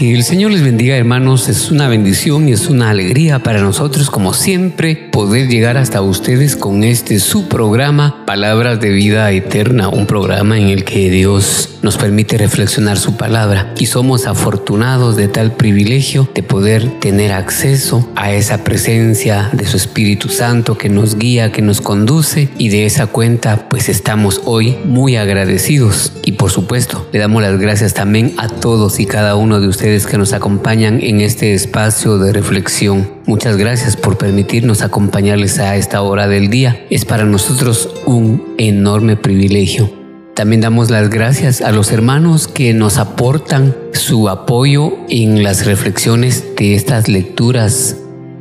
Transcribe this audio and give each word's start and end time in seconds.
Que 0.00 0.14
el 0.14 0.24
Señor 0.24 0.50
les 0.50 0.62
bendiga 0.62 0.96
hermanos, 0.96 1.50
es 1.50 1.70
una 1.70 1.86
bendición 1.86 2.48
y 2.48 2.52
es 2.52 2.70
una 2.70 2.88
alegría 2.88 3.40
para 3.40 3.60
nosotros 3.60 4.08
como 4.08 4.32
siempre 4.32 5.09
poder 5.20 5.48
llegar 5.48 5.76
hasta 5.76 6.00
ustedes 6.00 6.56
con 6.56 6.82
este 6.82 7.20
su 7.20 7.46
programa 7.46 8.24
Palabras 8.24 8.80
de 8.80 8.88
Vida 8.88 9.30
Eterna, 9.32 9.90
un 9.90 10.06
programa 10.06 10.58
en 10.58 10.68
el 10.68 10.82
que 10.82 11.10
Dios 11.10 11.68
nos 11.82 11.98
permite 11.98 12.38
reflexionar 12.38 12.98
su 12.98 13.18
palabra. 13.18 13.74
Y 13.78 13.84
somos 13.84 14.26
afortunados 14.26 15.16
de 15.16 15.28
tal 15.28 15.52
privilegio 15.52 16.26
de 16.34 16.42
poder 16.42 17.00
tener 17.00 17.32
acceso 17.32 18.08
a 18.16 18.32
esa 18.32 18.64
presencia 18.64 19.50
de 19.52 19.66
su 19.66 19.76
Espíritu 19.76 20.30
Santo 20.30 20.78
que 20.78 20.88
nos 20.88 21.16
guía, 21.16 21.52
que 21.52 21.60
nos 21.60 21.82
conduce. 21.82 22.48
Y 22.56 22.70
de 22.70 22.86
esa 22.86 23.06
cuenta 23.06 23.68
pues 23.68 23.90
estamos 23.90 24.40
hoy 24.46 24.78
muy 24.86 25.16
agradecidos. 25.16 26.12
Y 26.24 26.32
por 26.32 26.50
supuesto 26.50 27.06
le 27.12 27.18
damos 27.18 27.42
las 27.42 27.58
gracias 27.58 27.92
también 27.92 28.32
a 28.38 28.48
todos 28.48 29.00
y 29.00 29.04
cada 29.06 29.36
uno 29.36 29.60
de 29.60 29.68
ustedes 29.68 30.06
que 30.06 30.16
nos 30.16 30.32
acompañan 30.32 31.00
en 31.02 31.20
este 31.20 31.52
espacio 31.52 32.16
de 32.16 32.32
reflexión. 32.32 33.19
Muchas 33.30 33.56
gracias 33.56 33.94
por 33.94 34.18
permitirnos 34.18 34.82
acompañarles 34.82 35.60
a 35.60 35.76
esta 35.76 36.02
hora 36.02 36.26
del 36.26 36.50
día. 36.50 36.84
Es 36.90 37.04
para 37.04 37.24
nosotros 37.24 37.88
un 38.04 38.56
enorme 38.58 39.16
privilegio. 39.16 39.88
También 40.34 40.60
damos 40.60 40.90
las 40.90 41.10
gracias 41.10 41.60
a 41.60 41.70
los 41.70 41.92
hermanos 41.92 42.48
que 42.48 42.74
nos 42.74 42.98
aportan 42.98 43.76
su 43.92 44.28
apoyo 44.28 44.94
en 45.08 45.44
las 45.44 45.64
reflexiones 45.64 46.44
de 46.56 46.74
estas 46.74 47.08
lecturas 47.08 47.98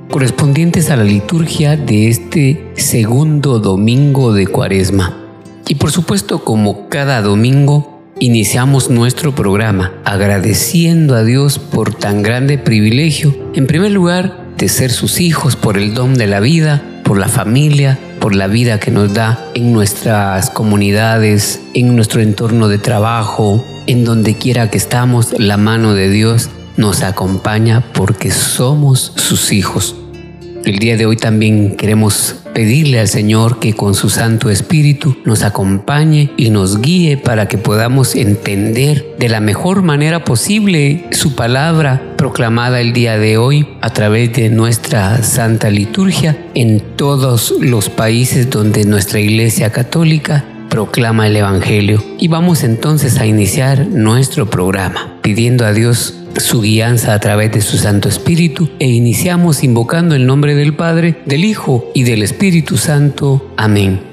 correspondientes 0.09 0.89
a 0.89 0.95
la 0.95 1.03
liturgia 1.03 1.77
de 1.77 2.07
este 2.07 2.71
segundo 2.73 3.59
domingo 3.59 4.33
de 4.33 4.47
Cuaresma. 4.47 5.15
Y 5.67 5.75
por 5.75 5.91
supuesto, 5.91 6.43
como 6.43 6.89
cada 6.89 7.21
domingo, 7.21 8.01
iniciamos 8.19 8.89
nuestro 8.89 9.35
programa 9.35 9.93
agradeciendo 10.03 11.13
a 11.13 11.23
Dios 11.23 11.59
por 11.59 11.93
tan 11.93 12.23
grande 12.23 12.57
privilegio, 12.57 13.35
en 13.53 13.67
primer 13.67 13.91
lugar, 13.91 14.48
ser 14.67 14.91
sus 14.91 15.21
hijos, 15.21 15.55
por 15.55 15.77
el 15.77 15.93
don 15.93 16.15
de 16.15 16.27
la 16.27 16.39
vida, 16.39 16.83
por 17.03 17.17
la 17.17 17.29
familia, 17.29 17.97
por 18.19 18.35
la 18.35 18.47
vida 18.47 18.79
que 18.79 18.91
nos 18.91 19.13
da 19.13 19.39
en 19.53 19.71
nuestras 19.71 20.49
comunidades, 20.49 21.61
en 21.73 21.95
nuestro 21.95 22.21
entorno 22.21 22.67
de 22.67 22.77
trabajo, 22.77 23.63
en 23.87 24.03
donde 24.03 24.35
quiera 24.35 24.69
que 24.69 24.77
estamos, 24.77 25.33
la 25.39 25.57
mano 25.57 25.93
de 25.93 26.09
Dios 26.09 26.49
nos 26.77 27.01
acompaña 27.01 27.83
porque 27.93 28.31
somos 28.31 29.13
sus 29.15 29.51
hijos. 29.51 29.95
El 30.65 30.79
día 30.79 30.97
de 30.97 31.05
hoy 31.05 31.15
también 31.15 31.75
queremos 31.77 32.35
pedirle 32.53 32.99
al 32.99 33.07
Señor 33.07 33.59
que 33.59 33.73
con 33.73 33.95
su 33.95 34.09
Santo 34.09 34.49
Espíritu 34.49 35.17
nos 35.25 35.43
acompañe 35.43 36.31
y 36.37 36.49
nos 36.49 36.81
guíe 36.81 37.17
para 37.17 37.47
que 37.47 37.57
podamos 37.57 38.15
entender 38.15 39.15
de 39.17 39.29
la 39.29 39.39
mejor 39.39 39.81
manera 39.81 40.23
posible 40.25 41.05
su 41.11 41.35
palabra 41.35 42.08
proclamada 42.19 42.81
el 42.81 42.91
día 42.91 43.17
de 43.17 43.37
hoy 43.37 43.65
a 43.79 43.91
través 43.91 44.33
de 44.33 44.49
nuestra 44.49 45.23
Santa 45.23 45.69
Liturgia 45.69 46.37
en 46.53 46.81
todos 46.97 47.53
los 47.61 47.87
países 47.87 48.49
donde 48.49 48.83
nuestra 48.83 49.21
Iglesia 49.21 49.71
Católica 49.71 50.43
proclama 50.69 51.27
el 51.27 51.37
Evangelio. 51.37 52.03
Y 52.17 52.27
vamos 52.27 52.65
entonces 52.65 53.19
a 53.19 53.25
iniciar 53.25 53.87
nuestro 53.87 54.49
programa 54.49 55.17
pidiendo 55.21 55.65
a 55.65 55.71
Dios 55.71 56.13
su 56.35 56.59
guianza 56.59 57.13
a 57.13 57.19
través 57.21 57.53
de 57.53 57.61
su 57.61 57.77
Santo 57.77 58.09
Espíritu 58.09 58.69
e 58.79 58.89
iniciamos 58.89 59.63
invocando 59.63 60.13
el 60.13 60.25
nombre 60.25 60.55
del 60.55 60.75
Padre, 60.75 61.21
del 61.25 61.45
Hijo 61.45 61.89
y 61.95 62.03
del 62.03 62.21
Espíritu 62.21 62.75
Santo. 62.75 63.49
Amén. 63.55 64.08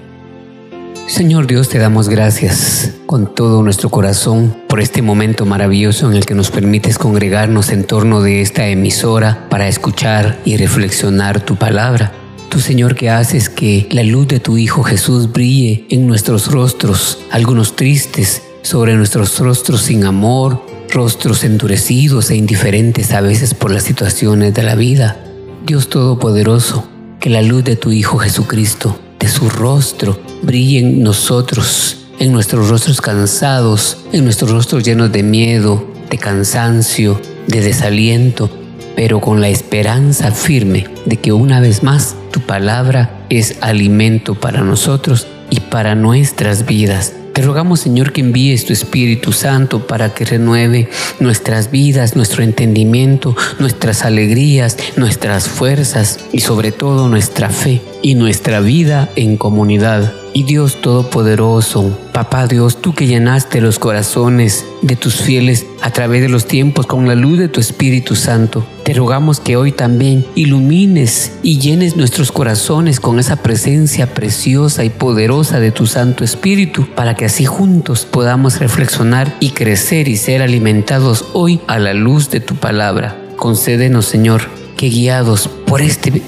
Señor 1.08 1.46
Dios, 1.46 1.68
te 1.68 1.78
damos 1.78 2.08
gracias 2.08 2.90
con 3.06 3.32
todo 3.32 3.62
nuestro 3.62 3.90
corazón 3.90 4.56
por 4.68 4.80
este 4.80 5.02
momento 5.02 5.46
maravilloso 5.46 6.10
en 6.10 6.16
el 6.16 6.26
que 6.26 6.34
nos 6.34 6.50
permites 6.50 6.98
congregarnos 6.98 7.70
en 7.70 7.84
torno 7.84 8.22
de 8.22 8.42
esta 8.42 8.66
emisora 8.66 9.46
para 9.48 9.68
escuchar 9.68 10.40
y 10.44 10.56
reflexionar 10.56 11.40
tu 11.40 11.54
palabra. 11.54 12.12
Tú, 12.48 12.58
Señor, 12.58 12.96
que 12.96 13.08
haces 13.08 13.48
que 13.48 13.86
la 13.92 14.02
luz 14.02 14.26
de 14.26 14.40
tu 14.40 14.58
Hijo 14.58 14.82
Jesús 14.82 15.32
brille 15.32 15.86
en 15.90 16.08
nuestros 16.08 16.50
rostros, 16.50 17.20
algunos 17.30 17.76
tristes, 17.76 18.42
sobre 18.62 18.96
nuestros 18.96 19.38
rostros 19.38 19.82
sin 19.82 20.04
amor, 20.04 20.66
rostros 20.90 21.44
endurecidos 21.44 22.30
e 22.30 22.36
indiferentes 22.36 23.12
a 23.12 23.20
veces 23.20 23.54
por 23.54 23.70
las 23.70 23.84
situaciones 23.84 24.54
de 24.54 24.64
la 24.64 24.74
vida. 24.74 25.22
Dios 25.64 25.88
Todopoderoso, 25.88 26.88
que 27.20 27.30
la 27.30 27.42
luz 27.42 27.62
de 27.62 27.76
tu 27.76 27.92
Hijo 27.92 28.18
Jesucristo, 28.18 28.98
su 29.28 29.48
rostro, 29.48 30.18
brille 30.42 30.80
en 30.80 31.02
nosotros, 31.02 31.98
en 32.18 32.32
nuestros 32.32 32.68
rostros 32.68 33.00
cansados, 33.00 33.98
en 34.12 34.24
nuestros 34.24 34.50
rostros 34.50 34.84
llenos 34.84 35.12
de 35.12 35.22
miedo, 35.22 35.86
de 36.10 36.18
cansancio, 36.18 37.20
de 37.46 37.60
desaliento, 37.60 38.50
pero 38.94 39.20
con 39.20 39.40
la 39.40 39.48
esperanza 39.48 40.32
firme 40.32 40.86
de 41.04 41.18
que 41.18 41.32
una 41.32 41.60
vez 41.60 41.82
más 41.82 42.16
tu 42.30 42.40
palabra 42.40 43.24
es 43.28 43.56
alimento 43.60 44.34
para 44.34 44.62
nosotros 44.62 45.26
y 45.50 45.60
para 45.60 45.94
nuestras 45.94 46.66
vidas. 46.66 47.15
Te 47.36 47.42
rogamos, 47.42 47.80
Señor, 47.80 48.14
que 48.14 48.22
envíes 48.22 48.64
tu 48.64 48.72
Espíritu 48.72 49.30
Santo 49.30 49.86
para 49.86 50.14
que 50.14 50.24
renueve 50.24 50.88
nuestras 51.20 51.70
vidas, 51.70 52.16
nuestro 52.16 52.42
entendimiento, 52.42 53.36
nuestras 53.58 54.06
alegrías, 54.06 54.78
nuestras 54.96 55.46
fuerzas 55.46 56.18
y 56.32 56.40
sobre 56.40 56.72
todo 56.72 57.10
nuestra 57.10 57.50
fe 57.50 57.82
y 58.00 58.14
nuestra 58.14 58.60
vida 58.60 59.10
en 59.16 59.36
comunidad. 59.36 60.14
Y 60.36 60.42
Dios 60.42 60.82
Todopoderoso, 60.82 61.98
Papá 62.12 62.46
Dios, 62.46 62.82
tú 62.82 62.94
que 62.94 63.06
llenaste 63.06 63.62
los 63.62 63.78
corazones 63.78 64.66
de 64.82 64.94
tus 64.94 65.22
fieles 65.22 65.64
a 65.80 65.92
través 65.92 66.20
de 66.20 66.28
los 66.28 66.44
tiempos 66.44 66.84
con 66.84 67.08
la 67.08 67.14
luz 67.14 67.38
de 67.38 67.48
tu 67.48 67.58
Espíritu 67.58 68.14
Santo, 68.16 68.66
te 68.82 68.92
rogamos 68.92 69.40
que 69.40 69.56
hoy 69.56 69.72
también 69.72 70.26
ilumines 70.34 71.32
y 71.42 71.58
llenes 71.58 71.96
nuestros 71.96 72.32
corazones 72.32 73.00
con 73.00 73.18
esa 73.18 73.36
presencia 73.36 74.12
preciosa 74.12 74.84
y 74.84 74.90
poderosa 74.90 75.58
de 75.58 75.70
tu 75.70 75.86
Santo 75.86 76.22
Espíritu, 76.22 76.86
para 76.94 77.14
que 77.14 77.24
así 77.24 77.46
juntos 77.46 78.04
podamos 78.04 78.58
reflexionar 78.58 79.34
y 79.40 79.52
crecer 79.52 80.06
y 80.06 80.18
ser 80.18 80.42
alimentados 80.42 81.24
hoy 81.32 81.60
a 81.66 81.78
la 81.78 81.94
luz 81.94 82.28
de 82.28 82.40
tu 82.40 82.56
palabra. 82.56 83.16
Concédenos, 83.36 84.04
Señor, 84.04 84.42
que 84.76 84.90
guiados 84.90 85.48
por 85.48 85.80
este 85.80 86.20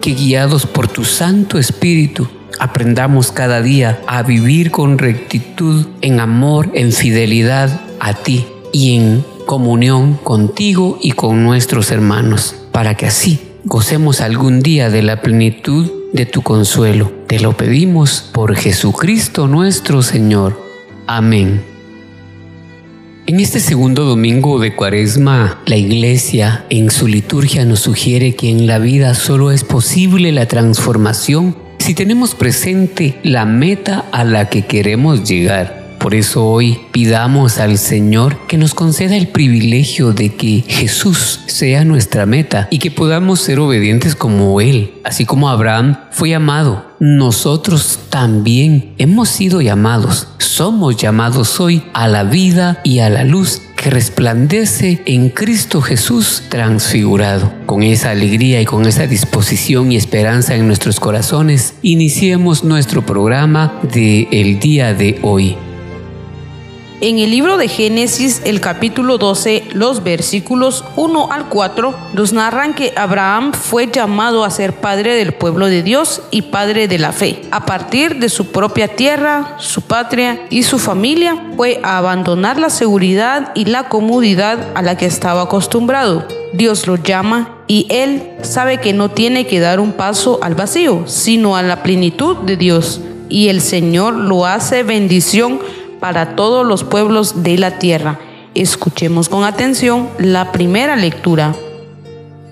que 0.00 0.14
guiados 0.14 0.64
por 0.64 0.86
tu 0.86 1.04
Santo 1.04 1.58
Espíritu 1.58 2.28
aprendamos 2.58 3.32
cada 3.32 3.62
día 3.62 4.00
a 4.06 4.22
vivir 4.22 4.70
con 4.70 4.98
rectitud, 4.98 5.86
en 6.00 6.20
amor, 6.20 6.70
en 6.74 6.92
fidelidad 6.92 7.80
a 8.00 8.14
ti 8.14 8.46
y 8.72 8.96
en 8.96 9.24
comunión 9.46 10.14
contigo 10.14 10.98
y 11.00 11.12
con 11.12 11.42
nuestros 11.42 11.90
hermanos, 11.90 12.54
para 12.72 12.96
que 12.96 13.06
así 13.06 13.40
gocemos 13.64 14.20
algún 14.20 14.60
día 14.60 14.90
de 14.90 15.02
la 15.02 15.20
plenitud 15.20 15.90
de 16.12 16.26
tu 16.26 16.42
consuelo. 16.42 17.12
Te 17.26 17.40
lo 17.40 17.56
pedimos 17.56 18.28
por 18.32 18.54
Jesucristo 18.56 19.46
nuestro 19.46 20.02
Señor. 20.02 20.60
Amén. 21.06 21.62
En 23.26 23.40
este 23.40 23.60
segundo 23.60 24.04
domingo 24.04 24.58
de 24.58 24.74
Cuaresma, 24.74 25.60
la 25.66 25.76
Iglesia 25.76 26.64
en 26.70 26.90
su 26.90 27.06
liturgia 27.06 27.66
nos 27.66 27.80
sugiere 27.80 28.34
que 28.34 28.48
en 28.48 28.66
la 28.66 28.78
vida 28.78 29.14
solo 29.14 29.50
es 29.50 29.64
posible 29.64 30.32
la 30.32 30.46
transformación 30.46 31.67
si 31.88 31.94
tenemos 31.94 32.34
presente 32.34 33.18
la 33.22 33.46
meta 33.46 34.04
a 34.12 34.22
la 34.22 34.50
que 34.50 34.66
queremos 34.66 35.26
llegar. 35.26 35.96
Por 35.98 36.14
eso 36.14 36.44
hoy 36.44 36.78
pidamos 36.92 37.56
al 37.56 37.78
Señor 37.78 38.46
que 38.46 38.58
nos 38.58 38.74
conceda 38.74 39.16
el 39.16 39.28
privilegio 39.28 40.12
de 40.12 40.34
que 40.34 40.62
Jesús 40.68 41.40
sea 41.46 41.86
nuestra 41.86 42.26
meta 42.26 42.68
y 42.70 42.78
que 42.78 42.90
podamos 42.90 43.40
ser 43.40 43.58
obedientes 43.58 44.14
como 44.14 44.60
Él, 44.60 44.92
así 45.02 45.24
como 45.24 45.48
Abraham 45.48 45.96
fue 46.10 46.28
llamado. 46.28 46.84
Nosotros 47.00 48.00
también 48.10 48.92
hemos 48.98 49.30
sido 49.30 49.62
llamados, 49.62 50.28
somos 50.36 50.98
llamados 50.98 51.58
hoy 51.58 51.84
a 51.94 52.06
la 52.06 52.24
vida 52.24 52.82
y 52.84 52.98
a 52.98 53.08
la 53.08 53.24
luz 53.24 53.62
que 53.88 53.94
resplandece 53.94 55.00
en 55.06 55.30
Cristo 55.30 55.80
Jesús 55.80 56.42
transfigurado. 56.50 57.54
Con 57.64 57.82
esa 57.82 58.10
alegría 58.10 58.60
y 58.60 58.66
con 58.66 58.84
esa 58.84 59.06
disposición 59.06 59.92
y 59.92 59.96
esperanza 59.96 60.54
en 60.54 60.66
nuestros 60.66 61.00
corazones, 61.00 61.72
iniciemos 61.80 62.64
nuestro 62.64 63.06
programa 63.06 63.80
de 63.90 64.28
el 64.30 64.60
día 64.60 64.92
de 64.92 65.18
hoy. 65.22 65.56
En 67.00 67.20
el 67.20 67.30
libro 67.30 67.58
de 67.58 67.68
Génesis, 67.68 68.42
el 68.44 68.60
capítulo 68.60 69.18
12, 69.18 69.68
los 69.72 70.02
versículos 70.02 70.84
1 70.96 71.30
al 71.30 71.48
4, 71.48 71.94
nos 72.12 72.32
narran 72.32 72.74
que 72.74 72.92
Abraham 72.96 73.52
fue 73.52 73.86
llamado 73.86 74.42
a 74.42 74.50
ser 74.50 74.72
padre 74.72 75.14
del 75.14 75.32
pueblo 75.32 75.66
de 75.66 75.84
Dios 75.84 76.22
y 76.32 76.42
padre 76.42 76.88
de 76.88 76.98
la 76.98 77.12
fe. 77.12 77.42
A 77.52 77.64
partir 77.66 78.18
de 78.18 78.28
su 78.28 78.46
propia 78.46 78.88
tierra, 78.88 79.54
su 79.60 79.82
patria 79.82 80.40
y 80.50 80.64
su 80.64 80.80
familia, 80.80 81.50
fue 81.54 81.78
a 81.84 81.98
abandonar 81.98 82.58
la 82.58 82.68
seguridad 82.68 83.52
y 83.54 83.66
la 83.66 83.88
comodidad 83.88 84.58
a 84.74 84.82
la 84.82 84.96
que 84.96 85.06
estaba 85.06 85.42
acostumbrado. 85.42 86.26
Dios 86.52 86.88
lo 86.88 86.96
llama 86.96 87.58
y 87.68 87.86
él 87.90 88.28
sabe 88.42 88.78
que 88.78 88.92
no 88.92 89.08
tiene 89.08 89.46
que 89.46 89.60
dar 89.60 89.78
un 89.78 89.92
paso 89.92 90.40
al 90.42 90.56
vacío, 90.56 91.04
sino 91.06 91.54
a 91.54 91.62
la 91.62 91.84
plenitud 91.84 92.38
de 92.38 92.56
Dios. 92.56 93.00
Y 93.28 93.50
el 93.50 93.60
Señor 93.60 94.14
lo 94.14 94.46
hace 94.46 94.82
bendición 94.82 95.60
para 96.00 96.36
todos 96.36 96.66
los 96.66 96.84
pueblos 96.84 97.42
de 97.42 97.58
la 97.58 97.78
tierra. 97.78 98.18
Escuchemos 98.54 99.28
con 99.28 99.44
atención 99.44 100.08
la 100.18 100.52
primera 100.52 100.96
lectura. 100.96 101.54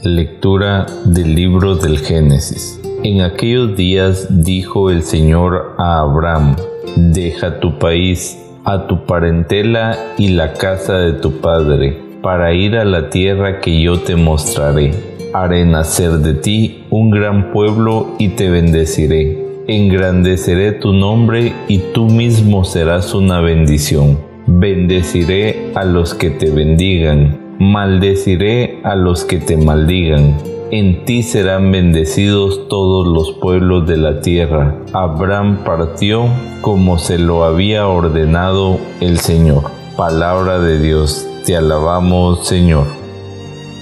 Lectura 0.02 0.87
del 1.04 1.34
libro 1.34 1.76
del 1.76 1.98
Génesis. 1.98 2.81
En 3.02 3.22
aquellos 3.22 3.76
días 3.76 4.26
dijo 4.31 4.90
el 4.90 5.02
Señor 5.02 5.75
a 5.78 6.00
Abraham, 6.00 6.56
deja 6.96 7.60
tu 7.60 7.78
país, 7.78 8.38
a 8.64 8.87
tu 8.87 9.04
parentela 9.04 9.98
y 10.19 10.28
la 10.28 10.52
casa 10.52 10.98
de 10.98 11.12
tu 11.12 11.40
padre, 11.40 12.00
para 12.22 12.52
ir 12.52 12.76
a 12.76 12.84
la 12.84 13.10
tierra 13.10 13.60
que 13.60 13.81
yo 13.81 14.00
te 14.00 14.16
mostraré. 14.16 15.16
Haré 15.32 15.64
nacer 15.66 16.12
de 16.12 16.34
ti 16.34 16.84
un 16.90 17.10
gran 17.10 17.52
pueblo 17.52 18.14
y 18.19 18.31
te 18.31 18.48
bendeciré 18.48 19.45
engrandeceré 19.68 20.72
tu 20.72 20.92
nombre 20.92 21.52
y 21.68 21.78
tú 21.92 22.06
mismo 22.06 22.64
serás 22.64 23.14
una 23.14 23.40
bendición. 23.40 24.18
Bendeciré 24.46 25.72
a 25.74 25.84
los 25.84 26.14
que 26.14 26.30
te 26.30 26.50
bendigan, 26.50 27.56
maldeciré 27.58 28.80
a 28.84 28.94
los 28.94 29.24
que 29.24 29.38
te 29.38 29.56
maldigan. 29.56 30.36
En 30.70 31.04
ti 31.04 31.22
serán 31.22 31.70
bendecidos 31.70 32.68
todos 32.68 33.06
los 33.06 33.38
pueblos 33.40 33.86
de 33.86 33.96
la 33.96 34.20
tierra. 34.20 34.76
Abraham 34.92 35.64
partió 35.64 36.28
como 36.60 36.98
se 36.98 37.19
lo 37.19 37.44
había 37.44 37.86
ordenado 37.86 38.78
el 39.00 39.19
Señor. 39.19 39.64
Palabra 39.96 40.58
de 40.58 40.80
Dios, 40.80 41.26
te 41.44 41.56
alabamos 41.56 42.46
Señor. 42.46 42.86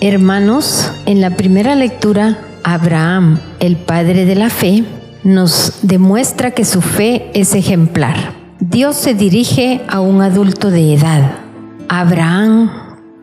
Hermanos, 0.01 0.93
en 1.07 1.21
la 1.21 1.31
primera 1.37 1.75
lectura, 1.75 2.39
Abraham, 2.63 3.39
el 3.61 3.77
padre 3.77 4.27
de 4.27 4.35
la 4.35 4.51
fe, 4.51 4.85
nos 5.25 5.79
demuestra 5.83 6.51
que 6.53 6.65
su 6.65 6.81
fe 6.81 7.31
es 7.35 7.55
ejemplar. 7.55 8.35
Dios 8.61 8.97
se 8.97 9.15
dirige 9.15 9.81
a 9.89 10.01
un 10.01 10.23
adulto 10.23 10.71
de 10.71 10.95
edad. 10.95 11.39
Abraham 11.89 12.71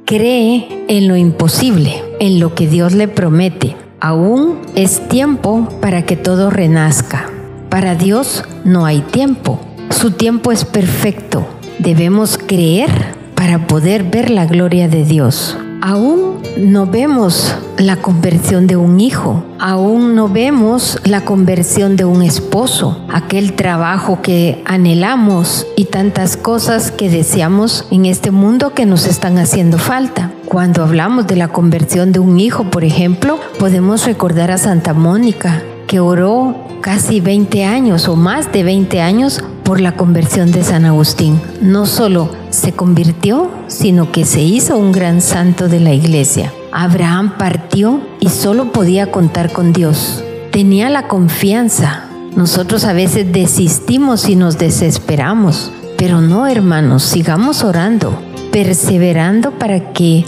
cree 0.05 0.85
en 0.87 1.07
lo 1.07 1.15
imposible, 1.15 2.03
en 2.19 2.39
lo 2.39 2.53
que 2.55 2.67
Dios 2.67 2.93
le 2.93 3.07
promete. 3.07 3.75
Aún 3.99 4.59
es 4.75 5.07
tiempo 5.07 5.69
para 5.79 6.05
que 6.05 6.17
todo 6.17 6.49
renazca. 6.49 7.29
Para 7.69 7.95
Dios 7.95 8.43
no 8.65 8.85
hay 8.85 9.01
tiempo. 9.01 9.59
Su 9.91 10.11
tiempo 10.11 10.51
es 10.51 10.65
perfecto. 10.65 11.47
Debemos 11.79 12.37
creer 12.37 12.89
para 13.35 13.67
poder 13.67 14.03
ver 14.03 14.29
la 14.29 14.45
gloria 14.45 14.87
de 14.87 15.05
Dios. 15.05 15.57
Aún 15.83 16.37
no 16.59 16.85
vemos 16.85 17.55
la 17.79 17.97
conversión 17.97 18.67
de 18.67 18.75
un 18.75 18.99
hijo, 18.99 19.43
aún 19.57 20.13
no 20.13 20.29
vemos 20.29 20.99
la 21.05 21.25
conversión 21.25 21.95
de 21.95 22.05
un 22.05 22.21
esposo, 22.21 22.99
aquel 23.11 23.53
trabajo 23.53 24.21
que 24.21 24.61
anhelamos 24.65 25.65
y 25.75 25.85
tantas 25.85 26.37
cosas 26.37 26.91
que 26.91 27.09
deseamos 27.09 27.87
en 27.89 28.05
este 28.05 28.29
mundo 28.29 28.75
que 28.75 28.85
nos 28.85 29.07
están 29.07 29.39
haciendo 29.39 29.79
falta. 29.79 30.31
Cuando 30.45 30.83
hablamos 30.83 31.25
de 31.25 31.35
la 31.35 31.47
conversión 31.47 32.11
de 32.11 32.19
un 32.19 32.39
hijo, 32.39 32.65
por 32.65 32.83
ejemplo, 32.83 33.39
podemos 33.57 34.05
recordar 34.05 34.51
a 34.51 34.59
Santa 34.59 34.93
Mónica, 34.93 35.63
que 35.87 35.99
oró 35.99 36.55
casi 36.81 37.21
20 37.21 37.65
años 37.65 38.07
o 38.07 38.15
más 38.15 38.51
de 38.51 38.63
20 38.63 39.01
años 39.01 39.43
por 39.63 39.81
la 39.81 39.95
conversión 39.95 40.51
de 40.51 40.63
San 40.63 40.85
Agustín. 40.85 41.41
No 41.59 41.87
solo 41.87 42.40
se 42.51 42.73
convirtió, 42.73 43.49
sino 43.67 44.11
que 44.11 44.25
se 44.25 44.41
hizo 44.41 44.77
un 44.77 44.91
gran 44.91 45.21
santo 45.21 45.67
de 45.67 45.79
la 45.79 45.93
iglesia. 45.93 46.53
Abraham 46.71 47.37
partió 47.37 48.01
y 48.19 48.29
solo 48.29 48.71
podía 48.71 49.11
contar 49.11 49.51
con 49.51 49.73
Dios. 49.73 50.23
Tenía 50.51 50.89
la 50.89 51.07
confianza. 51.07 52.05
Nosotros 52.35 52.85
a 52.85 52.93
veces 52.93 53.31
desistimos 53.31 54.29
y 54.29 54.35
nos 54.35 54.57
desesperamos, 54.57 55.71
pero 55.97 56.21
no 56.21 56.47
hermanos, 56.47 57.03
sigamos 57.03 57.63
orando, 57.63 58.17
perseverando 58.51 59.51
para 59.51 59.91
que 59.91 60.23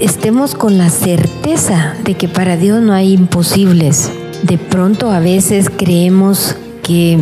estemos 0.00 0.54
con 0.54 0.78
la 0.78 0.90
certeza 0.90 1.94
de 2.04 2.14
que 2.14 2.28
para 2.28 2.56
Dios 2.56 2.82
no 2.82 2.92
hay 2.92 3.12
imposibles. 3.12 4.10
De 4.42 4.58
pronto 4.58 5.10
a 5.10 5.20
veces 5.20 5.70
creemos 5.70 6.56
que 6.82 7.18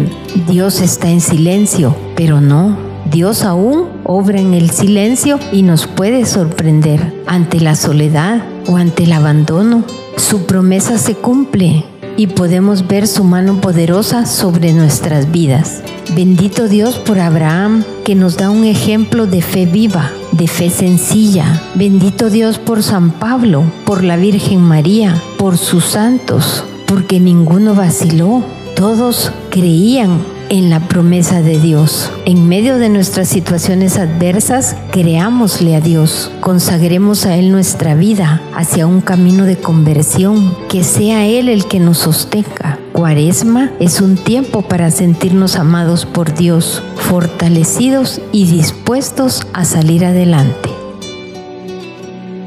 Dios 0.49 0.81
está 0.81 1.09
en 1.11 1.21
silencio, 1.21 1.95
pero 2.17 2.41
no. 2.41 2.77
Dios 3.11 3.45
aún 3.45 4.00
obra 4.11 4.41
en 4.41 4.55
el 4.55 4.71
silencio 4.71 5.39
y 5.53 5.63
nos 5.63 5.87
puede 5.87 6.27
sorprender 6.27 7.15
ante 7.29 7.61
la 7.61 7.77
soledad 7.77 8.43
o 8.67 8.77
ante 8.77 9.05
el 9.05 9.13
abandono. 9.13 9.85
Su 10.17 10.47
promesa 10.47 10.99
se 10.99 11.15
cumple 11.15 11.85
y 12.17 12.27
podemos 12.27 12.89
ver 12.89 13.07
su 13.07 13.23
mano 13.23 13.61
poderosa 13.61 14.27
sobre 14.27 14.73
nuestras 14.73 15.31
vidas. 15.31 15.83
Bendito 16.17 16.67
Dios 16.67 16.97
por 16.97 17.21
Abraham, 17.21 17.85
que 18.05 18.17
nos 18.17 18.37
da 18.37 18.51
un 18.51 18.65
ejemplo 18.65 19.29
de 19.29 19.43
fe 19.43 19.65
viva, 19.65 20.11
de 20.33 20.49
fe 20.49 20.71
sencilla. 20.71 21.63
Bendito 21.77 22.31
Dios 22.31 22.59
por 22.59 22.83
San 22.83 23.13
Pablo, 23.13 23.63
por 23.87 24.03
la 24.03 24.17
Virgen 24.17 24.61
María, 24.61 25.15
por 25.39 25.57
sus 25.57 25.85
santos, 25.85 26.65
porque 26.87 27.21
ninguno 27.21 27.77
vaciló, 27.77 28.43
todos 28.75 29.31
creían 29.51 30.19
en 30.51 30.69
la 30.69 30.81
promesa 30.81 31.41
de 31.41 31.59
Dios. 31.59 32.13
En 32.27 32.49
medio 32.49 32.77
de 32.77 32.91
nuestras 32.91 33.29
situaciones 33.29 33.97
adversas, 33.97 34.77
creámosle 34.91 35.77
a 35.77 35.81
Dios, 35.81 36.31
consagremos 36.41 37.25
a 37.25 37.37
Él 37.37 37.51
nuestra 37.51 37.95
vida 37.95 38.43
hacia 38.55 38.87
un 38.87 39.01
camino 39.01 39.47
de 39.47 39.57
conversión, 39.57 40.55
que 40.69 40.85
sea 40.85 41.27
Él 41.27 41.49
el 41.49 41.65
que 41.67 41.81
nos 41.81 41.99
sostenga. 41.99 42.79
Cuaresma 42.93 43.71
es 43.79 44.01
un 44.01 44.17
tiempo 44.17 44.63
para 44.63 44.91
sentirnos 44.91 45.57
amados 45.57 46.05
por 46.05 46.35
Dios, 46.35 46.83
fortalecidos 46.97 48.21
y 48.33 48.47
dispuestos 48.47 49.47
a 49.55 49.65
salir 49.65 50.05
adelante. 50.05 50.69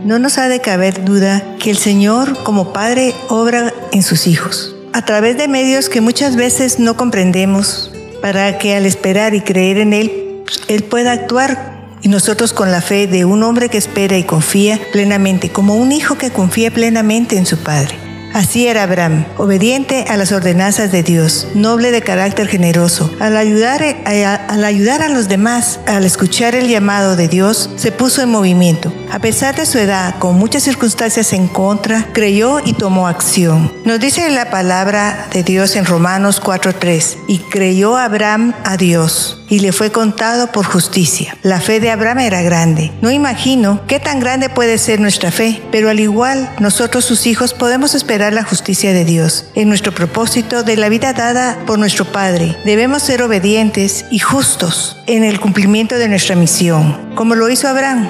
No 0.03 0.19
nos 0.19 0.37
ha 0.37 0.49
de 0.49 0.59
caber 0.59 1.05
duda 1.05 1.41
que 1.57 1.71
el 1.71 1.77
Señor 1.77 2.37
como 2.43 2.73
Padre 2.73 3.15
obra 3.29 3.73
en 3.93 4.03
sus 4.03 4.27
hijos 4.27 4.75
a 4.93 5.03
través 5.03 5.37
de 5.37 5.47
medios 5.47 5.89
que 5.89 6.01
muchas 6.01 6.35
veces 6.35 6.79
no 6.79 6.95
comprendemos, 6.95 7.91
para 8.23 8.57
que 8.57 8.73
al 8.73 8.85
esperar 8.85 9.33
y 9.33 9.41
creer 9.41 9.79
en 9.79 9.91
Él, 9.91 10.45
Él 10.69 10.85
pueda 10.85 11.11
actuar 11.11 11.73
y 12.01 12.07
nosotros 12.07 12.53
con 12.53 12.71
la 12.71 12.79
fe 12.79 13.05
de 13.05 13.25
un 13.25 13.43
hombre 13.43 13.67
que 13.67 13.77
espera 13.77 14.17
y 14.17 14.23
confía 14.23 14.79
plenamente, 14.93 15.49
como 15.49 15.75
un 15.75 15.91
hijo 15.91 16.17
que 16.17 16.31
confía 16.31 16.71
plenamente 16.71 17.35
en 17.35 17.45
su 17.45 17.57
Padre. 17.57 18.02
Así 18.33 18.67
era 18.67 18.83
Abraham, 18.83 19.25
obediente 19.37 20.05
a 20.09 20.17
las 20.17 20.31
ordenanzas 20.31 20.91
de 20.91 21.03
Dios, 21.03 21.47
noble 21.53 21.91
de 21.91 22.01
carácter 22.01 22.47
generoso. 22.47 23.13
Al 23.19 23.37
ayudar, 23.37 23.83
eh, 23.83 24.25
al 24.25 24.63
ayudar 24.65 25.03
a 25.03 25.09
los 25.09 25.27
demás, 25.27 25.79
al 25.85 26.03
escuchar 26.03 26.55
el 26.55 26.67
llamado 26.67 27.15
de 27.15 27.27
Dios, 27.27 27.69
se 27.75 27.91
puso 27.91 28.23
en 28.23 28.31
movimiento. 28.31 28.91
A 29.11 29.19
pesar 29.19 29.55
de 29.55 29.67
su 29.67 29.77
edad, 29.77 30.15
con 30.17 30.35
muchas 30.35 30.63
circunstancias 30.63 31.31
en 31.33 31.47
contra, 31.47 32.07
creyó 32.11 32.59
y 32.59 32.73
tomó 32.73 33.07
acción. 33.07 33.71
Nos 33.85 33.99
dice 33.99 34.27
la 34.31 34.49
palabra 34.49 35.27
de 35.31 35.43
Dios 35.43 35.75
en 35.75 35.85
Romanos 35.85 36.41
4:3, 36.41 37.17
y 37.27 37.37
creyó 37.37 37.97
Abraham 37.97 38.53
a 38.63 38.77
Dios 38.77 39.43
y 39.53 39.59
le 39.59 39.71
fue 39.71 39.91
contado 39.91 40.47
por 40.47 40.65
justicia. 40.65 41.37
La 41.43 41.61
fe 41.61 41.79
de 41.79 41.91
Abraham 41.91 42.19
era 42.19 42.41
grande. 42.41 42.91
No 43.01 43.11
imagino 43.11 43.81
qué 43.87 43.99
tan 43.99 44.19
grande 44.19 44.49
puede 44.49 44.79
ser 44.79 44.99
nuestra 44.99 45.29
fe, 45.29 45.61
pero 45.71 45.91
al 45.91 45.99
igual 45.99 46.49
nosotros 46.59 47.05
sus 47.05 47.27
hijos 47.27 47.53
podemos 47.53 47.93
esperar 47.93 48.22
la 48.31 48.45
justicia 48.45 48.93
de 48.93 49.03
Dios 49.03 49.45
en 49.55 49.67
nuestro 49.67 49.91
propósito 49.91 50.63
de 50.63 50.77
la 50.77 50.87
vida 50.87 51.11
dada 51.11 51.57
por 51.65 51.79
nuestro 51.79 52.05
Padre. 52.05 52.55
Debemos 52.63 53.03
ser 53.03 53.23
obedientes 53.23 54.05
y 54.11 54.19
justos 54.19 54.97
en 55.07 55.23
el 55.23 55.39
cumplimiento 55.41 55.95
de 55.95 56.07
nuestra 56.07 56.35
misión, 56.35 57.13
como 57.15 57.35
lo 57.35 57.49
hizo 57.49 57.67
Abraham, 57.67 58.07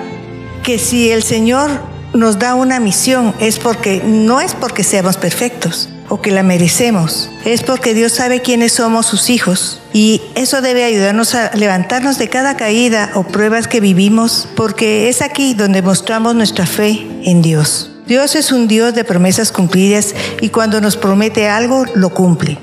que 0.62 0.78
si 0.78 1.10
el 1.10 1.24
Señor 1.24 1.72
nos 2.14 2.38
da 2.38 2.54
una 2.54 2.80
misión 2.80 3.34
es 3.40 3.58
porque 3.58 4.04
no 4.06 4.42
es 4.42 4.54
porque 4.54 4.84
seamos 4.84 5.18
perfectos, 5.18 5.90
o 6.10 6.22
que 6.22 6.32
la 6.32 6.44
merecemos. 6.44 7.32
Es 7.46 7.64
porque 7.64 7.94
Dios 7.94 8.12
sabe 8.12 8.42
quiénes 8.42 8.74
somos 8.74 9.08
sus 9.08 9.30
hijos. 9.30 9.82
Y 9.94 10.22
eso 10.36 10.62
debe 10.62 10.84
ayudarnos 10.84 11.34
a 11.34 11.52
levantarnos 11.56 12.18
de 12.18 12.30
cada 12.30 12.56
caída 12.56 13.12
o 13.16 13.24
pruebas 13.24 13.68
que 13.68 13.80
vivimos, 13.80 14.48
porque 14.56 15.10
es 15.10 15.22
aquí 15.22 15.54
donde 15.54 15.82
mostramos 15.82 16.36
nuestra 16.36 16.66
fe 16.66 17.08
en 17.24 17.42
Dios. 17.42 17.93
Dios 18.14 18.36
es 18.36 18.52
un 18.52 18.68
Dios 18.68 18.94
de 18.94 19.04
promesas 19.04 19.52
cumplidas 19.52 20.14
y 20.40 20.50
cuando 20.50 20.80
nos 20.80 20.98
promete 20.98 21.50
algo, 21.50 21.84
lo 21.96 22.12
cumple. 22.12 22.60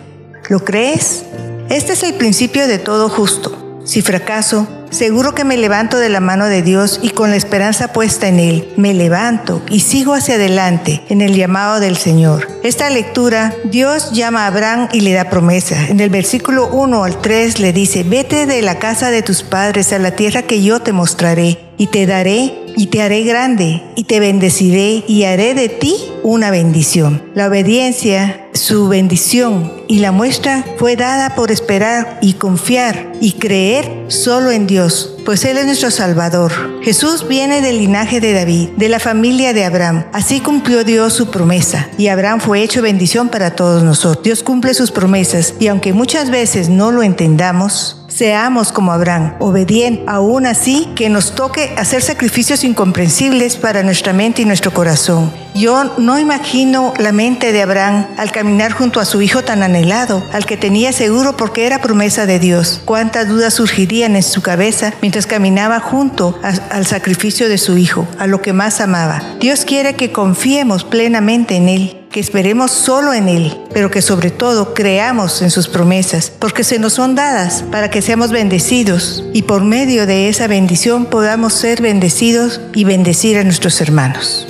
¿Lo 0.48 0.64
crees? 0.64 1.24
Este 1.68 1.94
es 1.94 2.04
el 2.04 2.14
principio 2.14 2.68
de 2.68 2.78
todo 2.78 3.08
justo. 3.08 3.80
Si 3.84 4.00
fracaso, 4.00 4.68
Seguro 4.90 5.36
que 5.36 5.44
me 5.44 5.56
levanto 5.56 5.98
de 5.98 6.08
la 6.08 6.18
mano 6.18 6.46
de 6.46 6.62
Dios 6.62 6.98
y 7.00 7.10
con 7.10 7.30
la 7.30 7.36
esperanza 7.36 7.92
puesta 7.92 8.26
en 8.26 8.40
Él, 8.40 8.72
me 8.76 8.92
levanto 8.92 9.62
y 9.70 9.80
sigo 9.80 10.14
hacia 10.14 10.34
adelante 10.34 11.02
en 11.08 11.20
el 11.20 11.36
llamado 11.36 11.78
del 11.78 11.96
Señor. 11.96 12.48
Esta 12.64 12.90
lectura, 12.90 13.54
Dios 13.64 14.10
llama 14.10 14.44
a 14.44 14.46
Abraham 14.48 14.88
y 14.92 15.02
le 15.02 15.12
da 15.12 15.30
promesa. 15.30 15.86
En 15.88 16.00
el 16.00 16.10
versículo 16.10 16.68
1 16.72 17.04
al 17.04 17.20
3 17.20 17.60
le 17.60 17.72
dice, 17.72 18.02
vete 18.02 18.46
de 18.46 18.62
la 18.62 18.80
casa 18.80 19.12
de 19.12 19.22
tus 19.22 19.44
padres 19.44 19.92
a 19.92 20.00
la 20.00 20.10
tierra 20.10 20.42
que 20.42 20.60
yo 20.60 20.80
te 20.80 20.92
mostraré 20.92 21.60
y 21.78 21.86
te 21.86 22.06
daré 22.06 22.59
y 22.76 22.86
te 22.86 23.02
haré 23.02 23.24
grande 23.24 23.82
y 23.96 24.04
te 24.04 24.20
bendeciré 24.20 25.04
y 25.06 25.24
haré 25.24 25.54
de 25.54 25.68
ti 25.68 25.94
una 26.22 26.50
bendición. 26.50 27.22
La 27.34 27.48
obediencia, 27.48 28.46
su 28.52 28.88
bendición 28.88 29.72
y 29.88 29.98
la 29.98 30.12
muestra 30.12 30.64
fue 30.78 30.96
dada 30.96 31.34
por 31.34 31.50
esperar 31.50 32.18
y 32.20 32.34
confiar 32.34 33.12
y 33.20 33.32
creer 33.32 34.04
solo 34.08 34.50
en 34.50 34.66
Dios, 34.66 35.16
pues 35.24 35.44
Él 35.44 35.58
es 35.58 35.66
nuestro 35.66 35.90
Salvador. 35.90 36.52
Jesús 36.82 37.26
viene 37.28 37.60
del 37.60 37.78
linaje 37.78 38.20
de 38.20 38.32
David, 38.32 38.70
de 38.76 38.88
la 38.88 38.98
familia 38.98 39.52
de 39.52 39.64
Abraham. 39.64 40.06
Así 40.12 40.40
cumplió 40.40 40.84
Dios 40.84 41.12
su 41.12 41.30
promesa 41.30 41.88
y 41.98 42.08
Abraham 42.08 42.40
fue 42.40 42.62
hecho 42.62 42.82
bendición 42.82 43.28
para 43.28 43.54
todos 43.54 43.82
nosotros. 43.82 44.24
Dios 44.24 44.42
cumple 44.42 44.74
sus 44.74 44.90
promesas 44.90 45.54
y 45.60 45.68
aunque 45.68 45.92
muchas 45.92 46.30
veces 46.30 46.68
no 46.68 46.90
lo 46.90 47.02
entendamos, 47.02 47.99
Seamos 48.20 48.70
como 48.70 48.92
Abraham, 48.92 49.32
obedientes, 49.38 50.06
aún 50.06 50.44
así 50.44 50.90
que 50.94 51.08
nos 51.08 51.34
toque 51.34 51.72
hacer 51.78 52.02
sacrificios 52.02 52.64
incomprensibles 52.64 53.56
para 53.56 53.82
nuestra 53.82 54.12
mente 54.12 54.42
y 54.42 54.44
nuestro 54.44 54.74
corazón. 54.74 55.32
Yo 55.54 55.94
no 55.96 56.18
imagino 56.18 56.92
la 56.98 57.12
mente 57.12 57.50
de 57.50 57.62
Abraham 57.62 58.08
al 58.18 58.30
caminar 58.30 58.72
junto 58.72 59.00
a 59.00 59.06
su 59.06 59.22
hijo 59.22 59.42
tan 59.42 59.62
anhelado, 59.62 60.22
al 60.34 60.44
que 60.44 60.58
tenía 60.58 60.92
seguro 60.92 61.34
porque 61.38 61.64
era 61.64 61.80
promesa 61.80 62.26
de 62.26 62.38
Dios. 62.38 62.82
Cuántas 62.84 63.26
dudas 63.26 63.54
surgirían 63.54 64.14
en 64.14 64.22
su 64.22 64.42
cabeza 64.42 64.92
mientras 65.00 65.26
caminaba 65.26 65.80
junto 65.80 66.38
al 66.42 66.84
sacrificio 66.84 67.48
de 67.48 67.56
su 67.56 67.78
hijo, 67.78 68.06
a 68.18 68.26
lo 68.26 68.42
que 68.42 68.52
más 68.52 68.82
amaba. 68.82 69.22
Dios 69.40 69.64
quiere 69.64 69.94
que 69.94 70.12
confiemos 70.12 70.84
plenamente 70.84 71.56
en 71.56 71.70
Él 71.70 71.99
que 72.10 72.20
esperemos 72.20 72.72
solo 72.72 73.14
en 73.14 73.28
Él, 73.28 73.56
pero 73.72 73.90
que 73.90 74.02
sobre 74.02 74.30
todo 74.30 74.74
creamos 74.74 75.42
en 75.42 75.50
sus 75.50 75.68
promesas, 75.68 76.32
porque 76.38 76.64
se 76.64 76.78
nos 76.78 76.94
son 76.94 77.14
dadas 77.14 77.64
para 77.70 77.88
que 77.88 78.02
seamos 78.02 78.32
bendecidos 78.32 79.24
y 79.32 79.42
por 79.42 79.62
medio 79.62 80.06
de 80.06 80.28
esa 80.28 80.48
bendición 80.48 81.06
podamos 81.06 81.54
ser 81.54 81.80
bendecidos 81.80 82.60
y 82.74 82.84
bendecir 82.84 83.38
a 83.38 83.44
nuestros 83.44 83.80
hermanos. 83.80 84.49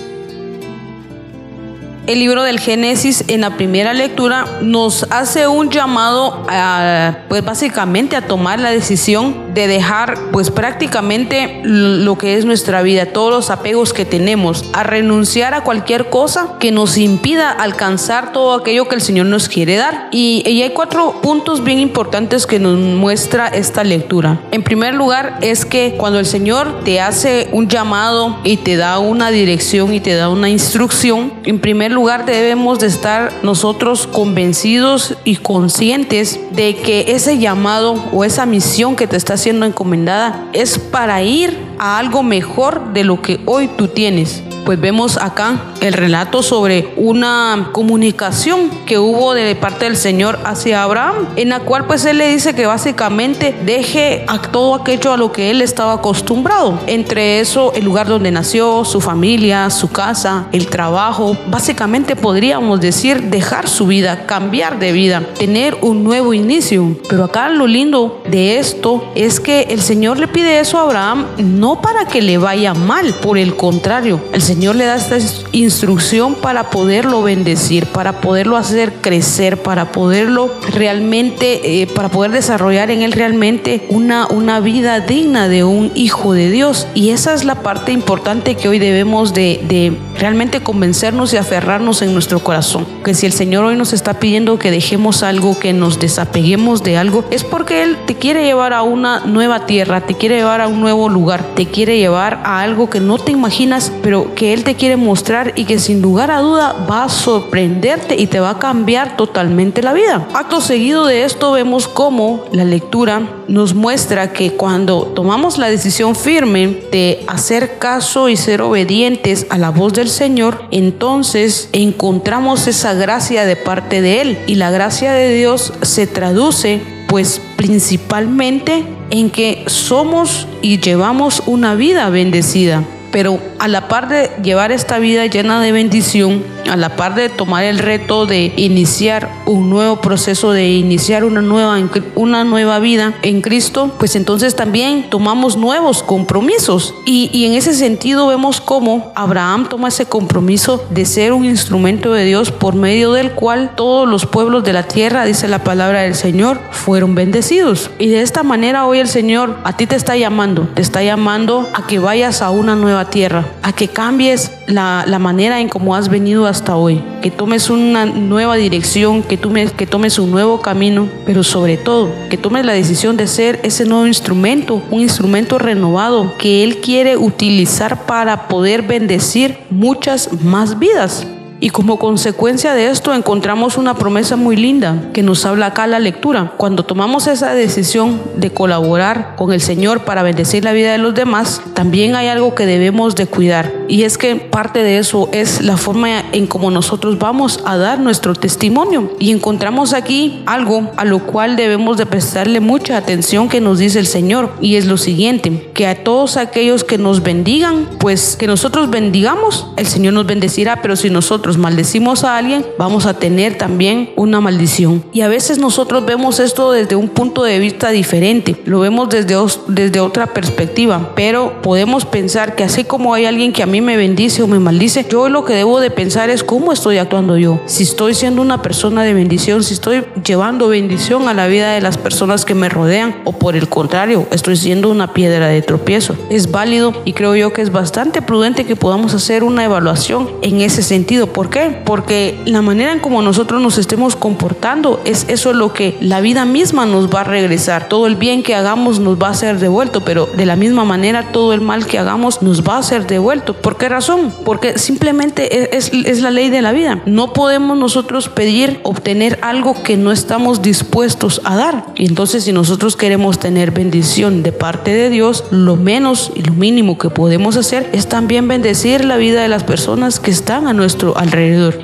El 2.11 2.19
libro 2.19 2.43
del 2.43 2.59
Génesis 2.59 3.23
en 3.29 3.43
la 3.43 3.57
primera 3.57 3.95
lectura 3.95 4.45
nos 4.62 5.07
hace 5.11 5.47
un 5.47 5.71
llamado 5.71 6.45
a, 6.49 7.19
pues 7.29 7.45
básicamente 7.45 8.17
a 8.17 8.23
tomar 8.23 8.59
la 8.59 8.73
decisión 8.73 9.55
de 9.55 9.69
dejar 9.69 10.19
pues 10.33 10.50
prácticamente 10.50 11.61
lo 11.62 12.19
que 12.19 12.37
es 12.37 12.45
nuestra 12.45 12.83
vida, 12.83 13.07
todos 13.07 13.31
los 13.31 13.50
apegos 13.50 13.93
que 13.93 14.05
tenemos, 14.05 14.64
a 14.73 14.83
renunciar 14.83 15.55
a 15.55 15.62
cualquier 15.62 16.11
cosa 16.11 16.57
que 16.59 16.73
nos 16.73 16.99
impida 16.99 17.52
alcanzar 17.52 18.33
todo 18.33 18.55
aquello 18.55 18.88
que 18.88 18.97
el 18.97 19.02
Señor 19.02 19.26
nos 19.26 19.49
quiere 19.49 19.76
dar. 19.76 20.09
Y, 20.11 20.43
y 20.45 20.62
hay 20.62 20.71
cuatro 20.71 21.21
puntos 21.23 21.62
bien 21.62 21.79
importantes 21.79 22.45
que 22.45 22.59
nos 22.59 22.76
muestra 22.76 23.47
esta 23.47 23.85
lectura. 23.85 24.40
En 24.50 24.64
primer 24.64 24.95
lugar 24.95 25.38
es 25.43 25.64
que 25.64 25.95
cuando 25.97 26.19
el 26.19 26.26
Señor 26.26 26.83
te 26.83 27.00
hace 27.00 27.49
un 27.52 27.69
llamado 27.69 28.40
y 28.43 28.57
te 28.57 28.76
da 28.76 28.99
una 28.99 29.31
dirección 29.31 29.95
y 29.95 30.00
te 30.00 30.14
da 30.14 30.29
una 30.29 30.49
instrucción, 30.49 31.35
en 31.45 31.61
primer 31.61 31.93
lugar 31.93 32.00
lugar 32.00 32.25
debemos 32.25 32.78
de 32.78 32.87
estar 32.87 33.30
nosotros 33.42 34.07
convencidos 34.07 35.16
y 35.25 35.37
conscientes 35.37 36.40
de 36.50 36.75
que 36.75 37.12
ese 37.12 37.37
llamado 37.37 38.02
o 38.11 38.25
esa 38.25 38.47
misión 38.47 38.97
que 38.97 39.07
te 39.07 39.19
está 39.19 39.37
siendo 39.37 39.66
encomendada 39.66 40.47
es 40.54 40.78
para 40.78 41.23
ir 41.23 41.70
a 41.80 41.99
algo 41.99 42.22
mejor 42.22 42.92
de 42.92 43.04
lo 43.04 43.22
que 43.22 43.40
hoy 43.46 43.68
tú 43.68 43.88
tienes 43.88 44.42
pues 44.64 44.80
vemos 44.80 45.16
acá 45.16 45.58
el 45.80 45.94
relato 45.94 46.42
sobre 46.42 46.92
una 46.96 47.70
comunicación 47.72 48.70
que 48.87 48.99
hubo 48.99 49.34
de 49.34 49.54
parte 49.56 49.87
del 49.87 49.96
Señor 49.96 50.38
hacia 50.44 50.82
Abraham, 50.82 51.26
en 51.37 51.49
la 51.49 51.60
cual 51.60 51.87
pues 51.87 52.04
él 52.04 52.18
le 52.18 52.28
dice 52.28 52.54
que 52.54 52.66
básicamente 52.66 53.54
deje 53.64 54.25
a 54.28 54.40
todo 54.40 54.75
aquello 54.75 55.12
a 55.12 55.16
lo 55.16 55.32
que 55.32 55.50
él 55.50 55.62
estaba 55.62 55.94
acostumbrado. 55.94 56.78
Entre 56.87 57.40
eso, 57.40 57.72
el 57.75 57.84
lugar 57.84 58.06
donde 58.06 58.30
nació, 58.30 58.84
su 58.84 59.00
familia, 59.00 59.70
su 59.70 59.90
casa, 59.90 60.46
el 60.52 60.66
trabajo, 60.68 61.37
básicamente 61.49 62.14
podríamos 62.14 62.80
decir 62.80 63.22
dejar 63.25 63.68
su 63.68 63.87
vida, 63.87 64.26
cambiar 64.26 64.78
de 64.78 64.92
vida, 64.92 65.22
tener 65.38 65.78
un 65.80 66.04
nuevo 66.04 66.34
inicio. 66.34 66.96
Pero 67.08 67.25
acá 67.25 67.49
lo 67.49 67.66
lindo 67.66 68.22
de 68.28 68.58
esto 68.58 69.10
es 69.14 69.40
que 69.40 69.62
el 69.70 69.80
Señor 69.80 70.18
le 70.18 70.28
pide 70.28 70.60
eso 70.60 70.78
a 70.78 70.82
Abraham 70.82 71.26
no 71.38 71.70
para 71.77 72.07
que 72.07 72.23
le 72.23 72.39
vaya 72.39 72.75
mal, 72.75 73.15
por 73.15 73.39
el 73.39 73.55
contrario, 73.55 74.21
el 74.33 74.43
Señor 74.43 74.77
le 74.77 74.87
da 74.87 74.97
esta 74.97 75.19
instrucción 75.53 76.35
para 76.35 76.71
poderlo 76.71 77.23
bendecir, 77.23 77.87
para 77.87 78.21
poderlo 78.21 78.57
hacer 78.57 78.95
crecer, 79.00 79.62
para 79.62 79.93
poderlo 79.93 80.50
realmente, 80.73 81.83
eh, 81.83 81.87
para 81.87 82.09
poder 82.09 82.33
desarrollar 82.33 82.91
en 82.91 83.03
él 83.03 83.12
realmente 83.12 83.87
una, 83.89 84.27
una 84.27 84.61
vida 84.61 85.00
digna 85.00 85.49
de 85.49 85.65
un 85.65 85.93
hijo 85.95 86.33
de 86.33 86.50
Dios. 86.50 86.89
Y 86.95 87.11
esa 87.11 87.35
es 87.35 87.45
la 87.45 87.57
parte 87.57 87.93
importante 87.93 88.55
que 88.55 88.69
hoy 88.69 88.79
debemos 88.79 89.35
de, 89.35 89.61
de 89.69 89.97
realmente 90.19 90.61
convencernos 90.61 91.33
y 91.33 91.37
aferrarnos 91.37 92.03
en 92.03 92.12
nuestro 92.12 92.41
corazón. 92.41 92.87
Que 93.05 93.15
si 93.15 93.27
el 93.27 93.33
Señor 93.33 93.65
hoy 93.65 93.77
nos 93.77 93.93
está 93.93 94.15
pidiendo 94.15 94.59
que 94.59 94.71
dejemos 94.71 95.23
algo, 95.23 95.59
que 95.59 95.73
nos 95.73 95.99
desapeguemos 95.99 96.83
de 96.83 96.97
algo, 96.97 97.25
es 97.31 97.45
porque 97.45 97.83
Él 97.83 97.97
te 98.07 98.17
quiere 98.17 98.45
llevar 98.45 98.73
a 98.73 98.83
una 98.83 99.21
nueva 99.21 99.67
tierra, 99.67 100.00
te 100.03 100.15
quiere 100.15 100.37
llevar 100.37 100.61
a 100.61 100.69
un 100.69 100.81
nuevo 100.81 101.09
lugar, 101.09 101.45
te 101.61 101.67
quiere 101.67 101.99
llevar 101.99 102.40
a 102.43 102.62
algo 102.62 102.88
que 102.88 103.00
no 103.00 103.19
te 103.19 103.33
imaginas, 103.33 103.93
pero 104.02 104.35
que 104.35 104.55
Él 104.55 104.64
te 104.64 104.76
quiere 104.76 104.97
mostrar 104.97 105.52
y 105.57 105.67
que 105.67 105.79
sin 105.79 106.00
lugar 106.00 106.31
a 106.31 106.40
duda 106.40 106.87
va 106.90 107.05
a 107.05 107.11
sorprenderte 107.11 108.14
y 108.19 108.29
te 108.29 108.40
va 108.40 108.49
a 108.49 108.59
cambiar 108.59 109.19
totalmente 109.19 109.83
la 109.83 109.93
vida. 109.93 110.26
Acto 110.33 110.62
seguido 110.62 111.05
de 111.05 111.25
esto 111.25 111.52
vemos 111.52 111.87
cómo 111.87 112.47
la 112.50 112.64
lectura 112.64 113.43
nos 113.47 113.75
muestra 113.75 114.33
que 114.33 114.52
cuando 114.52 115.02
tomamos 115.14 115.59
la 115.59 115.69
decisión 115.69 116.17
firme 116.17 116.79
de 116.93 117.25
hacer 117.26 117.76
caso 117.79 118.31
y 118.31 118.38
ser 118.38 118.62
obedientes 118.62 119.47
a 119.50 119.59
la 119.59 119.69
voz 119.69 119.93
del 119.93 120.09
Señor, 120.09 120.64
entonces 120.71 121.69
encontramos 121.73 122.69
esa 122.69 122.95
gracia 122.95 123.45
de 123.45 123.57
parte 123.57 124.00
de 124.00 124.23
Él 124.23 124.38
y 124.47 124.55
la 124.55 124.71
gracia 124.71 125.12
de 125.12 125.35
Dios 125.35 125.75
se 125.83 126.07
traduce 126.07 127.00
pues 127.11 127.43
principalmente 127.57 128.85
en 129.11 129.31
que 129.31 129.64
somos 129.67 130.47
y 130.62 130.79
llevamos 130.79 131.43
una 131.47 131.75
vida 131.75 132.09
bendecida. 132.09 132.85
Pero 133.11 133.38
a 133.59 133.69
la 133.69 133.88
par 133.88 134.09
de 134.09 134.31
llevar 134.43 134.73
esta 134.73 134.99
vida 134.99 135.26
llena 135.26 135.61
de 135.61 135.73
bendición, 135.73 136.45
a 136.71 136.76
la 136.76 136.97
par 136.97 137.14
de 137.14 137.29
tomar 137.29 137.64
el 137.64 137.79
reto 137.79 138.26
de 138.26 138.52
iniciar 138.57 139.29
un 139.47 139.71
nuevo 139.71 140.00
proceso, 140.00 140.52
de 140.52 140.69
iniciar 140.69 141.25
una 141.25 141.43
nueva, 141.43 141.79
una 142.14 142.45
nueva 142.45 142.79
vida 142.79 143.14
en 143.23 143.40
Cristo, 143.40 143.93
pues 143.99 144.14
entonces 144.17 144.55
también 144.55 145.11
tomamos 145.11 145.57
nuevos 145.57 146.02
compromisos. 146.02 146.95
Y, 147.07 147.31
y 147.33 147.47
en 147.47 147.55
ese 147.55 147.75
sentido 147.75 148.29
vemos 148.29 148.61
cómo 148.61 149.12
Abraham 149.14 149.69
toma 149.69 149.88
ese 149.88 150.07
compromiso 150.07 150.85
de 150.90 151.05
ser 151.05 151.33
un 151.33 151.45
instrumento 151.45 152.12
de 152.12 152.25
Dios 152.25 152.50
por 152.50 152.75
medio 152.75 153.12
del 153.12 153.33
cual 153.33 153.73
todos 153.75 154.09
los 154.09 154.26
pueblos 154.26 154.64
de 154.64 154.73
la 154.73 154.85
tierra, 154.85 155.25
dice 155.25 155.49
la 155.49 155.64
palabra 155.64 156.02
del 156.02 156.14
Señor, 156.14 156.61
fueron 156.71 157.14
bendecidos. 157.14 157.90
Y 157.99 158.09
de 158.09 158.23
esta 158.23 158.43
manera 158.43 158.87
hoy 158.87 158.99
el 158.99 159.09
Señor 159.09 159.59
a 159.64 159.76
ti 159.76 159.87
te 159.87 159.97
está 159.97 160.17
llamando, 160.17 160.69
te 160.75 160.83
está 160.83 161.02
llamando 161.02 161.69
a 161.75 161.87
que 161.87 161.99
vayas 161.99 162.43
a 162.43 162.50
una 162.50 162.76
nueva 162.76 163.00
tierra, 163.09 163.47
a 163.62 163.73
que 163.73 163.88
cambies 163.88 164.52
la, 164.66 165.04
la 165.07 165.19
manera 165.19 165.61
en 165.61 165.69
cómo 165.69 165.95
has 165.95 166.09
venido 166.09 166.47
hasta 166.47 166.76
hoy, 166.76 167.02
que 167.23 167.30
tomes 167.30 167.71
una 167.71 168.04
nueva 168.04 168.57
dirección, 168.57 169.23
que, 169.23 169.37
tomes, 169.37 169.73
que 169.73 169.87
tomes 169.87 170.19
un 170.19 170.30
nuevo 170.30 170.61
camino, 170.61 171.09
pero 171.25 171.42
sobre 171.42 171.76
todo 171.76 172.11
que 172.28 172.37
tomes 172.37 172.66
la 172.66 172.73
decisión 172.73 173.16
de 173.16 173.26
ser 173.26 173.61
ese 173.62 173.85
nuevo 173.85 174.07
instrumento, 174.07 174.83
un 174.90 175.00
instrumento 175.00 175.59
renovado 175.59 176.37
que 176.38 176.64
Él 176.64 176.78
quiere 176.78 177.16
utilizar 177.16 178.07
para 178.07 178.49
poder 178.49 178.83
bendecir 178.83 179.57
muchas 179.71 180.42
más 180.42 180.78
vidas. 180.78 181.26
Y 181.61 181.69
como 181.69 181.99
consecuencia 181.99 182.73
de 182.73 182.88
esto 182.88 183.14
encontramos 183.14 183.76
una 183.76 183.95
promesa 183.95 184.37
muy 184.37 184.57
linda 184.57 185.11
que 185.12 185.23
nos 185.23 185.45
habla 185.45 185.67
acá 185.67 185.87
la 185.87 185.99
lectura. 185.99 186.55
Cuando 186.57 186.85
tomamos 186.85 187.26
esa 187.26 187.52
decisión 187.52 188.19
de 188.37 188.50
colaborar 188.50 189.35
con 189.37 189.52
el 189.52 189.61
Señor 189.61 190.05
para 190.05 190.23
bendecir 190.23 190.64
la 190.64 190.73
vida 190.73 190.93
de 190.93 190.99
los 190.99 191.14
demás, 191.14 191.61
también 191.75 192.17
hay 192.17 192.29
algo 192.29 192.55
que 192.55 192.64
debemos 192.64 193.14
de 193.14 193.26
cuidar. 193.26 193.73
Y 193.88 194.05
es 194.05 194.17
que 194.17 194.37
parte 194.37 194.83
de 194.83 194.99
eso 194.99 195.29
es 195.33 195.61
la 195.62 195.76
forma 195.76 196.23
en 196.33 196.47
cómo 196.47 196.71
nosotros 196.71 197.19
vamos 197.19 197.61
a 197.67 197.76
dar 197.76 198.00
nuestro 198.00 198.35
testimonio. 198.35 199.12
Y 199.19 199.31
encontramos 199.31 199.93
aquí 199.93 200.43
algo 200.47 200.90
a 200.97 201.05
lo 201.05 201.26
cual 201.26 201.57
debemos 201.57 201.99
de 201.99 202.07
prestarle 202.07 202.61
mucha 202.61 202.97
atención 202.97 203.50
que 203.50 203.61
nos 203.61 203.79
dice 203.79 203.99
el 203.99 204.07
Señor. 204.07 204.55
Y 204.62 204.76
es 204.76 204.87
lo 204.87 204.97
siguiente, 204.97 205.71
que 205.75 205.87
a 205.87 206.05
todos 206.05 206.38
aquellos 206.38 206.85
que 206.85 206.97
nos 206.97 207.23
bendigan, 207.23 207.87
pues 207.99 208.37
que 208.37 208.47
nosotros 208.47 208.88
bendigamos, 208.88 209.67
el 209.76 209.87
Señor 209.87 210.14
nos 210.14 210.26
bendecirá, 210.26 210.81
pero 210.81 210.97
si 210.97 211.11
nosotros 211.11 211.50
maldecimos 211.57 212.25
a 212.25 212.37
alguien, 212.37 212.64
vamos 212.78 213.07
a 213.07 213.14
tener 213.14 213.57
también 213.57 214.11
una 214.16 214.40
maldición. 214.40 215.04
Y 215.12 215.23
a 215.23 215.28
veces 215.28 215.59
nosotros 215.59 216.04
vemos 216.04 216.40
esto 216.40 216.73
desde 216.73 216.97
un 216.97 217.09
punto 217.09 217.45
de 217.45 217.59
vista 217.59 217.90
diferente, 217.90 218.61
lo 218.64 218.80
vemos 218.80 219.09
desde, 219.09 219.37
desde 219.69 220.00
otra 220.00 220.28
perspectiva, 220.28 221.12
pero 221.14 221.61
podemos 221.62 222.04
pensar 222.04 222.57
que 222.57 222.64
así 222.64 222.85
como 222.85 223.14
hay 223.14 223.25
alguien 223.25 223.52
que 223.52 223.62
a 223.62 223.66
mí 223.66 223.80
me 223.80 223.97
bendice 223.97 224.42
o 224.42 224.47
me 224.47 224.59
maldice, 224.59 225.07
yo 225.11 225.28
lo 225.28 225.45
que 225.45 225.54
debo 225.54 225.80
de 225.80 225.90
pensar 225.90 226.30
es 226.30 226.45
cómo 226.45 226.73
estoy 226.73 226.99
actuando 226.99 227.37
yo. 227.37 227.61
Si 227.66 227.83
estoy 227.83 228.14
siendo 228.14 228.42
una 228.42 228.62
persona 228.62 229.02
de 229.02 229.14
bendición, 229.14 229.62
si 229.62 229.75
estoy 229.75 230.04
llevando 230.25 230.69
bendición 230.69 231.28
a 231.28 231.35
la 231.35 231.47
vida 231.47 231.73
de 231.73 231.80
las 231.80 231.99
personas 231.99 232.45
que 232.45 232.54
me 232.54 232.69
rodean 232.69 233.16
o 233.25 233.33
por 233.33 233.57
el 233.57 233.69
contrario, 233.69 234.26
estoy 234.30 234.57
siendo 234.57 234.90
una 234.90 235.12
piedra 235.12 235.49
de 235.49 235.62
tropiezo. 235.62 236.16
Es 236.30 236.50
válido 236.50 236.95
y 237.04 237.12
creo 237.12 237.37
yo 237.37 237.52
que 237.52 237.62
es 237.62 237.73
bastante 237.73 238.23
prudente 238.23 238.64
que 238.64 238.76
podamos 238.76 239.14
hacer 239.14 239.45
una 239.45 239.64
evaluación 239.64 240.30
en 240.42 240.61
ese 240.61 240.83
sentido. 240.83 241.26
¿Por 241.40 241.49
qué? 241.49 241.75
Porque 241.87 242.38
la 242.44 242.61
manera 242.61 242.92
en 242.92 242.99
como 242.99 243.23
nosotros 243.23 243.62
nos 243.62 243.78
estemos 243.78 244.14
comportando 244.14 245.00
es 245.06 245.25
eso 245.28 245.54
lo 245.54 245.73
que 245.73 245.97
la 246.02 246.20
vida 246.20 246.44
misma 246.44 246.85
nos 246.85 247.09
va 247.09 247.23
a 247.23 247.25
regresar. 247.25 247.88
Todo 247.88 248.06
el 248.06 248.16
bien 248.16 248.42
que 248.42 248.54
hagamos 248.54 249.00
nos 249.00 249.16
va 249.16 249.30
a 249.30 249.35
ser 249.35 249.59
devuelto, 249.59 250.02
pero 250.02 250.26
de 250.26 250.44
la 250.44 250.54
misma 250.56 250.85
manera 250.85 251.32
todo 251.32 251.54
el 251.54 251.62
mal 251.62 251.87
que 251.87 251.99
hagamos 251.99 252.42
nos 252.42 252.62
va 252.62 252.76
a 252.76 252.82
ser 252.82 253.06
devuelto. 253.06 253.54
¿Por 253.54 253.78
qué 253.78 253.88
razón? 253.88 254.35
Porque 254.44 254.78
simplemente 254.78 255.75
es, 255.78 255.90
es 255.94 256.20
la 256.20 256.30
ley 256.30 256.50
de 256.50 256.61
la 256.61 256.73
vida. 256.73 257.00
No 257.06 257.32
podemos 257.32 257.78
nosotros 257.78 258.28
pedir 258.28 258.78
obtener 258.82 259.38
algo 259.40 259.82
que 259.82 259.97
no 259.97 260.12
estamos 260.12 260.61
dispuestos 260.61 261.40
a 261.44 261.56
dar. 261.56 261.87
Y 261.97 262.04
entonces 262.04 262.44
si 262.44 262.52
nosotros 262.52 262.97
queremos 262.97 263.38
tener 263.38 263.70
bendición 263.70 264.42
de 264.42 264.52
parte 264.52 264.92
de 264.92 265.09
Dios, 265.09 265.44
lo 265.50 265.76
menos 265.76 266.32
y 266.35 266.42
lo 266.42 266.52
mínimo 266.52 266.99
que 266.99 267.09
podemos 267.09 267.56
hacer 267.56 267.88
es 267.94 268.11
también 268.11 268.47
bendecir 268.47 269.06
la 269.06 269.16
vida 269.16 269.40
de 269.40 269.49
las 269.49 269.64
personas 269.64 270.20
que 270.20 270.30
están 270.30 270.68
a 270.68 270.75
nuestro 270.75 271.16
alrededor. 271.16 271.29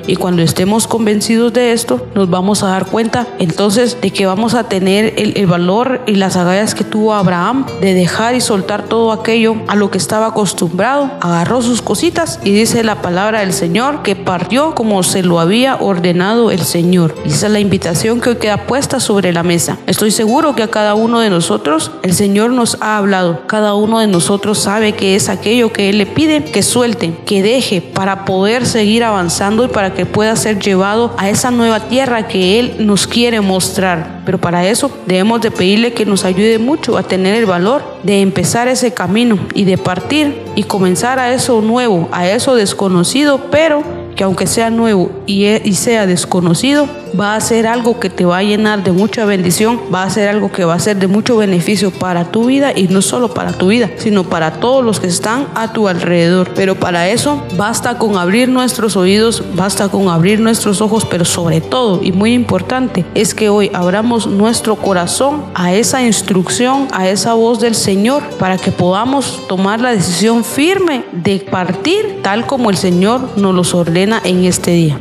Y 0.07 0.17
cuando 0.17 0.41
estemos 0.41 0.87
convencidos 0.87 1.53
de 1.53 1.71
esto, 1.71 2.05
nos 2.15 2.29
vamos 2.29 2.63
a 2.63 2.67
dar 2.67 2.85
cuenta 2.85 3.25
entonces 3.39 3.97
de 4.01 4.11
que 4.11 4.25
vamos 4.25 4.55
a 4.55 4.65
tener 4.65 5.13
el, 5.17 5.37
el 5.37 5.47
valor 5.47 6.01
y 6.05 6.15
las 6.15 6.35
agallas 6.35 6.75
que 6.75 6.83
tuvo 6.83 7.13
Abraham 7.13 7.65
de 7.79 7.93
dejar 7.93 8.35
y 8.35 8.41
soltar 8.41 8.83
todo 8.83 9.13
aquello 9.13 9.55
a 9.69 9.75
lo 9.75 9.89
que 9.89 9.97
estaba 9.97 10.27
acostumbrado. 10.27 11.11
Agarró 11.21 11.61
sus 11.61 11.81
cositas 11.81 12.41
y 12.43 12.51
dice 12.51 12.83
la 12.83 13.01
palabra 13.01 13.39
del 13.39 13.53
Señor 13.53 14.03
que 14.03 14.17
partió 14.17 14.75
como 14.75 15.01
se 15.03 15.23
lo 15.23 15.39
había 15.39 15.77
ordenado 15.77 16.51
el 16.51 16.63
Señor. 16.63 17.15
Y 17.25 17.29
esa 17.29 17.47
es 17.47 17.53
la 17.53 17.61
invitación 17.61 18.19
que 18.19 18.31
hoy 18.31 18.35
queda 18.35 18.67
puesta 18.67 18.99
sobre 18.99 19.31
la 19.31 19.43
mesa. 19.43 19.77
Estoy 19.87 20.11
seguro 20.11 20.55
que 20.55 20.63
a 20.63 20.67
cada 20.67 20.93
uno 20.93 21.21
de 21.21 21.29
nosotros 21.29 21.91
el 22.03 22.13
Señor 22.13 22.51
nos 22.51 22.77
ha 22.81 22.97
hablado. 22.97 23.47
Cada 23.47 23.75
uno 23.75 23.99
de 23.99 24.07
nosotros 24.07 24.59
sabe 24.59 24.91
que 24.91 25.15
es 25.15 25.29
aquello 25.29 25.71
que 25.71 25.89
Él 25.89 25.99
le 25.99 26.05
pide 26.05 26.43
que 26.43 26.63
suelte, 26.63 27.13
que 27.25 27.41
deje 27.41 27.81
para 27.81 28.25
poder 28.25 28.65
seguir 28.65 29.05
avanzando 29.05 29.36
y 29.39 29.67
para 29.67 29.93
que 29.93 30.05
pueda 30.05 30.35
ser 30.35 30.59
llevado 30.59 31.13
a 31.17 31.29
esa 31.29 31.51
nueva 31.51 31.79
tierra 31.81 32.27
que 32.27 32.59
Él 32.59 32.75
nos 32.79 33.05
quiere 33.05 33.39
mostrar. 33.39 34.21
Pero 34.25 34.39
para 34.39 34.67
eso 34.67 34.89
debemos 35.05 35.41
de 35.41 35.51
pedirle 35.51 35.93
que 35.93 36.07
nos 36.07 36.25
ayude 36.25 36.57
mucho 36.57 36.97
a 36.97 37.03
tener 37.03 37.35
el 37.35 37.45
valor 37.45 37.83
de 38.01 38.21
empezar 38.21 38.67
ese 38.67 38.93
camino 38.93 39.37
y 39.53 39.65
de 39.65 39.77
partir 39.77 40.41
y 40.55 40.63
comenzar 40.63 41.19
a 41.19 41.33
eso 41.33 41.61
nuevo, 41.61 42.09
a 42.11 42.27
eso 42.27 42.55
desconocido, 42.55 43.49
pero 43.51 43.83
que 44.15 44.23
aunque 44.23 44.47
sea 44.47 44.71
nuevo 44.71 45.11
y, 45.27 45.45
y 45.45 45.73
sea 45.75 46.07
desconocido, 46.07 46.87
va 47.19 47.35
a 47.35 47.41
ser 47.41 47.67
algo 47.67 47.99
que 47.99 48.09
te 48.09 48.25
va 48.25 48.39
a 48.39 48.43
llenar 48.43 48.83
de 48.83 48.91
mucha 48.91 49.25
bendición, 49.25 49.79
va 49.93 50.03
a 50.03 50.09
ser 50.09 50.29
algo 50.29 50.51
que 50.51 50.65
va 50.65 50.75
a 50.75 50.79
ser 50.79 50.97
de 50.97 51.07
mucho 51.07 51.37
beneficio 51.37 51.91
para 51.91 52.25
tu 52.25 52.45
vida 52.45 52.71
y 52.75 52.87
no 52.87 53.01
solo 53.01 53.33
para 53.33 53.53
tu 53.53 53.67
vida, 53.67 53.89
sino 53.97 54.23
para 54.23 54.53
todos 54.53 54.83
los 54.83 54.99
que 54.99 55.07
están 55.07 55.47
a 55.55 55.73
tu 55.73 55.87
alrededor. 55.87 56.51
Pero 56.55 56.75
para 56.75 57.09
eso 57.09 57.43
basta 57.57 57.97
con 57.97 58.17
abrir 58.17 58.49
nuestros 58.49 58.95
oídos, 58.95 59.43
basta 59.55 59.89
con 59.89 60.09
abrir 60.09 60.39
nuestros 60.39 60.81
ojos, 60.81 61.05
pero 61.05 61.25
sobre 61.25 61.61
todo 61.61 62.01
y 62.03 62.11
muy 62.11 62.33
importante 62.33 63.05
es 63.15 63.33
que 63.33 63.49
hoy 63.49 63.71
abramos 63.73 64.27
nuestro 64.27 64.75
corazón 64.75 65.45
a 65.55 65.73
esa 65.73 66.03
instrucción, 66.03 66.87
a 66.91 67.07
esa 67.09 67.33
voz 67.33 67.59
del 67.59 67.75
Señor, 67.75 68.23
para 68.39 68.57
que 68.57 68.71
podamos 68.71 69.47
tomar 69.47 69.81
la 69.81 69.91
decisión 69.91 70.43
firme 70.43 71.03
de 71.11 71.39
partir 71.39 72.19
tal 72.21 72.45
como 72.45 72.69
el 72.69 72.77
Señor 72.77 73.37
nos 73.37 73.55
los 73.55 73.73
ordena 73.73 74.21
en 74.23 74.45
este 74.45 74.71
día. 74.71 74.99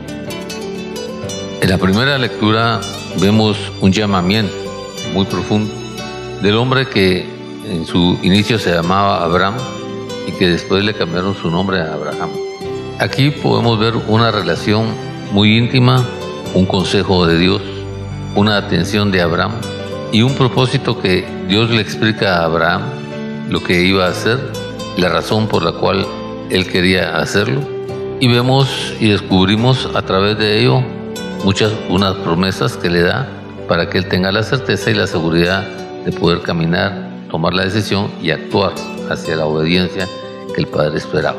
En 1.67 1.73
la 1.73 1.79
primera 1.79 2.17
lectura 2.17 2.81
vemos 3.21 3.59
un 3.81 3.91
llamamiento 3.91 4.55
muy 5.13 5.25
profundo 5.25 5.75
del 6.41 6.55
hombre 6.59 6.87
que 6.87 7.27
en 7.69 7.85
su 7.85 8.17
inicio 8.23 8.61
se 8.61 8.73
llamaba 8.73 9.25
Abraham 9.25 9.57
y 10.29 10.31
que 10.31 10.47
después 10.47 10.85
le 10.85 10.95
cambiaron 10.95 11.35
su 11.35 11.51
nombre 11.51 11.81
a 11.81 11.95
Abraham. 11.95 12.31
Aquí 13.01 13.31
podemos 13.31 13.81
ver 13.81 13.95
una 14.07 14.31
relación 14.31 14.91
muy 15.33 15.57
íntima, 15.57 16.07
un 16.55 16.67
consejo 16.67 17.27
de 17.27 17.37
Dios, 17.37 17.63
una 18.37 18.59
atención 18.59 19.11
de 19.11 19.23
Abraham 19.23 19.55
y 20.13 20.23
un 20.23 20.37
propósito 20.37 21.01
que 21.01 21.27
Dios 21.49 21.69
le 21.71 21.81
explica 21.81 22.37
a 22.37 22.45
Abraham 22.45 22.83
lo 23.51 23.61
que 23.61 23.83
iba 23.83 24.07
a 24.07 24.11
hacer, 24.11 24.39
la 24.99 25.09
razón 25.09 25.49
por 25.49 25.65
la 25.65 25.73
cual 25.73 26.07
él 26.49 26.69
quería 26.69 27.17
hacerlo. 27.17 27.61
Y 28.21 28.29
vemos 28.29 28.95
y 29.01 29.09
descubrimos 29.09 29.91
a 29.97 30.03
través 30.03 30.39
de 30.39 30.61
ello 30.61 30.96
muchas 31.45 31.73
unas 31.89 32.15
promesas 32.17 32.77
que 32.77 32.91
le 32.91 33.03
da 33.03 33.29
para 33.69 33.89
que 33.89 33.99
él 33.99 34.09
tenga 34.09 34.33
la 34.33 34.43
certeza 34.43 34.91
y 34.91 34.95
la 34.95 35.07
seguridad 35.07 35.67
de 36.05 36.13
poder 36.13 36.43
caminar, 36.43 37.11
tomar 37.31 37.55
la 37.55 37.65
decisión 37.65 38.11
y 38.23 38.31
actuar 38.31 38.73
hacia 39.11 39.37
la 39.37 39.47
obediencia 39.47 40.07
que 40.55 40.61
el 40.61 40.69
Padre 40.69 40.99
esperaba. 40.99 41.39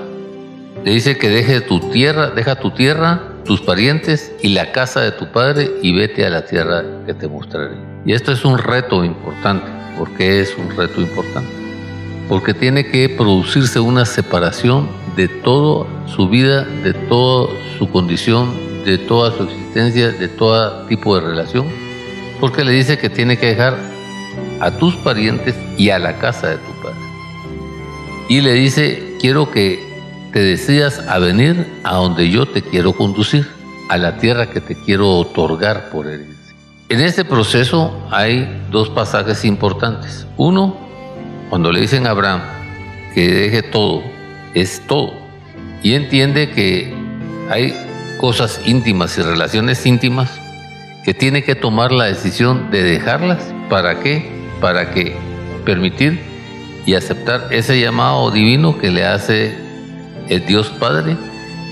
Le 0.83 0.91
dice 0.91 1.17
que 1.17 1.29
deje 1.29 1.61
tu 1.61 1.79
tierra, 1.79 2.29
deja 2.29 2.55
tu 2.55 2.71
tierra, 2.71 3.21
tus 3.43 3.61
parientes 3.61 4.33
y 4.41 4.49
la 4.49 4.71
casa 4.71 5.01
de 5.01 5.11
tu 5.11 5.31
padre 5.31 5.71
y 5.81 5.93
vete 5.93 6.25
a 6.25 6.29
la 6.29 6.45
tierra 6.45 6.83
que 7.05 7.13
te 7.13 7.27
mostraré. 7.27 7.75
Y 8.05 8.13
esto 8.13 8.31
es 8.31 8.45
un 8.45 8.57
reto 8.57 9.03
importante. 9.03 9.65
¿Por 9.97 10.11
qué 10.15 10.41
es 10.41 10.55
un 10.57 10.75
reto 10.75 11.01
importante? 11.01 11.49
Porque 12.29 12.53
tiene 12.53 12.85
que 12.85 13.09
producirse 13.09 13.79
una 13.79 14.05
separación 14.05 14.87
de 15.15 15.27
toda 15.27 15.87
su 16.07 16.29
vida, 16.29 16.63
de 16.83 16.93
toda 16.93 17.49
su 17.79 17.89
condición 17.89 18.66
de 18.87 18.97
toda 18.97 19.35
su 19.35 19.43
existencia, 19.43 20.11
de 20.13 20.29
todo 20.29 20.85
tipo 20.85 21.19
de 21.19 21.27
relación, 21.27 21.67
porque 22.39 22.63
le 22.63 22.71
dice 22.71 22.97
que 22.97 23.09
tiene 23.09 23.37
que 23.37 23.47
dejar 23.47 23.77
a 24.61 24.71
tus 24.71 24.95
parientes 24.95 25.55
y 25.77 25.89
a 25.89 25.99
la 25.99 26.17
casa 26.19 26.47
de 26.47 26.55
tu 26.55 26.71
padre. 26.81 26.95
Y 28.29 28.39
le 28.39 28.53
dice, 28.53 29.17
quiero 29.19 29.51
que 29.51 29.85
te 30.31 30.39
decidas 30.39 30.99
a 30.99 31.19
venir 31.19 31.67
a 31.83 31.95
donde 31.95 32.29
yo 32.29 32.45
te 32.45 32.61
quiero 32.61 32.93
conducir, 32.93 33.45
a 33.89 33.97
la 33.97 34.19
tierra 34.19 34.49
que 34.49 34.61
te 34.61 34.81
quiero 34.85 35.17
otorgar 35.17 35.89
por 35.89 36.07
herencia. 36.07 36.55
En 36.87 37.01
este 37.01 37.25
proceso 37.25 37.91
hay 38.09 38.47
dos 38.71 38.89
pasajes 38.89 39.43
importantes. 39.43 40.25
Uno, 40.37 40.77
cuando 41.49 41.73
le 41.73 41.81
dicen 41.81 42.07
a 42.07 42.11
Abraham 42.11 42.41
que 43.13 43.27
deje 43.27 43.63
todo, 43.63 44.01
es 44.53 44.81
todo. 44.87 45.11
Y 45.83 45.93
entiende 45.93 46.49
que 46.51 46.93
hay 47.49 47.86
cosas 48.17 48.61
íntimas 48.65 49.17
y 49.17 49.21
relaciones 49.21 49.85
íntimas 49.85 50.29
que 51.03 51.13
tiene 51.13 51.43
que 51.43 51.55
tomar 51.55 51.91
la 51.91 52.05
decisión 52.05 52.69
de 52.71 52.83
dejarlas. 52.83 53.53
¿Para 53.69 53.99
qué? 53.99 54.29
Para 54.59 54.91
que 54.91 55.15
permitir 55.65 56.19
y 56.85 56.95
aceptar 56.95 57.47
ese 57.51 57.79
llamado 57.79 58.31
divino 58.31 58.77
que 58.77 58.91
le 58.91 59.05
hace 59.05 59.55
el 60.29 60.45
Dios 60.45 60.69
Padre 60.79 61.15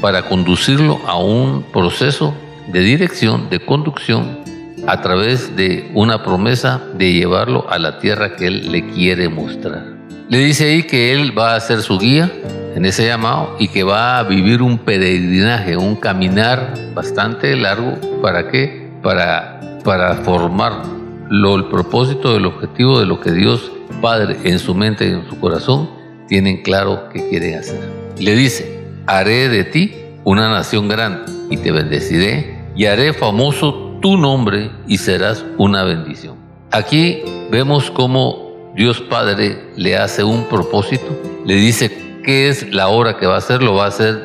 para 0.01 0.23
conducirlo 0.23 0.99
a 1.07 1.17
un 1.17 1.63
proceso 1.63 2.33
de 2.71 2.81
dirección, 2.81 3.49
de 3.49 3.59
conducción, 3.59 4.39
a 4.87 5.01
través 5.01 5.55
de 5.55 5.89
una 5.93 6.23
promesa 6.23 6.81
de 6.95 7.13
llevarlo 7.13 7.65
a 7.69 7.79
la 7.79 7.99
tierra 7.99 8.35
que 8.35 8.47
Él 8.47 8.71
le 8.71 8.85
quiere 8.91 9.29
mostrar. 9.29 9.95
Le 10.29 10.39
dice 10.39 10.65
ahí 10.65 10.83
que 10.83 11.11
Él 11.11 11.37
va 11.37 11.55
a 11.55 11.59
ser 11.59 11.81
su 11.81 11.97
guía, 11.97 12.31
en 12.75 12.83
ese 12.85 13.07
llamado 13.07 13.55
y 13.57 13.69
que 13.69 13.83
va 13.83 14.19
a 14.19 14.23
vivir 14.23 14.61
un 14.61 14.77
peregrinaje, 14.77 15.77
un 15.77 15.95
caminar 15.95 16.73
bastante 16.93 17.55
largo. 17.55 17.97
¿Para 18.21 18.49
qué? 18.49 18.91
Para, 19.01 19.59
para 19.83 20.15
formar 20.15 20.83
lo, 21.29 21.55
el 21.55 21.65
propósito, 21.65 22.35
el 22.35 22.45
objetivo 22.45 22.99
de 22.99 23.05
lo 23.05 23.19
que 23.19 23.31
Dios 23.31 23.71
Padre 24.01 24.37
en 24.43 24.59
su 24.59 24.75
mente 24.75 25.07
y 25.07 25.11
en 25.11 25.27
su 25.29 25.39
corazón 25.39 25.89
tienen 26.27 26.63
claro 26.63 27.07
que 27.09 27.27
quieren 27.29 27.59
hacer. 27.59 27.79
Le 28.19 28.35
dice, 28.35 28.83
haré 29.07 29.47
de 29.47 29.63
ti 29.63 29.95
una 30.25 30.49
nación 30.49 30.89
grande 30.89 31.31
y 31.49 31.57
te 31.57 31.71
bendeciré 31.71 32.59
y 32.75 32.85
haré 32.85 33.13
famoso 33.13 33.99
tu 34.01 34.17
nombre 34.17 34.69
y 34.85 34.97
serás 34.97 35.45
una 35.57 35.83
bendición. 35.83 36.35
Aquí 36.71 37.21
vemos 37.49 37.89
cómo 37.89 38.73
Dios 38.75 38.99
Padre 38.99 39.71
le 39.77 39.95
hace 39.95 40.23
un 40.23 40.43
propósito, 40.45 41.05
le 41.45 41.55
dice 41.55 42.14
qué 42.25 42.49
es 42.49 42.73
la 42.73 42.87
obra 42.87 43.17
que 43.17 43.27
va 43.27 43.35
a 43.35 43.37
hacer, 43.37 43.61
lo 43.61 43.75
va 43.75 43.85
a 43.85 43.89
hacer, 43.89 44.23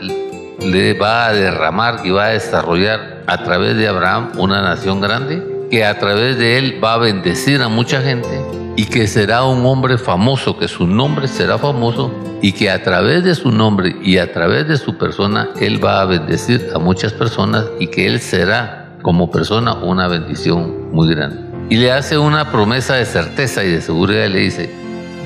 le 0.62 0.94
va 0.94 1.26
a 1.26 1.32
derramar 1.32 2.00
y 2.04 2.10
va 2.10 2.26
a 2.26 2.30
desarrollar 2.30 3.22
a 3.26 3.44
través 3.44 3.76
de 3.76 3.86
Abraham 3.86 4.32
una 4.38 4.62
nación 4.62 5.00
grande, 5.00 5.66
que 5.70 5.84
a 5.84 5.98
través 5.98 6.38
de 6.38 6.58
él 6.58 6.80
va 6.82 6.94
a 6.94 6.98
bendecir 6.98 7.60
a 7.62 7.68
mucha 7.68 8.00
gente 8.00 8.28
y 8.76 8.86
que 8.86 9.06
será 9.06 9.44
un 9.44 9.64
hombre 9.66 9.98
famoso, 9.98 10.58
que 10.58 10.66
su 10.66 10.86
nombre 10.86 11.28
será 11.28 11.58
famoso 11.58 12.10
y 12.40 12.52
que 12.52 12.70
a 12.70 12.82
través 12.82 13.22
de 13.22 13.34
su 13.34 13.52
nombre 13.52 13.94
y 14.02 14.16
a 14.16 14.32
través 14.32 14.66
de 14.66 14.78
su 14.78 14.96
persona 14.96 15.50
Él 15.60 15.84
va 15.84 16.00
a 16.00 16.06
bendecir 16.06 16.70
a 16.74 16.78
muchas 16.78 17.12
personas 17.12 17.66
y 17.78 17.88
que 17.88 18.06
Él 18.06 18.20
será 18.20 18.96
como 19.02 19.30
persona 19.30 19.74
una 19.74 20.08
bendición 20.08 20.90
muy 20.92 21.14
grande. 21.14 21.42
Y 21.68 21.76
le 21.76 21.92
hace 21.92 22.16
una 22.16 22.50
promesa 22.50 22.94
de 22.94 23.04
certeza 23.04 23.62
y 23.62 23.70
de 23.70 23.82
seguridad 23.82 24.28
le 24.28 24.38
dice, 24.38 24.74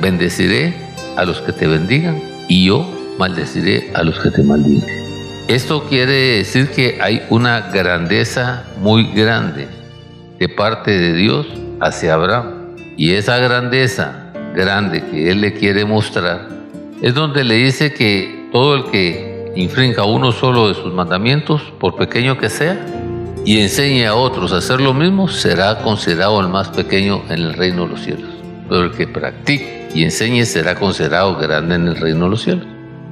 bendeciré 0.03 0.75
a 1.17 1.25
los 1.25 1.41
que 1.41 1.53
te 1.53 1.69
bendigan 1.69 2.34
y 2.49 2.67
yo 2.67 2.87
maldeciré 3.19 3.91
a 3.95 4.03
los 4.03 4.19
que 4.19 4.31
te 4.31 4.43
maldigan. 4.43 4.89
Esto 5.49 5.85
quiere 5.85 6.39
decir 6.39 6.71
que 6.71 6.99
hay 7.03 7.23
una 7.31 7.61
grandeza 7.71 8.65
muy 8.81 9.05
grande 9.13 9.69
de 10.39 10.49
parte 10.49 10.91
de 10.91 11.13
Dios 11.15 11.47
hacia 11.81 12.15
Abraham 12.15 12.75
y 12.97 13.13
esa 13.13 13.39
grandeza 13.39 14.33
grande 14.55 15.05
que 15.11 15.31
Él 15.31 15.41
le 15.41 15.53
quiere 15.53 15.85
mostrar 15.85 16.49
es 17.03 17.15
donde 17.15 17.45
le 17.45 17.57
dice 17.57 17.93
que 17.93 18.49
todo 18.53 18.77
el 18.77 18.85
que 18.85 19.53
infrinja 19.57 20.05
uno 20.05 20.33
solo 20.33 20.69
de 20.69 20.75
sus 20.75 20.93
mandamientos, 20.93 21.61
por 21.79 21.97
pequeño 21.97 22.39
que 22.39 22.49
sea, 22.49 22.79
y 23.45 23.61
enseñe 23.61 24.07
a 24.07 24.15
otros 24.15 24.53
a 24.53 24.59
hacer 24.59 24.81
lo 24.81 24.95
mismo, 24.95 25.29
será 25.29 25.83
considerado 25.83 26.41
el 26.41 26.49
más 26.49 26.69
pequeño 26.69 27.23
en 27.29 27.43
el 27.43 27.53
reino 27.55 27.83
de 27.83 27.89
los 27.89 28.01
cielos. 28.01 28.31
Pero 28.69 28.85
el 28.85 28.93
que 28.93 29.07
practique 29.07 29.84
y 29.95 30.03
enseñe 30.05 30.45
será 30.45 30.75
considerado 30.75 31.37
grande 31.37 31.77
en 31.77 31.89
el 31.89 31.97
reino 31.97 32.25
de 32.25 32.31
los 32.31 32.43
cielos. 32.43 32.67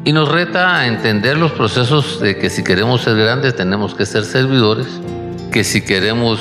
Y 0.04 0.12
nos 0.12 0.28
reta 0.28 0.78
a 0.78 0.88
entender 0.88 1.38
los 1.38 1.52
procesos 1.52 2.20
de 2.20 2.36
que 2.36 2.50
si 2.50 2.64
queremos 2.64 3.02
ser 3.02 3.16
grandes 3.16 3.54
tenemos 3.54 3.94
que 3.94 4.04
ser 4.04 4.24
servidores, 4.24 4.88
que 5.52 5.62
si 5.62 5.82
queremos 5.82 6.40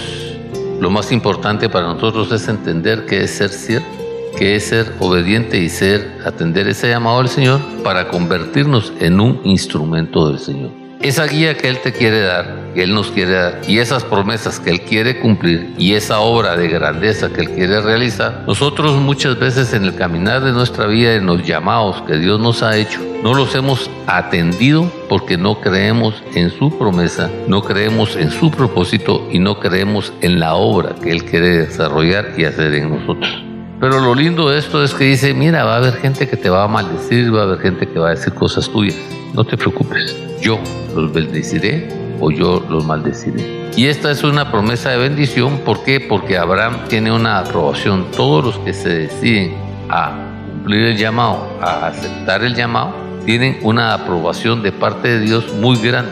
lo 0.79 0.89
más 0.89 1.11
importante 1.11 1.69
para 1.69 1.93
nosotros 1.93 2.31
es 2.31 2.47
entender 2.47 3.05
qué 3.05 3.23
es 3.23 3.31
ser 3.31 3.49
cierto, 3.49 3.87
qué 4.35 4.55
es 4.55 4.65
ser 4.65 4.91
obediente 4.99 5.59
y 5.59 5.69
ser 5.69 6.19
atender 6.25 6.67
ese 6.67 6.89
llamado 6.89 7.19
del 7.19 7.29
Señor 7.29 7.61
para 7.83 8.07
convertirnos 8.07 8.91
en 8.99 9.19
un 9.19 9.41
instrumento 9.43 10.27
del 10.27 10.39
Señor 10.39 10.80
esa 11.03 11.25
guía 11.25 11.57
que 11.57 11.67
Él 11.67 11.79
te 11.79 11.91
quiere 11.91 12.21
dar, 12.21 12.71
que 12.73 12.83
Él 12.83 12.93
nos 12.93 13.11
quiere 13.11 13.33
dar, 13.33 13.61
y 13.67 13.79
esas 13.79 14.03
promesas 14.03 14.59
que 14.59 14.69
Él 14.69 14.81
quiere 14.81 15.19
cumplir, 15.19 15.73
y 15.77 15.93
esa 15.93 16.19
obra 16.19 16.55
de 16.55 16.67
grandeza 16.67 17.29
que 17.29 17.41
Él 17.41 17.49
quiere 17.49 17.81
realizar, 17.81 18.43
nosotros 18.47 18.95
muchas 18.97 19.39
veces 19.39 19.73
en 19.73 19.85
el 19.85 19.95
caminar 19.95 20.43
de 20.43 20.51
nuestra 20.51 20.85
vida, 20.87 21.15
en 21.15 21.25
los 21.25 21.43
llamados 21.43 22.01
que 22.03 22.17
Dios 22.17 22.39
nos 22.39 22.63
ha 22.63 22.77
hecho, 22.77 22.99
no 23.23 23.33
los 23.33 23.53
hemos 23.55 23.89
atendido 24.07 24.91
porque 25.09 25.37
no 25.37 25.59
creemos 25.61 26.21
en 26.33 26.49
su 26.49 26.77
promesa, 26.77 27.29
no 27.47 27.63
creemos 27.63 28.15
en 28.15 28.31
su 28.31 28.51
propósito 28.51 29.27
y 29.31 29.39
no 29.39 29.59
creemos 29.59 30.13
en 30.21 30.39
la 30.39 30.55
obra 30.55 30.95
que 31.01 31.11
Él 31.11 31.25
quiere 31.25 31.65
desarrollar 31.65 32.33
y 32.37 32.45
hacer 32.45 32.73
en 32.73 32.91
nosotros. 32.91 33.43
Pero 33.79 33.99
lo 33.99 34.13
lindo 34.13 34.49
de 34.49 34.59
esto 34.59 34.83
es 34.83 34.93
que 34.93 35.05
dice, 35.05 35.33
mira, 35.33 35.63
va 35.63 35.73
a 35.73 35.77
haber 35.77 35.95
gente 35.95 36.27
que 36.27 36.37
te 36.37 36.49
va 36.49 36.63
a 36.63 36.67
maldecir, 36.67 37.35
va 37.35 37.41
a 37.41 37.43
haber 37.43 37.59
gente 37.59 37.87
que 37.87 37.97
va 37.97 38.09
a 38.09 38.11
decir 38.11 38.33
cosas 38.33 38.69
tuyas. 38.69 38.95
No 39.33 39.45
te 39.45 39.55
preocupes, 39.55 40.13
yo 40.41 40.59
los 40.93 41.13
bendeciré 41.13 41.87
o 42.19 42.31
yo 42.31 42.65
los 42.69 42.85
maldeciré. 42.85 43.69
Y 43.77 43.85
esta 43.85 44.11
es 44.11 44.25
una 44.25 44.51
promesa 44.51 44.89
de 44.89 44.97
bendición, 44.97 45.59
¿por 45.59 45.83
qué? 45.83 46.01
Porque 46.01 46.37
Abraham 46.37 46.79
tiene 46.89 47.13
una 47.13 47.39
aprobación. 47.39 48.07
Todos 48.11 48.43
los 48.43 48.57
que 48.59 48.73
se 48.73 48.89
deciden 48.89 49.55
a 49.89 50.11
cumplir 50.51 50.81
el 50.83 50.97
llamado, 50.97 51.47
a 51.61 51.87
aceptar 51.87 52.43
el 52.43 52.55
llamado, 52.55 52.93
tienen 53.25 53.57
una 53.61 53.93
aprobación 53.93 54.61
de 54.63 54.73
parte 54.73 55.07
de 55.07 55.21
Dios 55.21 55.53
muy 55.53 55.77
grande. 55.77 56.11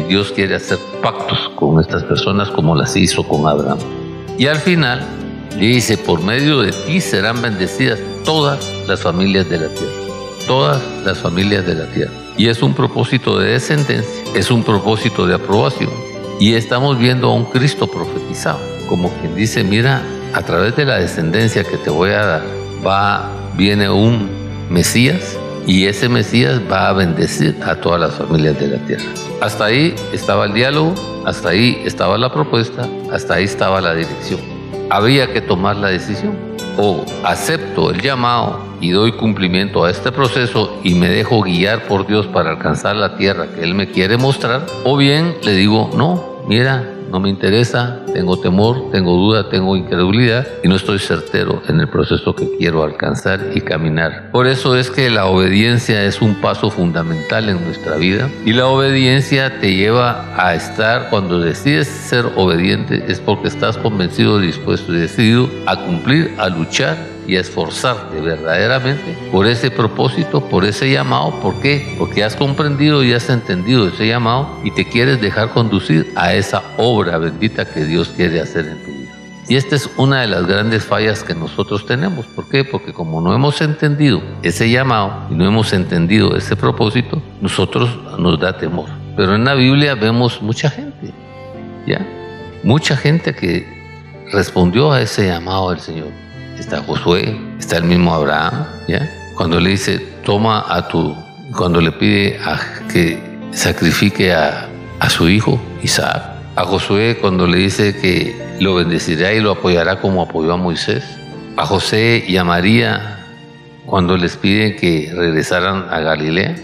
Y 0.00 0.04
Dios 0.04 0.32
quiere 0.32 0.54
hacer 0.54 0.78
pactos 1.02 1.50
con 1.56 1.78
estas 1.78 2.04
personas 2.04 2.48
como 2.48 2.74
las 2.74 2.96
hizo 2.96 3.22
con 3.28 3.46
Abraham. 3.46 3.78
Y 4.38 4.46
al 4.46 4.58
final 4.58 5.02
le 5.58 5.66
dice, 5.66 5.98
por 5.98 6.22
medio 6.22 6.62
de 6.62 6.72
ti 6.72 7.02
serán 7.02 7.42
bendecidas 7.42 7.98
todas 8.24 8.58
las 8.88 9.02
familias 9.02 9.46
de 9.50 9.58
la 9.58 9.68
tierra. 9.68 9.92
Todas 10.46 10.82
las 11.04 11.18
familias 11.18 11.66
de 11.66 11.74
la 11.74 11.86
tierra 11.86 12.25
y 12.36 12.48
es 12.48 12.62
un 12.62 12.74
propósito 12.74 13.38
de 13.38 13.52
descendencia, 13.52 14.24
es 14.34 14.50
un 14.50 14.62
propósito 14.62 15.26
de 15.26 15.34
aprobación. 15.34 15.90
Y 16.38 16.54
estamos 16.54 16.98
viendo 16.98 17.28
a 17.28 17.34
un 17.34 17.46
Cristo 17.46 17.86
profetizado, 17.86 18.60
como 18.88 19.10
quien 19.20 19.34
dice, 19.34 19.64
mira, 19.64 20.02
a 20.34 20.42
través 20.42 20.76
de 20.76 20.84
la 20.84 20.96
descendencia 20.96 21.64
que 21.64 21.78
te 21.78 21.88
voy 21.88 22.10
a 22.10 22.24
dar, 22.24 22.42
va, 22.86 23.30
viene 23.56 23.88
un 23.88 24.28
Mesías 24.68 25.38
y 25.66 25.86
ese 25.86 26.08
Mesías 26.08 26.60
va 26.70 26.88
a 26.88 26.92
bendecir 26.92 27.56
a 27.64 27.76
todas 27.76 28.00
las 28.00 28.14
familias 28.14 28.58
de 28.60 28.68
la 28.68 28.78
tierra. 28.86 29.04
Hasta 29.40 29.66
ahí 29.66 29.94
estaba 30.12 30.44
el 30.44 30.52
diálogo, 30.52 30.94
hasta 31.24 31.50
ahí 31.50 31.82
estaba 31.84 32.18
la 32.18 32.32
propuesta, 32.32 32.88
hasta 33.12 33.34
ahí 33.34 33.44
estaba 33.44 33.80
la 33.80 33.94
dirección. 33.94 34.40
Había 34.90 35.32
que 35.32 35.40
tomar 35.40 35.76
la 35.76 35.88
decisión 35.88 36.36
o 36.76 37.04
acepto 37.24 37.90
el 37.90 38.00
llamado 38.00 38.65
y 38.80 38.90
doy 38.90 39.12
cumplimiento 39.12 39.84
a 39.84 39.90
este 39.90 40.12
proceso 40.12 40.80
y 40.82 40.94
me 40.94 41.08
dejo 41.08 41.42
guiar 41.42 41.86
por 41.86 42.06
Dios 42.06 42.26
para 42.26 42.50
alcanzar 42.50 42.96
la 42.96 43.16
tierra 43.16 43.48
que 43.54 43.62
Él 43.62 43.74
me 43.74 43.90
quiere 43.90 44.16
mostrar, 44.16 44.66
o 44.84 44.96
bien 44.96 45.36
le 45.42 45.52
digo, 45.52 45.90
no, 45.96 46.42
mira, 46.48 46.92
no 47.10 47.20
me 47.20 47.28
interesa, 47.28 48.00
tengo 48.12 48.38
temor, 48.38 48.90
tengo 48.90 49.12
duda, 49.12 49.48
tengo 49.48 49.76
incredulidad 49.76 50.46
y 50.62 50.68
no 50.68 50.76
estoy 50.76 50.98
certero 50.98 51.62
en 51.68 51.80
el 51.80 51.88
proceso 51.88 52.34
que 52.34 52.56
quiero 52.58 52.82
alcanzar 52.82 53.52
y 53.54 53.60
caminar. 53.60 54.30
Por 54.32 54.46
eso 54.46 54.76
es 54.76 54.90
que 54.90 55.08
la 55.10 55.26
obediencia 55.26 56.04
es 56.04 56.20
un 56.20 56.34
paso 56.36 56.70
fundamental 56.70 57.48
en 57.48 57.64
nuestra 57.64 57.96
vida 57.96 58.28
y 58.44 58.52
la 58.52 58.66
obediencia 58.66 59.60
te 59.60 59.74
lleva 59.74 60.34
a 60.36 60.54
estar, 60.54 61.08
cuando 61.10 61.38
decides 61.38 61.88
ser 61.88 62.26
obediente, 62.36 63.04
es 63.08 63.20
porque 63.20 63.48
estás 63.48 63.76
convencido, 63.78 64.38
dispuesto 64.38 64.92
y 64.94 64.98
decidido 64.98 65.48
a 65.66 65.76
cumplir, 65.76 66.34
a 66.38 66.48
luchar 66.48 67.15
y 67.26 67.36
esforzarte 67.36 68.20
verdaderamente 68.20 69.16
por 69.30 69.46
ese 69.46 69.70
propósito, 69.70 70.40
por 70.40 70.64
ese 70.64 70.90
llamado. 70.90 71.38
¿Por 71.40 71.60
qué? 71.60 71.94
Porque 71.98 72.24
has 72.24 72.36
comprendido 72.36 73.02
y 73.02 73.12
has 73.12 73.28
entendido 73.28 73.88
ese 73.88 74.06
llamado 74.06 74.60
y 74.64 74.70
te 74.70 74.88
quieres 74.88 75.20
dejar 75.20 75.50
conducir 75.50 76.12
a 76.16 76.34
esa 76.34 76.62
obra 76.76 77.18
bendita 77.18 77.64
que 77.64 77.84
Dios 77.84 78.08
quiere 78.08 78.40
hacer 78.40 78.66
en 78.66 78.84
tu 78.84 78.90
vida. 78.90 79.12
Y 79.48 79.54
esta 79.54 79.76
es 79.76 79.88
una 79.96 80.22
de 80.22 80.26
las 80.26 80.46
grandes 80.46 80.84
fallas 80.84 81.22
que 81.22 81.34
nosotros 81.34 81.86
tenemos. 81.86 82.26
¿Por 82.26 82.48
qué? 82.48 82.64
Porque 82.64 82.92
como 82.92 83.20
no 83.20 83.32
hemos 83.32 83.60
entendido 83.60 84.20
ese 84.42 84.68
llamado 84.70 85.28
y 85.30 85.34
no 85.34 85.46
hemos 85.46 85.72
entendido 85.72 86.36
ese 86.36 86.56
propósito, 86.56 87.22
nosotros 87.40 87.96
nos 88.18 88.40
da 88.40 88.58
temor. 88.58 88.88
Pero 89.16 89.36
en 89.36 89.44
la 89.44 89.54
Biblia 89.54 89.94
vemos 89.94 90.42
mucha 90.42 90.68
gente, 90.68 91.12
¿ya? 91.86 92.04
Mucha 92.64 92.96
gente 92.96 93.34
que 93.34 93.64
respondió 94.32 94.90
a 94.90 95.00
ese 95.00 95.28
llamado 95.28 95.70
del 95.70 95.78
Señor 95.78 96.25
está 96.58 96.82
Josué, 96.82 97.38
está 97.58 97.78
el 97.78 97.84
mismo 97.84 98.14
Abraham, 98.14 98.66
¿ya? 98.88 99.10
Cuando 99.34 99.60
le 99.60 99.70
dice, 99.70 99.98
toma 100.24 100.64
a 100.68 100.88
tu, 100.88 101.14
cuando 101.56 101.80
le 101.80 101.92
pide 101.92 102.38
que 102.92 103.22
sacrifique 103.52 104.32
a, 104.32 104.68
a 105.00 105.10
su 105.10 105.28
hijo 105.28 105.60
Isaac, 105.82 106.22
a 106.56 106.64
Josué 106.64 107.18
cuando 107.20 107.46
le 107.46 107.58
dice 107.58 107.96
que 107.96 108.34
lo 108.60 108.74
bendecirá 108.74 109.34
y 109.34 109.40
lo 109.40 109.52
apoyará 109.52 110.00
como 110.00 110.22
apoyó 110.22 110.54
a 110.54 110.56
Moisés, 110.56 111.04
a 111.56 111.66
José 111.66 112.24
y 112.26 112.36
a 112.38 112.44
María 112.44 113.24
cuando 113.84 114.16
les 114.16 114.36
piden 114.36 114.76
que 114.76 115.12
regresaran 115.14 115.86
a 115.90 116.00
Galilea, 116.00 116.56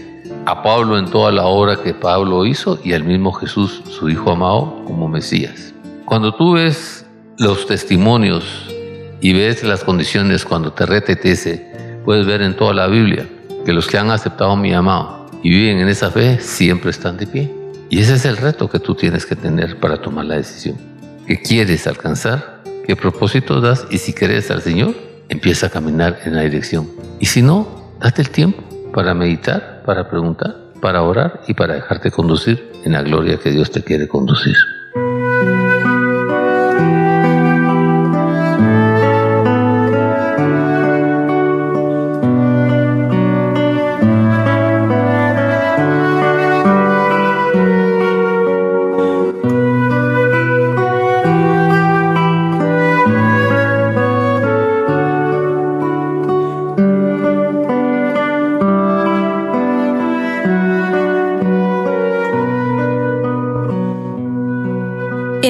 a 0.45 0.61
Pablo 0.61 0.97
en 0.97 1.05
toda 1.05 1.31
la 1.31 1.45
obra 1.45 1.77
que 1.81 1.93
Pablo 1.93 2.45
hizo 2.45 2.79
y 2.83 2.93
al 2.93 3.03
mismo 3.03 3.31
Jesús, 3.31 3.81
su 3.87 4.09
Hijo 4.09 4.31
amado, 4.31 4.83
como 4.85 5.07
Mesías. 5.07 5.73
Cuando 6.05 6.33
tú 6.33 6.53
ves 6.53 7.05
los 7.37 7.65
testimonios 7.65 8.72
y 9.23 9.31
ves 9.31 9.63
las 9.63 9.85
condiciones 9.85 10.43
cuando 10.43 10.73
te 10.73 10.85
reta 10.85 11.13
y 11.13 11.17
puedes 12.03 12.25
ver 12.25 12.41
en 12.41 12.57
toda 12.57 12.73
la 12.73 12.87
Biblia 12.87 13.25
que 13.65 13.71
los 13.71 13.87
que 13.87 13.97
han 13.97 14.11
aceptado 14.11 14.57
mi 14.57 14.71
llamado 14.71 15.27
y 15.41 15.49
viven 15.49 15.79
en 15.79 15.87
esa 15.87 16.11
fe 16.11 16.41
siempre 16.41 16.91
están 16.91 17.15
de 17.15 17.25
pie. 17.25 17.49
Y 17.89 17.99
ese 17.99 18.15
es 18.15 18.25
el 18.25 18.35
reto 18.35 18.69
que 18.69 18.79
tú 18.79 18.95
tienes 18.95 19.25
que 19.25 19.37
tener 19.37 19.79
para 19.79 20.01
tomar 20.01 20.25
la 20.25 20.35
decisión. 20.35 20.75
¿Qué 21.25 21.41
quieres 21.41 21.87
alcanzar? 21.87 22.63
¿Qué 22.85 22.97
propósito 22.97 23.61
das? 23.61 23.87
Y 23.89 23.99
si 23.99 24.11
quieres 24.11 24.51
al 24.51 24.61
Señor, 24.61 24.93
empieza 25.29 25.67
a 25.67 25.69
caminar 25.69 26.19
en 26.25 26.35
la 26.35 26.41
dirección. 26.41 26.89
Y 27.21 27.27
si 27.27 27.41
no, 27.41 27.93
date 28.01 28.21
el 28.21 28.29
tiempo 28.29 28.61
para 28.93 29.13
meditar, 29.13 29.83
para 29.85 30.09
preguntar, 30.09 30.53
para 30.81 31.01
orar 31.01 31.43
y 31.47 31.53
para 31.53 31.75
dejarte 31.75 32.11
conducir 32.11 32.73
en 32.83 32.91
la 32.91 33.01
gloria 33.01 33.37
que 33.37 33.51
Dios 33.51 33.71
te 33.71 33.83
quiere 33.83 34.09
conducir. 34.09 34.57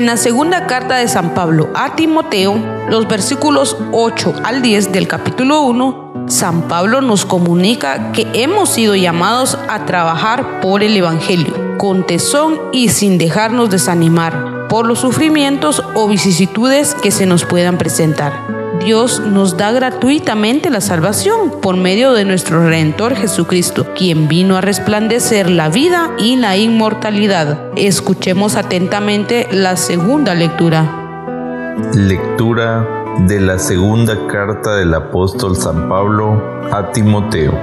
En 0.03 0.07
la 0.07 0.17
segunda 0.17 0.67
carta 0.67 0.97
de 0.97 1.07
San 1.07 1.33
Pablo 1.33 1.69
a 1.75 1.95
Timoteo, 1.95 2.57
los 2.89 3.07
versículos 3.07 3.77
8 3.93 4.33
al 4.43 4.61
10 4.61 4.91
del 4.91 5.07
capítulo 5.07 5.61
1, 5.61 6.25
San 6.27 6.63
Pablo 6.63 6.99
nos 6.99 7.25
comunica 7.25 8.11
que 8.11 8.27
hemos 8.33 8.67
sido 8.67 8.97
llamados 8.97 9.57
a 9.69 9.85
trabajar 9.85 10.59
por 10.59 10.83
el 10.83 10.97
Evangelio, 10.97 11.77
con 11.77 12.05
tesón 12.05 12.59
y 12.73 12.89
sin 12.89 13.17
dejarnos 13.17 13.69
desanimar 13.69 14.67
por 14.67 14.85
los 14.85 14.99
sufrimientos 14.99 15.81
o 15.93 16.09
vicisitudes 16.09 16.95
que 16.95 17.09
se 17.09 17.25
nos 17.25 17.45
puedan 17.45 17.77
presentar. 17.77 18.52
Dios 18.83 19.21
nos 19.21 19.55
da 19.55 19.71
gratuitamente 19.71 20.69
la 20.69 20.81
salvación 20.81 21.61
por 21.61 21.77
medio 21.77 22.11
de 22.11 22.25
nuestro 22.25 22.67
Redentor 22.67 23.15
Jesucristo, 23.15 23.87
quien 23.95 24.27
vino 24.27 24.57
a 24.57 24.61
resplandecer 24.61 25.49
la 25.49 25.69
vida 25.69 26.11
y 26.17 26.35
la 26.35 26.57
inmortalidad. 26.57 27.71
Escuchemos 27.77 28.57
atentamente 28.57 29.47
la 29.51 29.77
segunda 29.77 30.35
lectura. 30.35 31.77
Lectura 31.93 33.05
de 33.19 33.39
la 33.39 33.57
segunda 33.57 34.27
carta 34.27 34.75
del 34.75 34.93
apóstol 34.93 35.55
San 35.55 35.87
Pablo 35.87 36.67
a 36.73 36.91
Timoteo. 36.91 37.53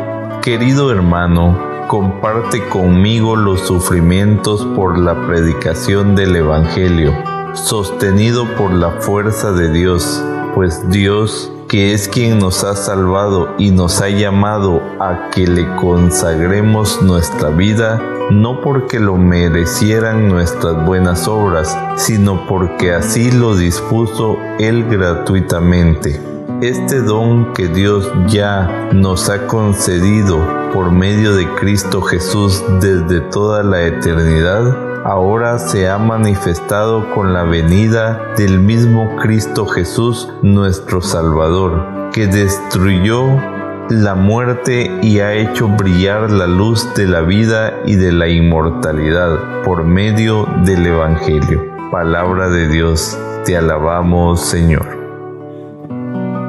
Querido 0.41 0.91
hermano, 0.91 1.87
comparte 1.87 2.67
conmigo 2.69 3.37
los 3.37 3.61
sufrimientos 3.61 4.67
por 4.75 4.99
la 4.99 5.27
predicación 5.27 6.15
del 6.15 6.35
Evangelio, 6.35 7.13
sostenido 7.53 8.47
por 8.57 8.73
la 8.73 8.93
fuerza 9.03 9.53
de 9.53 9.71
Dios 9.71 10.25
pues 10.55 10.91
Dios, 10.91 11.53
que 11.69 11.93
es 11.93 12.09
quien 12.09 12.39
nos 12.39 12.65
ha 12.65 12.75
salvado 12.75 13.55
y 13.59 13.71
nos 13.71 14.01
ha 14.01 14.09
llamado 14.09 14.83
a 14.99 15.31
que 15.31 15.47
le 15.47 15.67
consagremos 15.77 17.01
nuestra 17.03 17.51
vida, 17.51 18.01
no 18.31 18.61
porque 18.61 19.01
lo 19.01 19.17
merecieran 19.17 20.29
nuestras 20.29 20.85
buenas 20.85 21.29
obras, 21.29 21.77
sino 21.97 22.47
porque 22.47 22.93
así 22.93 23.31
lo 23.31 23.57
dispuso 23.57 24.37
Él 24.59 24.85
gratuitamente. 24.89 26.21
Este 26.61 27.01
don 27.01 27.53
que 27.55 27.69
Dios 27.69 28.11
ya 28.27 28.91
nos 28.93 29.31
ha 29.31 29.47
concedido 29.47 30.39
por 30.75 30.93
medio 30.93 31.35
de 31.35 31.49
Cristo 31.55 32.03
Jesús 32.03 32.63
desde 32.81 33.21
toda 33.21 33.63
la 33.63 33.83
eternidad, 33.87 34.90
ahora 35.05 35.59
se 35.59 35.89
ha 35.89 35.99
manifestado 35.99 37.15
con 37.15 37.33
la 37.33 37.45
venida 37.45 38.21
del 38.37 38.61
mismo 38.61 39.17
Cristo 39.17 39.67
Jesús 39.67 40.29
nuestro 40.43 41.01
Salvador, 41.01 42.11
que 42.13 42.27
destruyó 42.27 43.27
la 43.89 44.15
muerte 44.15 44.91
y 45.03 45.19
ha 45.19 45.33
hecho 45.35 45.69
brillar 45.69 46.31
la 46.31 46.47
luz 46.47 46.87
de 46.95 47.07
la 47.07 47.23
vida 47.23 47.75
y 47.87 47.97
de 47.97 48.13
la 48.13 48.29
inmortalidad 48.29 49.63
por 49.65 49.85
medio 49.85 50.47
del 50.65 50.87
Evangelio. 50.87 51.65
Palabra 51.91 52.49
de 52.49 52.69
Dios, 52.69 53.19
te 53.45 53.57
alabamos 53.57 54.41
Señor. 54.41 55.01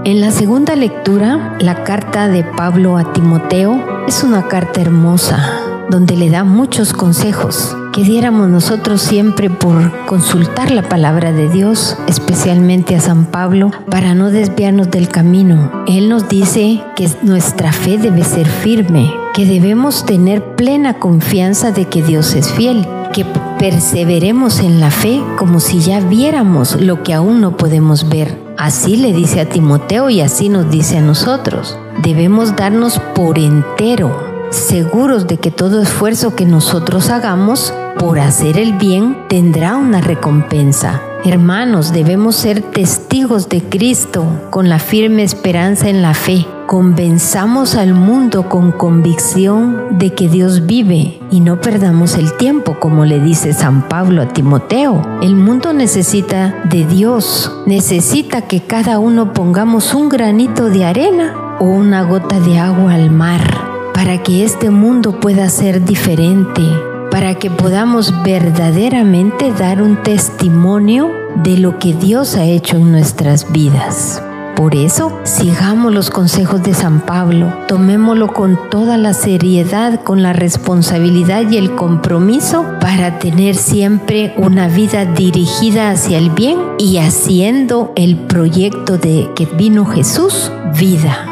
En 0.03 0.19
la 0.19 0.31
segunda 0.31 0.75
lectura, 0.75 1.57
la 1.59 1.83
carta 1.83 2.27
de 2.27 2.43
Pablo 2.43 2.97
a 2.97 3.13
Timoteo 3.13 4.03
es 4.07 4.23
una 4.23 4.47
carta 4.47 4.81
hermosa, 4.81 5.61
donde 5.91 6.15
le 6.15 6.29
da 6.29 6.43
muchos 6.43 6.93
consejos 6.93 7.75
que 7.91 8.03
diéramos 8.03 8.47
nosotros 8.47 9.01
siempre 9.01 9.49
por 9.49 10.05
consultar 10.05 10.71
la 10.71 10.87
palabra 10.87 11.33
de 11.33 11.49
Dios, 11.49 11.97
especialmente 12.07 12.95
a 12.95 13.01
San 13.01 13.25
Pablo, 13.25 13.71
para 13.89 14.15
no 14.15 14.31
desviarnos 14.31 14.89
del 14.89 15.09
camino. 15.09 15.83
Él 15.87 16.07
nos 16.07 16.29
dice 16.29 16.81
que 16.95 17.09
nuestra 17.21 17.73
fe 17.73 17.97
debe 17.97 18.23
ser 18.23 18.47
firme, 18.47 19.11
que 19.33 19.45
debemos 19.45 20.05
tener 20.05 20.55
plena 20.55 20.93
confianza 20.93 21.71
de 21.71 21.85
que 21.85 22.01
Dios 22.01 22.33
es 22.35 22.49
fiel, 22.49 22.87
que 23.11 23.25
perseveremos 23.59 24.61
en 24.61 24.79
la 24.79 24.89
fe 24.89 25.21
como 25.37 25.59
si 25.59 25.79
ya 25.79 25.99
viéramos 25.99 26.79
lo 26.79 27.03
que 27.03 27.13
aún 27.13 27.41
no 27.41 27.57
podemos 27.57 28.07
ver. 28.07 28.39
Así 28.57 28.95
le 28.95 29.11
dice 29.11 29.41
a 29.41 29.49
Timoteo 29.49 30.09
y 30.09 30.21
así 30.21 30.47
nos 30.47 30.71
dice 30.71 30.99
a 30.99 31.01
nosotros. 31.01 31.77
Debemos 32.01 32.55
darnos 32.55 32.99
por 33.13 33.37
entero 33.37 34.30
seguros 34.51 35.27
de 35.27 35.37
que 35.37 35.49
todo 35.49 35.81
esfuerzo 35.81 36.35
que 36.35 36.45
nosotros 36.45 37.09
hagamos 37.09 37.73
por 37.97 38.19
hacer 38.19 38.57
el 38.57 38.73
bien 38.73 39.17
tendrá 39.27 39.77
una 39.77 40.01
recompensa. 40.01 41.01
Hermanos, 41.23 41.93
debemos 41.93 42.35
ser 42.35 42.61
testigos 42.61 43.47
de 43.47 43.61
Cristo 43.61 44.25
con 44.49 44.69
la 44.69 44.79
firme 44.79 45.23
esperanza 45.23 45.87
en 45.87 46.01
la 46.01 46.15
fe. 46.15 46.47
Convenzamos 46.65 47.75
al 47.75 47.93
mundo 47.93 48.49
con 48.49 48.71
convicción 48.71 49.99
de 49.99 50.13
que 50.13 50.27
Dios 50.27 50.65
vive 50.65 51.19
y 51.29 51.39
no 51.41 51.61
perdamos 51.61 52.15
el 52.15 52.35
tiempo, 52.37 52.79
como 52.79 53.05
le 53.05 53.19
dice 53.19 53.53
San 53.53 53.87
Pablo 53.87 54.23
a 54.23 54.29
Timoteo. 54.29 55.19
El 55.21 55.35
mundo 55.35 55.73
necesita 55.73 56.55
de 56.69 56.85
Dios, 56.85 57.51
necesita 57.67 58.41
que 58.41 58.61
cada 58.61 58.97
uno 58.97 59.31
pongamos 59.31 59.93
un 59.93 60.09
granito 60.09 60.69
de 60.69 60.85
arena 60.85 61.57
o 61.59 61.65
una 61.65 62.01
gota 62.01 62.39
de 62.39 62.57
agua 62.57 62.95
al 62.95 63.11
mar 63.11 63.70
para 64.01 64.23
que 64.23 64.43
este 64.43 64.71
mundo 64.71 65.19
pueda 65.19 65.47
ser 65.47 65.85
diferente, 65.85 66.63
para 67.11 67.35
que 67.35 67.51
podamos 67.51 68.11
verdaderamente 68.23 69.51
dar 69.51 69.79
un 69.79 70.01
testimonio 70.01 71.11
de 71.43 71.57
lo 71.57 71.77
que 71.77 71.93
Dios 71.93 72.35
ha 72.35 72.45
hecho 72.45 72.77
en 72.77 72.91
nuestras 72.91 73.51
vidas. 73.51 74.19
Por 74.55 74.75
eso, 74.75 75.15
sigamos 75.21 75.93
los 75.93 76.09
consejos 76.09 76.63
de 76.63 76.73
San 76.73 77.01
Pablo, 77.01 77.53
tomémoslo 77.67 78.33
con 78.33 78.57
toda 78.71 78.97
la 78.97 79.13
seriedad, 79.13 80.01
con 80.01 80.23
la 80.23 80.33
responsabilidad 80.33 81.51
y 81.51 81.57
el 81.57 81.75
compromiso 81.75 82.65
para 82.79 83.19
tener 83.19 83.53
siempre 83.53 84.33
una 84.35 84.67
vida 84.67 85.05
dirigida 85.05 85.91
hacia 85.91 86.17
el 86.17 86.31
bien 86.31 86.57
y 86.79 86.97
haciendo 86.97 87.93
el 87.95 88.17
proyecto 88.17 88.97
de 88.97 89.29
que 89.35 89.45
vino 89.45 89.85
Jesús 89.85 90.51
vida. 90.79 91.30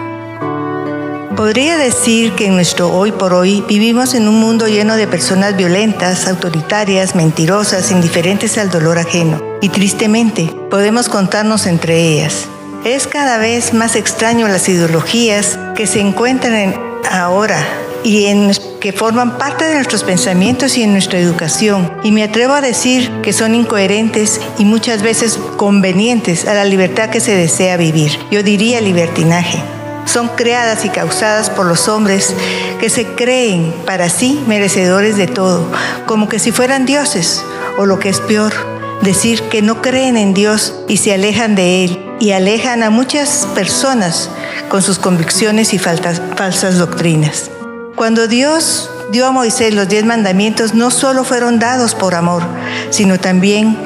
Podría 1.39 1.78
decir 1.78 2.34
que 2.34 2.47
en 2.47 2.56
nuestro 2.56 2.91
hoy 2.91 3.13
por 3.13 3.34
hoy 3.34 3.63
vivimos 3.65 4.13
en 4.13 4.28
un 4.28 4.41
mundo 4.41 4.67
lleno 4.67 4.97
de 4.97 5.08
personas 5.08 5.56
violentas, 5.56 6.28
autoritarias, 6.28 7.15
mentirosas, 7.15 7.91
indiferentes 7.91 8.58
al 8.58 8.69
dolor 8.69 8.97
ajeno. 8.99 9.41
Y 9.62 9.69
tristemente, 9.69 10.54
podemos 10.69 11.08
contarnos 11.08 11.65
entre 11.65 11.97
ellas. 11.97 12.49
Es 12.84 13.08
cada 13.08 13.38
vez 13.38 13.73
más 13.73 13.95
extraño 13.95 14.49
las 14.49 14.67
ideologías 14.67 15.58
que 15.78 15.88
se 15.88 16.02
encuentran 16.02 16.56
en 16.56 16.75
ahora 17.10 17.65
y 18.04 18.25
en, 18.25 18.52
que 18.82 18.91
forman 18.91 19.38
parte 19.38 19.63
de 19.63 19.75
nuestros 19.75 20.04
pensamientos 20.04 20.78
y 20.78 20.84
en 20.84 20.91
nuestra 20.91 21.19
educación. 21.19 21.89
Y 22.04 22.12
me 22.12 22.23
atrevo 22.23 22.52
a 22.52 22.60
decir 22.60 23.10
que 23.23 23.32
son 23.32 23.56
incoherentes 23.56 24.41
y 24.58 24.65
muchas 24.65 25.02
veces 25.02 25.39
convenientes 25.56 26.45
a 26.49 26.54
la 26.54 26.65
libertad 26.65 27.10
que 27.10 27.21
se 27.21 27.34
desea 27.34 27.78
vivir. 27.78 28.12
Yo 28.30 28.43
diría 28.43 28.82
libertinaje 28.82 29.63
son 30.05 30.29
creadas 30.29 30.85
y 30.85 30.89
causadas 30.89 31.49
por 31.49 31.65
los 31.65 31.88
hombres 31.88 32.33
que 32.79 32.89
se 32.89 33.05
creen 33.05 33.73
para 33.85 34.09
sí 34.09 34.43
merecedores 34.47 35.17
de 35.17 35.27
todo, 35.27 35.69
como 36.05 36.29
que 36.29 36.39
si 36.39 36.51
fueran 36.51 36.85
dioses, 36.85 37.43
o 37.77 37.85
lo 37.85 37.99
que 37.99 38.09
es 38.09 38.19
peor, 38.19 38.53
decir 39.01 39.43
que 39.43 39.62
no 39.62 39.81
creen 39.81 40.17
en 40.17 40.33
Dios 40.33 40.75
y 40.88 40.97
se 40.97 41.13
alejan 41.13 41.55
de 41.55 41.85
Él, 41.85 42.05
y 42.19 42.31
alejan 42.31 42.83
a 42.83 42.89
muchas 42.89 43.47
personas 43.55 44.29
con 44.67 44.81
sus 44.81 44.99
convicciones 44.99 45.73
y 45.73 45.79
falsas 45.79 46.77
doctrinas. 46.77 47.49
Cuando 47.95 48.27
Dios 48.27 48.89
dio 49.12 49.25
a 49.25 49.31
Moisés 49.31 49.73
los 49.73 49.88
diez 49.88 50.05
mandamientos, 50.05 50.73
no 50.73 50.91
solo 50.91 51.23
fueron 51.23 51.59
dados 51.59 51.95
por 51.95 52.15
amor, 52.15 52.43
sino 52.89 53.19
también 53.19 53.77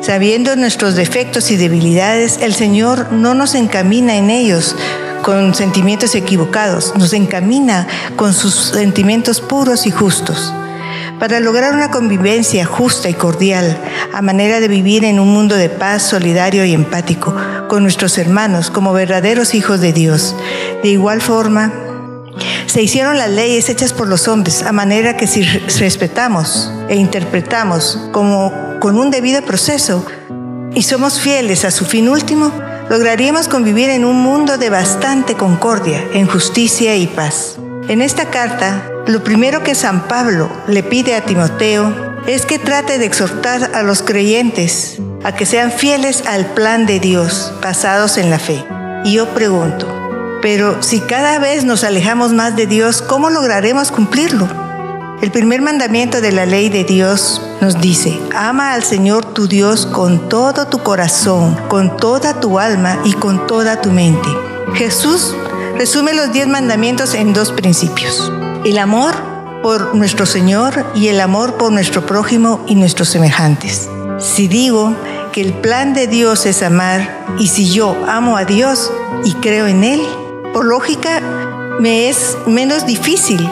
Sabiendo 0.00 0.56
nuestros 0.56 0.94
defectos 0.94 1.50
y 1.50 1.56
debilidades, 1.56 2.38
el 2.40 2.54
Señor 2.54 3.12
no 3.12 3.34
nos 3.34 3.54
encamina 3.54 4.16
en 4.16 4.30
ellos 4.30 4.74
con 5.30 5.54
sentimientos 5.54 6.16
equivocados, 6.16 6.92
nos 6.96 7.12
encamina 7.12 7.86
con 8.16 8.34
sus 8.34 8.52
sentimientos 8.52 9.40
puros 9.40 9.86
y 9.86 9.92
justos. 9.92 10.52
Para 11.20 11.38
lograr 11.38 11.72
una 11.72 11.92
convivencia 11.92 12.66
justa 12.66 13.08
y 13.08 13.14
cordial, 13.14 13.78
a 14.12 14.22
manera 14.22 14.58
de 14.58 14.66
vivir 14.66 15.04
en 15.04 15.20
un 15.20 15.32
mundo 15.32 15.54
de 15.54 15.68
paz, 15.68 16.02
solidario 16.02 16.64
y 16.64 16.74
empático, 16.74 17.32
con 17.68 17.84
nuestros 17.84 18.18
hermanos 18.18 18.72
como 18.72 18.92
verdaderos 18.92 19.54
hijos 19.54 19.80
de 19.80 19.92
Dios. 19.92 20.34
De 20.82 20.88
igual 20.88 21.20
forma, 21.20 21.72
se 22.66 22.82
hicieron 22.82 23.16
las 23.16 23.30
leyes 23.30 23.68
hechas 23.68 23.92
por 23.92 24.08
los 24.08 24.26
hombres, 24.26 24.64
a 24.64 24.72
manera 24.72 25.16
que 25.16 25.28
si 25.28 25.44
respetamos 25.44 26.72
e 26.88 26.96
interpretamos 26.96 28.00
como 28.10 28.52
con 28.80 28.98
un 28.98 29.12
debido 29.12 29.42
proceso 29.42 30.04
y 30.74 30.82
somos 30.82 31.20
fieles 31.20 31.64
a 31.64 31.70
su 31.70 31.84
fin 31.84 32.08
último, 32.08 32.50
lograríamos 32.90 33.46
convivir 33.46 33.88
en 33.88 34.04
un 34.04 34.20
mundo 34.20 34.58
de 34.58 34.68
bastante 34.68 35.36
concordia, 35.36 36.04
en 36.12 36.26
justicia 36.26 36.96
y 36.96 37.06
paz. 37.06 37.56
En 37.86 38.02
esta 38.02 38.30
carta, 38.30 38.90
lo 39.06 39.22
primero 39.22 39.62
que 39.62 39.76
San 39.76 40.08
Pablo 40.08 40.50
le 40.66 40.82
pide 40.82 41.14
a 41.14 41.24
Timoteo 41.24 41.94
es 42.26 42.44
que 42.44 42.58
trate 42.58 42.98
de 42.98 43.06
exhortar 43.06 43.76
a 43.76 43.84
los 43.84 44.02
creyentes 44.02 44.98
a 45.22 45.36
que 45.36 45.46
sean 45.46 45.70
fieles 45.70 46.24
al 46.26 46.46
plan 46.46 46.84
de 46.84 46.98
Dios, 46.98 47.52
basados 47.62 48.18
en 48.18 48.28
la 48.28 48.40
fe. 48.40 48.64
Y 49.04 49.12
yo 49.12 49.28
pregunto, 49.34 49.86
pero 50.42 50.82
si 50.82 50.98
cada 50.98 51.38
vez 51.38 51.64
nos 51.64 51.84
alejamos 51.84 52.32
más 52.32 52.56
de 52.56 52.66
Dios, 52.66 53.02
¿cómo 53.02 53.30
lograremos 53.30 53.92
cumplirlo? 53.92 54.48
El 55.22 55.30
primer 55.30 55.60
mandamiento 55.60 56.22
de 56.22 56.32
la 56.32 56.46
ley 56.46 56.70
de 56.70 56.84
Dios 56.84 57.42
nos 57.60 57.78
dice, 57.78 58.18
ama 58.34 58.72
al 58.72 58.82
Señor 58.82 59.34
tu 59.34 59.48
Dios 59.48 59.84
con 59.84 60.30
todo 60.30 60.66
tu 60.68 60.78
corazón, 60.78 61.58
con 61.68 61.98
toda 61.98 62.40
tu 62.40 62.58
alma 62.58 62.98
y 63.04 63.12
con 63.12 63.46
toda 63.46 63.82
tu 63.82 63.90
mente. 63.90 64.28
Jesús 64.72 65.34
resume 65.76 66.14
los 66.14 66.32
diez 66.32 66.46
mandamientos 66.46 67.12
en 67.12 67.34
dos 67.34 67.52
principios. 67.52 68.32
El 68.64 68.78
amor 68.78 69.14
por 69.62 69.94
nuestro 69.94 70.24
Señor 70.24 70.86
y 70.94 71.08
el 71.08 71.20
amor 71.20 71.58
por 71.58 71.70
nuestro 71.70 72.06
prójimo 72.06 72.64
y 72.66 72.76
nuestros 72.76 73.10
semejantes. 73.10 73.90
Si 74.18 74.48
digo 74.48 74.96
que 75.32 75.42
el 75.42 75.52
plan 75.52 75.92
de 75.92 76.06
Dios 76.06 76.46
es 76.46 76.62
amar 76.62 77.26
y 77.38 77.48
si 77.48 77.70
yo 77.70 77.94
amo 78.08 78.38
a 78.38 78.46
Dios 78.46 78.90
y 79.24 79.34
creo 79.34 79.66
en 79.66 79.84
Él, 79.84 80.00
por 80.54 80.64
lógica 80.64 81.20
me 81.78 82.08
es 82.08 82.38
menos 82.46 82.86
difícil 82.86 83.46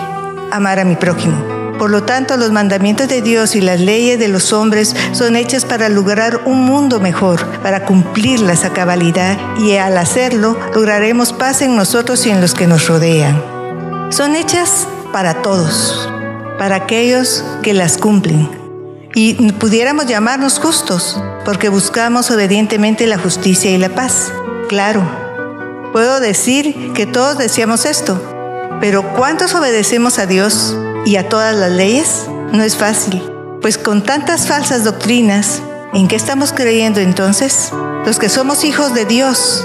amar 0.50 0.78
a 0.78 0.86
mi 0.86 0.96
prójimo. 0.96 1.57
Por 1.78 1.90
lo 1.90 2.02
tanto, 2.02 2.36
los 2.36 2.50
mandamientos 2.50 3.06
de 3.06 3.22
Dios 3.22 3.54
y 3.54 3.60
las 3.60 3.78
leyes 3.78 4.18
de 4.18 4.26
los 4.26 4.52
hombres 4.52 4.96
son 5.12 5.36
hechas 5.36 5.64
para 5.64 5.88
lograr 5.88 6.42
un 6.44 6.64
mundo 6.64 6.98
mejor, 6.98 7.46
para 7.62 7.84
cumplirlas 7.84 8.64
a 8.64 8.72
cabalidad 8.72 9.38
y 9.60 9.76
al 9.76 9.96
hacerlo 9.96 10.58
lograremos 10.74 11.32
paz 11.32 11.62
en 11.62 11.76
nosotros 11.76 12.26
y 12.26 12.30
en 12.30 12.40
los 12.40 12.54
que 12.54 12.66
nos 12.66 12.88
rodean. 12.88 13.40
Son 14.10 14.34
hechas 14.34 14.88
para 15.12 15.40
todos, 15.40 16.10
para 16.58 16.74
aquellos 16.74 17.44
que 17.62 17.74
las 17.74 17.96
cumplen. 17.96 18.50
Y 19.14 19.52
pudiéramos 19.52 20.06
llamarnos 20.06 20.58
justos, 20.58 21.22
porque 21.44 21.68
buscamos 21.68 22.30
obedientemente 22.32 23.06
la 23.06 23.18
justicia 23.18 23.70
y 23.70 23.78
la 23.78 23.90
paz. 23.90 24.32
Claro, 24.68 25.02
puedo 25.92 26.18
decir 26.18 26.92
que 26.92 27.06
todos 27.06 27.38
deseamos 27.38 27.84
esto, 27.84 28.20
pero 28.80 29.14
¿cuántos 29.14 29.54
obedecemos 29.54 30.18
a 30.18 30.26
Dios 30.26 30.76
y 31.04 31.16
a 31.16 31.28
todas 31.28 31.54
las 31.54 31.70
leyes? 31.70 32.26
No 32.52 32.62
es 32.62 32.76
fácil, 32.76 33.22
pues 33.60 33.78
con 33.78 34.02
tantas 34.02 34.46
falsas 34.46 34.84
doctrinas, 34.84 35.62
¿en 35.92 36.08
qué 36.08 36.16
estamos 36.16 36.52
creyendo 36.52 37.00
entonces? 37.00 37.70
Los 38.06 38.18
que 38.18 38.28
somos 38.28 38.64
hijos 38.64 38.94
de 38.94 39.04
Dios 39.04 39.64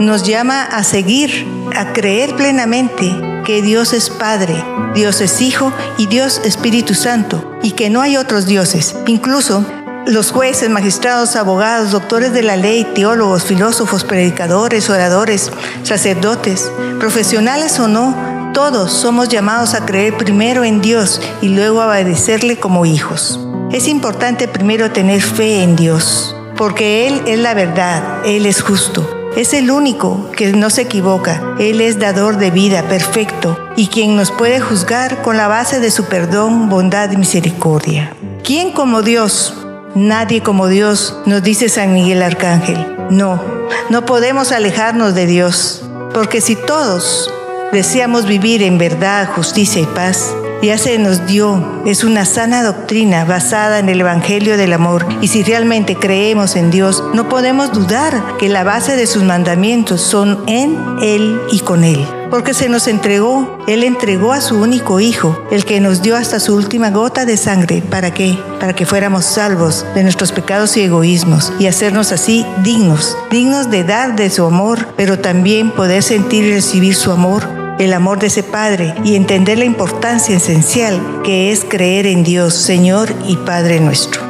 nos 0.00 0.24
llama 0.24 0.64
a 0.64 0.82
seguir, 0.82 1.46
a 1.76 1.92
creer 1.92 2.34
plenamente 2.34 3.12
que 3.44 3.62
Dios 3.62 3.92
es 3.92 4.10
Padre, 4.10 4.54
Dios 4.94 5.20
es 5.20 5.40
Hijo 5.40 5.72
y 5.98 6.06
Dios 6.06 6.40
Espíritu 6.44 6.94
Santo, 6.94 7.58
y 7.62 7.72
que 7.72 7.90
no 7.90 8.00
hay 8.00 8.16
otros 8.16 8.46
dioses. 8.46 8.96
Incluso 9.06 9.64
los 10.06 10.32
jueces, 10.32 10.68
magistrados, 10.70 11.36
abogados, 11.36 11.90
doctores 11.92 12.32
de 12.32 12.42
la 12.42 12.56
ley, 12.56 12.84
teólogos, 12.94 13.44
filósofos, 13.44 14.04
predicadores, 14.04 14.90
oradores, 14.90 15.50
sacerdotes, 15.82 16.70
profesionales 16.98 17.78
o 17.78 17.88
no, 17.88 18.33
todos 18.54 18.92
somos 18.92 19.28
llamados 19.28 19.74
a 19.74 19.84
creer 19.84 20.16
primero 20.16 20.64
en 20.64 20.80
Dios 20.80 21.20
y 21.42 21.48
luego 21.48 21.82
a 21.82 21.88
obedecerle 21.88 22.56
como 22.56 22.86
hijos. 22.86 23.38
Es 23.72 23.88
importante 23.88 24.46
primero 24.46 24.92
tener 24.92 25.20
fe 25.20 25.62
en 25.64 25.74
Dios, 25.74 26.34
porque 26.56 27.08
Él 27.08 27.22
es 27.26 27.38
la 27.40 27.52
verdad, 27.52 28.24
Él 28.24 28.46
es 28.46 28.62
justo. 28.62 29.10
Es 29.36 29.52
el 29.52 29.72
único 29.72 30.30
que 30.30 30.52
no 30.52 30.70
se 30.70 30.82
equivoca. 30.82 31.56
Él 31.58 31.80
es 31.80 31.98
dador 31.98 32.38
de 32.38 32.52
vida 32.52 32.84
perfecto 32.84 33.58
y 33.76 33.88
quien 33.88 34.14
nos 34.14 34.30
puede 34.30 34.60
juzgar 34.60 35.22
con 35.22 35.36
la 35.36 35.48
base 35.48 35.80
de 35.80 35.90
su 35.90 36.04
perdón, 36.04 36.68
bondad 36.68 37.10
y 37.10 37.16
misericordia. 37.16 38.14
¿Quién 38.44 38.70
como 38.70 39.02
Dios? 39.02 39.54
Nadie 39.96 40.42
como 40.42 40.68
Dios, 40.68 41.18
nos 41.26 41.42
dice 41.42 41.68
San 41.68 41.92
Miguel 41.92 42.22
Arcángel. 42.22 42.96
No, 43.10 43.42
no 43.90 44.06
podemos 44.06 44.52
alejarnos 44.52 45.16
de 45.16 45.26
Dios, 45.26 45.82
porque 46.12 46.40
si 46.40 46.54
todos 46.54 47.33
deseamos 47.74 48.24
vivir 48.24 48.62
en 48.62 48.78
verdad, 48.78 49.28
justicia 49.34 49.82
y 49.82 49.86
paz, 49.86 50.32
ya 50.64 50.78
se 50.78 50.96
nos 50.98 51.26
dio, 51.26 51.82
es 51.84 52.04
una 52.04 52.24
sana 52.24 52.62
doctrina 52.62 53.24
basada 53.24 53.78
en 53.80 53.88
el 53.90 54.00
Evangelio 54.00 54.56
del 54.56 54.72
Amor. 54.72 55.04
Y 55.20 55.28
si 55.28 55.42
realmente 55.42 55.96
creemos 55.96 56.56
en 56.56 56.70
Dios, 56.70 57.04
no 57.12 57.28
podemos 57.28 57.72
dudar 57.72 58.38
que 58.38 58.48
la 58.48 58.64
base 58.64 58.96
de 58.96 59.06
sus 59.06 59.24
mandamientos 59.24 60.00
son 60.00 60.42
en 60.46 60.78
Él 61.02 61.38
y 61.52 61.60
con 61.60 61.84
Él. 61.84 62.06
Porque 62.30 62.54
se 62.54 62.68
nos 62.68 62.88
entregó, 62.88 63.58
Él 63.66 63.84
entregó 63.84 64.32
a 64.32 64.40
su 64.40 64.56
único 64.56 65.00
Hijo, 65.00 65.38
el 65.50 65.64
que 65.66 65.80
nos 65.80 66.00
dio 66.00 66.16
hasta 66.16 66.40
su 66.40 66.54
última 66.54 66.90
gota 66.90 67.26
de 67.26 67.36
sangre. 67.36 67.82
¿Para 67.82 68.14
qué? 68.14 68.38
Para 68.58 68.74
que 68.74 68.86
fuéramos 68.86 69.26
salvos 69.26 69.84
de 69.94 70.02
nuestros 70.02 70.32
pecados 70.32 70.76
y 70.76 70.82
egoísmos 70.82 71.52
y 71.58 71.66
hacernos 71.66 72.10
así 72.10 72.46
dignos, 72.62 73.18
dignos 73.30 73.70
de 73.70 73.84
dar 73.84 74.16
de 74.16 74.30
su 74.30 74.46
amor, 74.46 74.88
pero 74.96 75.18
también 75.18 75.70
poder 75.70 76.02
sentir 76.02 76.44
y 76.44 76.54
recibir 76.54 76.94
su 76.94 77.12
amor 77.12 77.53
el 77.78 77.92
amor 77.92 78.18
de 78.18 78.28
ese 78.28 78.42
Padre 78.42 78.94
y 79.04 79.16
entender 79.16 79.58
la 79.58 79.64
importancia 79.64 80.36
esencial 80.36 81.00
que 81.24 81.50
es 81.50 81.64
creer 81.64 82.06
en 82.06 82.22
Dios, 82.22 82.54
Señor 82.54 83.08
y 83.26 83.36
Padre 83.36 83.80
nuestro. 83.80 84.22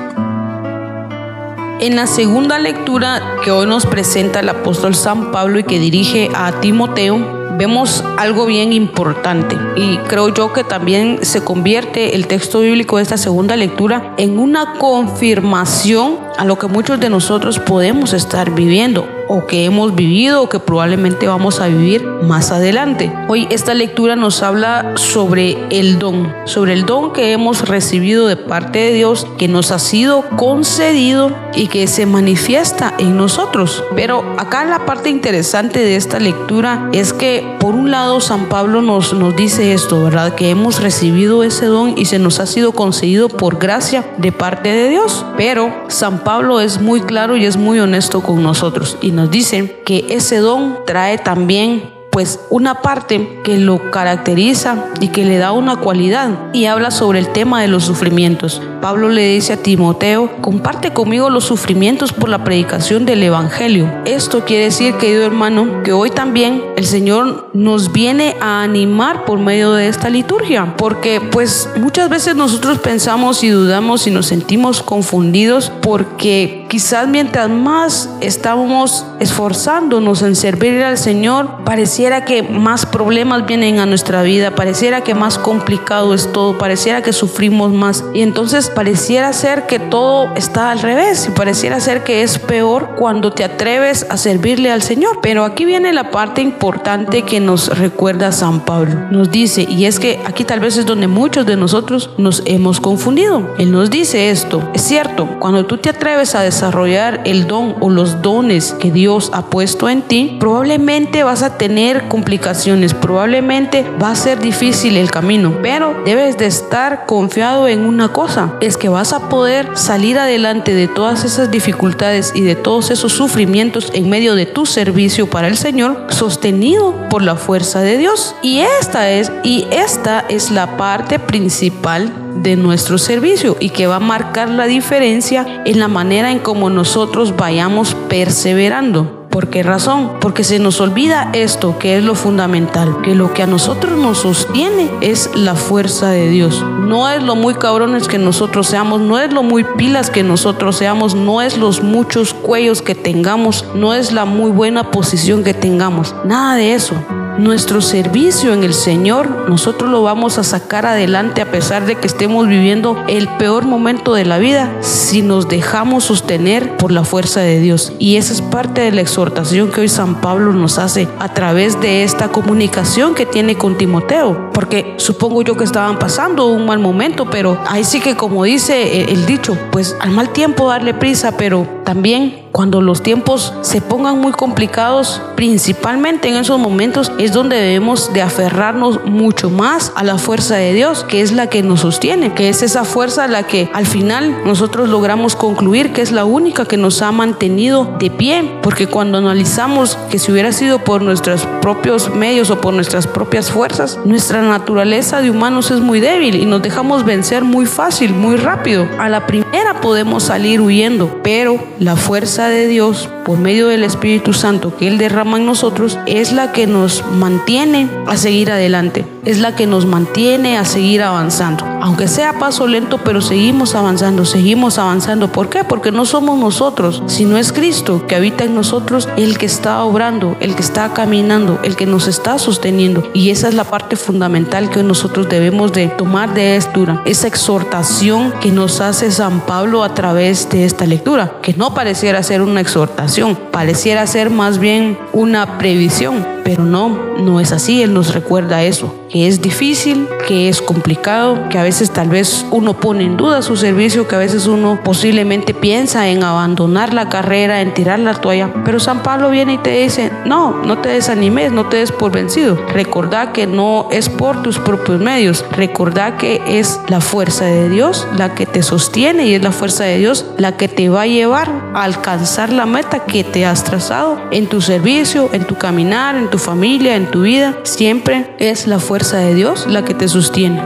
En 1.80 1.96
la 1.96 2.06
segunda 2.06 2.58
lectura 2.58 3.36
que 3.44 3.50
hoy 3.50 3.66
nos 3.66 3.84
presenta 3.84 4.40
el 4.40 4.48
apóstol 4.48 4.94
San 4.94 5.32
Pablo 5.32 5.58
y 5.58 5.64
que 5.64 5.78
dirige 5.78 6.30
a 6.34 6.60
Timoteo, 6.60 7.44
vemos 7.58 8.02
algo 8.16 8.46
bien 8.46 8.72
importante 8.72 9.56
y 9.76 9.98
creo 10.08 10.32
yo 10.32 10.52
que 10.52 10.64
también 10.64 11.18
se 11.22 11.44
convierte 11.44 12.14
el 12.14 12.26
texto 12.26 12.60
bíblico 12.60 12.96
de 12.96 13.02
esta 13.02 13.16
segunda 13.16 13.56
lectura 13.56 14.14
en 14.16 14.38
una 14.38 14.74
confirmación 14.78 16.18
a 16.38 16.44
lo 16.44 16.58
que 16.58 16.66
muchos 16.66 16.98
de 16.98 17.10
nosotros 17.10 17.58
podemos 17.58 18.12
estar 18.12 18.50
viviendo 18.50 19.13
o 19.28 19.46
que 19.46 19.64
hemos 19.64 19.94
vivido 19.94 20.42
o 20.42 20.48
que 20.48 20.58
probablemente 20.58 21.26
vamos 21.26 21.60
a 21.60 21.68
vivir 21.68 22.04
más 22.04 22.50
adelante. 22.50 23.12
Hoy 23.28 23.46
esta 23.50 23.74
lectura 23.74 24.16
nos 24.16 24.42
habla 24.42 24.92
sobre 24.96 25.56
el 25.70 25.98
don, 25.98 26.32
sobre 26.44 26.72
el 26.72 26.86
don 26.86 27.12
que 27.12 27.32
hemos 27.32 27.68
recibido 27.68 28.26
de 28.26 28.36
parte 28.36 28.78
de 28.78 28.92
Dios, 28.92 29.26
que 29.38 29.48
nos 29.48 29.70
ha 29.70 29.78
sido 29.78 30.24
concedido 30.36 31.30
y 31.54 31.68
que 31.68 31.86
se 31.86 32.06
manifiesta 32.06 32.94
en 32.98 33.16
nosotros. 33.16 33.84
Pero 33.94 34.24
acá 34.38 34.64
la 34.64 34.86
parte 34.86 35.10
interesante 35.10 35.80
de 35.80 35.96
esta 35.96 36.18
lectura 36.18 36.88
es 36.92 37.12
que 37.12 37.56
por 37.60 37.74
un 37.74 37.90
lado 37.90 38.20
San 38.20 38.48
Pablo 38.48 38.82
nos, 38.82 39.12
nos 39.14 39.36
dice 39.36 39.72
esto, 39.72 40.04
¿verdad? 40.04 40.34
Que 40.34 40.50
hemos 40.50 40.80
recibido 40.80 41.42
ese 41.42 41.66
don 41.66 41.94
y 41.96 42.06
se 42.06 42.18
nos 42.18 42.40
ha 42.40 42.46
sido 42.46 42.72
concedido 42.72 43.28
por 43.28 43.58
gracia 43.58 44.04
de 44.18 44.32
parte 44.32 44.70
de 44.70 44.88
Dios. 44.88 45.24
Pero 45.36 45.72
San 45.88 46.24
Pablo 46.24 46.60
es 46.60 46.80
muy 46.80 47.00
claro 47.00 47.36
y 47.36 47.46
es 47.46 47.56
muy 47.56 47.78
honesto 47.78 48.20
con 48.20 48.42
nosotros 48.42 48.98
nos 49.14 49.30
dice 49.30 49.82
que 49.86 50.06
ese 50.10 50.38
don 50.38 50.84
trae 50.84 51.18
también 51.18 51.93
pues 52.14 52.38
una 52.48 52.80
parte 52.80 53.40
que 53.42 53.58
lo 53.58 53.90
caracteriza 53.90 54.84
y 55.00 55.08
que 55.08 55.24
le 55.24 55.36
da 55.36 55.50
una 55.50 55.74
cualidad 55.74 56.30
y 56.52 56.66
habla 56.66 56.92
sobre 56.92 57.18
el 57.18 57.26
tema 57.26 57.60
de 57.60 57.66
los 57.66 57.82
sufrimientos. 57.82 58.62
Pablo 58.80 59.08
le 59.08 59.26
dice 59.26 59.54
a 59.54 59.56
Timoteo, 59.56 60.30
comparte 60.40 60.92
conmigo 60.92 61.28
los 61.28 61.42
sufrimientos 61.42 62.12
por 62.12 62.28
la 62.28 62.44
predicación 62.44 63.04
del 63.04 63.20
Evangelio. 63.24 63.90
Esto 64.04 64.44
quiere 64.44 64.64
decir, 64.64 64.94
querido 64.94 65.24
hermano, 65.24 65.82
que 65.82 65.92
hoy 65.92 66.10
también 66.10 66.62
el 66.76 66.86
Señor 66.86 67.50
nos 67.52 67.92
viene 67.92 68.36
a 68.40 68.62
animar 68.62 69.24
por 69.24 69.40
medio 69.40 69.72
de 69.72 69.88
esta 69.88 70.08
liturgia, 70.08 70.76
porque 70.76 71.20
pues 71.20 71.68
muchas 71.80 72.08
veces 72.10 72.36
nosotros 72.36 72.78
pensamos 72.78 73.42
y 73.42 73.48
dudamos 73.48 74.06
y 74.06 74.12
nos 74.12 74.26
sentimos 74.26 74.82
confundidos 74.82 75.72
porque 75.82 76.66
quizás 76.68 77.08
mientras 77.08 77.50
más 77.50 78.08
estamos 78.20 79.04
esforzándonos 79.18 80.22
en 80.22 80.36
servir 80.36 80.84
al 80.84 80.98
Señor, 80.98 81.64
parecía 81.64 82.03
pareciera 82.04 82.26
que 82.26 82.42
más 82.42 82.84
problemas 82.84 83.46
vienen 83.46 83.78
a 83.78 83.86
nuestra 83.86 84.22
vida, 84.22 84.50
pareciera 84.50 85.00
que 85.00 85.14
más 85.14 85.38
complicado 85.38 86.12
es 86.12 86.30
todo, 86.32 86.58
pareciera 86.58 87.00
que 87.00 87.14
sufrimos 87.14 87.72
más 87.72 88.04
y 88.12 88.20
entonces 88.20 88.68
pareciera 88.68 89.32
ser 89.32 89.64
que 89.64 89.78
todo 89.78 90.28
está 90.34 90.70
al 90.70 90.80
revés 90.80 91.26
y 91.26 91.30
pareciera 91.30 91.80
ser 91.80 92.04
que 92.04 92.22
es 92.22 92.38
peor 92.38 92.90
cuando 92.98 93.32
te 93.32 93.42
atreves 93.42 94.06
a 94.10 94.18
servirle 94.18 94.70
al 94.70 94.82
Señor. 94.82 95.20
Pero 95.22 95.44
aquí 95.44 95.64
viene 95.64 95.94
la 95.94 96.10
parte 96.10 96.42
importante 96.42 97.22
que 97.22 97.40
nos 97.40 97.68
recuerda 97.78 98.32
San 98.32 98.66
Pablo. 98.66 98.94
Nos 99.10 99.30
dice, 99.30 99.66
y 99.66 99.86
es 99.86 99.98
que 99.98 100.20
aquí 100.26 100.44
tal 100.44 100.60
vez 100.60 100.76
es 100.76 100.84
donde 100.84 101.06
muchos 101.06 101.46
de 101.46 101.56
nosotros 101.56 102.10
nos 102.18 102.42
hemos 102.44 102.80
confundido. 102.80 103.54
Él 103.56 103.72
nos 103.72 103.88
dice 103.88 104.28
esto, 104.28 104.62
es 104.74 104.82
cierto, 104.82 105.26
cuando 105.40 105.64
tú 105.64 105.78
te 105.78 105.88
atreves 105.88 106.34
a 106.34 106.42
desarrollar 106.42 107.22
el 107.24 107.46
don 107.46 107.76
o 107.80 107.88
los 107.88 108.20
dones 108.20 108.74
que 108.78 108.90
Dios 108.90 109.30
ha 109.32 109.46
puesto 109.46 109.88
en 109.88 110.02
ti, 110.02 110.36
probablemente 110.38 111.22
vas 111.22 111.42
a 111.42 111.56
tener 111.56 111.93
complicaciones, 112.02 112.92
probablemente 112.92 113.86
va 114.02 114.10
a 114.10 114.16
ser 114.16 114.40
difícil 114.40 114.96
el 114.96 115.10
camino, 115.10 115.58
pero 115.62 115.94
debes 116.04 116.36
de 116.36 116.46
estar 116.46 117.06
confiado 117.06 117.68
en 117.68 117.84
una 117.86 118.08
cosa, 118.08 118.54
es 118.60 118.76
que 118.76 118.88
vas 118.88 119.12
a 119.12 119.28
poder 119.28 119.68
salir 119.76 120.18
adelante 120.18 120.74
de 120.74 120.88
todas 120.88 121.24
esas 121.24 121.50
dificultades 121.50 122.32
y 122.34 122.42
de 122.42 122.56
todos 122.56 122.90
esos 122.90 123.12
sufrimientos 123.12 123.90
en 123.94 124.10
medio 124.10 124.34
de 124.34 124.46
tu 124.46 124.66
servicio 124.66 125.28
para 125.28 125.48
el 125.48 125.56
Señor, 125.56 126.06
sostenido 126.10 126.94
por 127.08 127.22
la 127.22 127.36
fuerza 127.36 127.80
de 127.80 127.96
Dios. 127.96 128.34
Y 128.42 128.60
esta 128.60 129.10
es 129.10 129.30
y 129.42 129.66
esta 129.70 130.24
es 130.28 130.50
la 130.50 130.76
parte 130.76 131.18
principal 131.18 132.12
de 132.36 132.56
nuestro 132.56 132.98
servicio 132.98 133.56
y 133.60 133.70
que 133.70 133.86
va 133.86 133.96
a 133.96 134.00
marcar 134.00 134.48
la 134.48 134.66
diferencia 134.66 135.62
en 135.64 135.78
la 135.78 135.88
manera 135.88 136.30
en 136.30 136.38
cómo 136.38 136.70
nosotros 136.70 137.36
vayamos 137.36 137.94
perseverando. 138.08 139.23
¿Por 139.34 139.50
qué 139.50 139.64
razón? 139.64 140.12
Porque 140.20 140.44
se 140.44 140.60
nos 140.60 140.80
olvida 140.80 141.30
esto, 141.32 141.76
que 141.76 141.98
es 141.98 142.04
lo 142.04 142.14
fundamental, 142.14 143.02
que 143.02 143.16
lo 143.16 143.34
que 143.34 143.42
a 143.42 143.48
nosotros 143.48 143.98
nos 143.98 144.18
sostiene 144.18 144.88
es 145.00 145.28
la 145.34 145.56
fuerza 145.56 146.10
de 146.10 146.28
Dios. 146.28 146.62
No 146.62 147.08
es 147.08 147.20
lo 147.20 147.34
muy 147.34 147.54
cabrones 147.54 148.06
que 148.06 148.16
nosotros 148.16 148.68
seamos, 148.68 149.00
no 149.00 149.18
es 149.18 149.32
lo 149.32 149.42
muy 149.42 149.64
pilas 149.64 150.08
que 150.08 150.22
nosotros 150.22 150.76
seamos, 150.76 151.16
no 151.16 151.42
es 151.42 151.58
los 151.58 151.82
muchos 151.82 152.32
cuellos 152.32 152.80
que 152.80 152.94
tengamos, 152.94 153.64
no 153.74 153.92
es 153.92 154.12
la 154.12 154.24
muy 154.24 154.52
buena 154.52 154.92
posición 154.92 155.42
que 155.42 155.52
tengamos. 155.52 156.14
Nada 156.24 156.54
de 156.54 156.74
eso. 156.74 156.94
Nuestro 157.38 157.80
servicio 157.80 158.52
en 158.52 158.62
el 158.62 158.72
Señor, 158.72 159.48
nosotros 159.48 159.90
lo 159.90 160.02
vamos 160.02 160.38
a 160.38 160.44
sacar 160.44 160.86
adelante 160.86 161.42
a 161.42 161.50
pesar 161.50 161.84
de 161.84 161.96
que 161.96 162.06
estemos 162.06 162.46
viviendo 162.46 162.96
el 163.08 163.26
peor 163.26 163.64
momento 163.64 164.14
de 164.14 164.24
la 164.24 164.38
vida 164.38 164.72
si 164.80 165.20
nos 165.20 165.48
dejamos 165.48 166.04
sostener 166.04 166.76
por 166.76 166.92
la 166.92 167.02
fuerza 167.02 167.40
de 167.40 167.58
Dios. 167.58 167.92
Y 167.98 168.16
esa 168.16 168.32
es 168.32 168.40
parte 168.40 168.82
de 168.82 168.92
la 168.92 169.00
exhortación 169.00 169.72
que 169.72 169.80
hoy 169.80 169.88
San 169.88 170.20
Pablo 170.20 170.52
nos 170.52 170.78
hace 170.78 171.08
a 171.18 171.34
través 171.34 171.80
de 171.80 172.04
esta 172.04 172.28
comunicación 172.28 173.16
que 173.16 173.26
tiene 173.26 173.56
con 173.56 173.76
Timoteo. 173.76 174.50
Porque 174.52 174.94
supongo 174.98 175.42
yo 175.42 175.56
que 175.56 175.64
estaban 175.64 175.98
pasando 175.98 176.46
un 176.46 176.66
mal 176.66 176.78
momento, 176.78 177.28
pero 177.28 177.58
ahí 177.66 177.82
sí 177.82 178.00
que 178.00 178.16
como 178.16 178.44
dice 178.44 179.10
el 179.10 179.26
dicho, 179.26 179.58
pues 179.72 179.96
al 180.00 180.12
mal 180.12 180.28
tiempo 180.28 180.68
darle 180.68 180.94
prisa, 180.94 181.36
pero 181.36 181.66
también 181.84 182.43
cuando 182.54 182.80
los 182.80 183.02
tiempos 183.02 183.52
se 183.62 183.80
pongan 183.80 184.20
muy 184.20 184.30
complicados, 184.30 185.20
principalmente 185.34 186.28
en 186.28 186.36
esos 186.36 186.60
momentos, 186.60 187.10
es 187.18 187.32
donde 187.32 187.56
debemos 187.56 188.12
de 188.12 188.22
aferrarnos 188.22 189.04
mucho 189.06 189.50
más 189.50 189.92
a 189.96 190.04
la 190.04 190.18
fuerza 190.18 190.54
de 190.54 190.72
Dios, 190.72 191.02
que 191.02 191.20
es 191.20 191.32
la 191.32 191.48
que 191.48 191.64
nos 191.64 191.80
sostiene, 191.80 192.32
que 192.32 192.48
es 192.48 192.62
esa 192.62 192.84
fuerza 192.84 193.26
la 193.26 193.42
que 193.42 193.68
al 193.72 193.86
final 193.86 194.44
nosotros 194.44 194.88
logramos 194.88 195.34
concluir 195.34 195.92
que 195.92 196.00
es 196.00 196.12
la 196.12 196.24
única 196.24 196.64
que 196.64 196.76
nos 196.76 197.02
ha 197.02 197.10
mantenido 197.10 197.96
de 197.98 198.08
pie, 198.08 198.48
porque 198.62 198.86
cuando 198.86 199.18
analizamos 199.18 199.98
que 200.08 200.20
si 200.20 200.30
hubiera 200.30 200.52
sido 200.52 200.78
por 200.78 201.02
nuestros 201.02 201.48
propios 201.60 202.14
medios 202.14 202.50
o 202.50 202.60
por 202.60 202.72
nuestras 202.72 203.08
propias 203.08 203.50
fuerzas, 203.50 203.98
nuestra 204.04 204.42
naturaleza 204.42 205.20
de 205.20 205.30
humanos 205.30 205.72
es 205.72 205.80
muy 205.80 205.98
débil 205.98 206.36
y 206.36 206.46
nos 206.46 206.62
dejamos 206.62 207.04
vencer 207.04 207.42
muy 207.42 207.66
fácil, 207.66 208.14
muy 208.14 208.36
rápido. 208.36 208.86
A 209.00 209.08
la 209.08 209.26
primera 209.26 209.80
podemos 209.80 210.22
salir 210.22 210.60
huyendo, 210.60 211.18
pero 211.24 211.58
la 211.80 211.96
fuerza 211.96 212.43
de 212.48 212.68
Dios 212.68 213.08
por 213.24 213.38
medio 213.38 213.68
del 213.68 213.84
Espíritu 213.84 214.32
Santo 214.32 214.76
que 214.76 214.88
Él 214.88 214.98
derrama 214.98 215.38
en 215.38 215.46
nosotros 215.46 215.98
es 216.06 216.32
la 216.32 216.52
que 216.52 216.66
nos 216.66 217.04
mantiene 217.06 217.88
a 218.06 218.16
seguir 218.16 218.50
adelante, 218.50 219.06
es 219.24 219.38
la 219.38 219.56
que 219.56 219.66
nos 219.66 219.86
mantiene 219.86 220.58
a 220.58 220.64
seguir 220.64 221.02
avanzando. 221.02 221.64
Aunque 221.80 222.08
sea 222.08 222.38
paso 222.38 222.66
lento, 222.66 222.98
pero 222.98 223.20
seguimos 223.20 223.74
avanzando, 223.74 224.24
seguimos 224.24 224.78
avanzando. 224.78 225.30
¿Por 225.30 225.48
qué? 225.48 225.64
Porque 225.64 225.92
no 225.92 226.06
somos 226.06 226.38
nosotros, 226.38 227.02
sino 227.06 227.36
es 227.36 227.52
Cristo 227.52 228.06
que 228.06 228.16
habita 228.16 228.44
en 228.44 228.54
nosotros, 228.54 229.08
el 229.16 229.38
que 229.38 229.46
está 229.46 229.82
obrando, 229.84 230.36
el 230.40 230.54
que 230.54 230.62
está 230.62 230.92
caminando, 230.92 231.58
el 231.62 231.76
que 231.76 231.86
nos 231.86 232.08
está 232.08 232.38
sosteniendo. 232.38 233.10
Y 233.12 233.30
esa 233.30 233.48
es 233.48 233.54
la 233.54 233.64
parte 233.64 233.96
fundamental 233.96 234.70
que 234.70 234.82
nosotros 234.82 235.28
debemos 235.28 235.72
de 235.72 235.88
tomar 235.88 236.32
de 236.34 236.56
esta, 236.56 237.02
esa 237.04 237.26
exhortación 237.26 238.32
que 238.40 238.50
nos 238.50 238.80
hace 238.80 239.10
San 239.10 239.40
Pablo 239.40 239.84
a 239.84 239.94
través 239.94 240.48
de 240.48 240.64
esta 240.64 240.86
lectura, 240.86 241.34
que 241.42 241.54
no 241.54 241.74
pareciera 241.74 242.22
ser 242.22 242.42
una 242.42 242.60
exhortación, 242.60 243.13
pareciera 243.52 244.06
ser 244.06 244.30
más 244.30 244.58
bien 244.58 244.98
una 245.12 245.58
previsión, 245.58 246.26
pero 246.44 246.64
no, 246.64 247.16
no 247.18 247.40
es 247.40 247.52
así, 247.52 247.82
Él 247.82 247.94
nos 247.94 248.14
recuerda 248.14 248.62
eso, 248.62 248.94
que 249.08 249.26
es 249.26 249.40
difícil, 249.40 250.06
que 250.28 250.48
es 250.48 250.60
complicado, 250.60 251.48
que 251.48 251.58
a 251.58 251.62
veces 251.62 251.90
tal 251.90 252.08
vez 252.08 252.44
uno 252.50 252.74
pone 252.74 253.04
en 253.04 253.16
duda 253.16 253.42
su 253.42 253.56
servicio, 253.56 254.06
que 254.06 254.14
a 254.14 254.18
veces 254.18 254.46
uno 254.46 254.80
posiblemente 254.84 255.54
piensa 255.54 256.08
en 256.08 256.22
abandonar 256.22 256.92
la 256.92 257.08
carrera, 257.08 257.60
en 257.60 257.72
tirar 257.74 257.98
la 257.98 258.14
toalla, 258.14 258.52
pero 258.64 258.78
San 258.78 259.02
Pablo 259.02 259.30
viene 259.30 259.54
y 259.54 259.58
te 259.58 259.82
dice, 259.82 260.12
no, 260.26 260.62
no 260.64 260.78
te 260.78 260.90
desanimes, 260.90 261.52
no 261.52 261.66
te 261.66 261.78
des 261.78 261.92
por 261.92 262.12
vencido, 262.12 262.56
recordá 262.72 263.32
que 263.32 263.46
no 263.46 263.88
es 263.90 264.08
por 264.08 264.42
tus 264.42 264.58
propios 264.58 265.00
medios, 265.00 265.44
recordá 265.52 266.16
que 266.16 266.42
es 266.46 266.80
la 266.88 267.00
fuerza 267.00 267.46
de 267.46 267.68
Dios 267.68 268.06
la 268.16 268.34
que 268.34 268.46
te 268.46 268.62
sostiene 268.62 269.26
y 269.26 269.34
es 269.34 269.42
la 269.42 269.52
fuerza 269.52 269.84
de 269.84 269.98
Dios 269.98 270.26
la 270.36 270.56
que 270.56 270.68
te 270.68 270.88
va 270.88 271.02
a 271.02 271.06
llevar 271.06 271.50
a 271.74 271.84
alcanzar 271.84 272.52
la 272.52 272.66
meta 272.66 273.00
que 273.00 273.24
te 273.24 273.46
has 273.46 273.64
trazado 273.64 274.20
en 274.30 274.46
tu 274.46 274.60
servicio, 274.60 275.30
en 275.32 275.44
tu 275.44 275.56
caminar, 275.56 276.16
en 276.16 276.28
tu 276.28 276.33
familia, 276.38 276.96
en 276.96 277.10
tu 277.10 277.22
vida. 277.22 277.54
Siempre 277.64 278.34
es 278.38 278.66
la 278.66 278.78
fuerza 278.78 279.18
de 279.18 279.34
Dios 279.34 279.66
la 279.66 279.84
que 279.84 279.94
te 279.94 280.08
sostiene. 280.08 280.60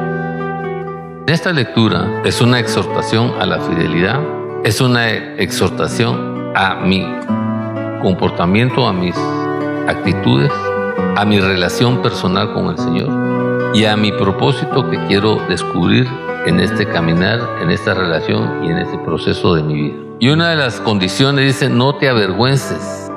Esta 1.27 1.53
lectura 1.53 2.23
es 2.25 2.41
una 2.41 2.59
exhortación 2.59 3.33
a 3.39 3.47
la 3.47 3.61
fidelidad, 3.61 4.21
es 4.65 4.81
una 4.81 5.09
exhortación 5.11 6.53
a 6.55 6.77
mi 6.77 7.07
comportamiento, 8.01 8.87
a 8.87 8.93
mis 8.93 9.15
actitudes, 9.87 10.53
a 11.17 11.25
mi 11.25 11.41
relación 11.41 12.01
personal 12.01 12.53
con 12.55 12.71
el 12.71 12.79
Señor 12.79 13.75
y 13.75 13.85
a 13.85 13.97
mi 13.97 14.13
propósito 14.13 14.89
que 14.91 14.99
quiero 15.07 15.37
descubrir 15.49 16.09
en 16.47 16.61
este 16.61 16.87
caminar, 16.87 17.41
en 17.61 17.71
esta 17.71 17.93
relación 17.93 18.65
y 18.65 18.71
en 18.71 18.79
este 18.79 18.99
proceso 18.99 19.55
de 19.55 19.63
mi 19.63 19.75
vida. 19.75 19.97
Y 20.21 20.31
una 20.31 20.51
de 20.51 20.57
las 20.57 20.81
condiciones 20.81 21.45
dice, 21.45 21.69
no 21.69 21.97
te 21.97 22.09
avergüences 22.09 23.08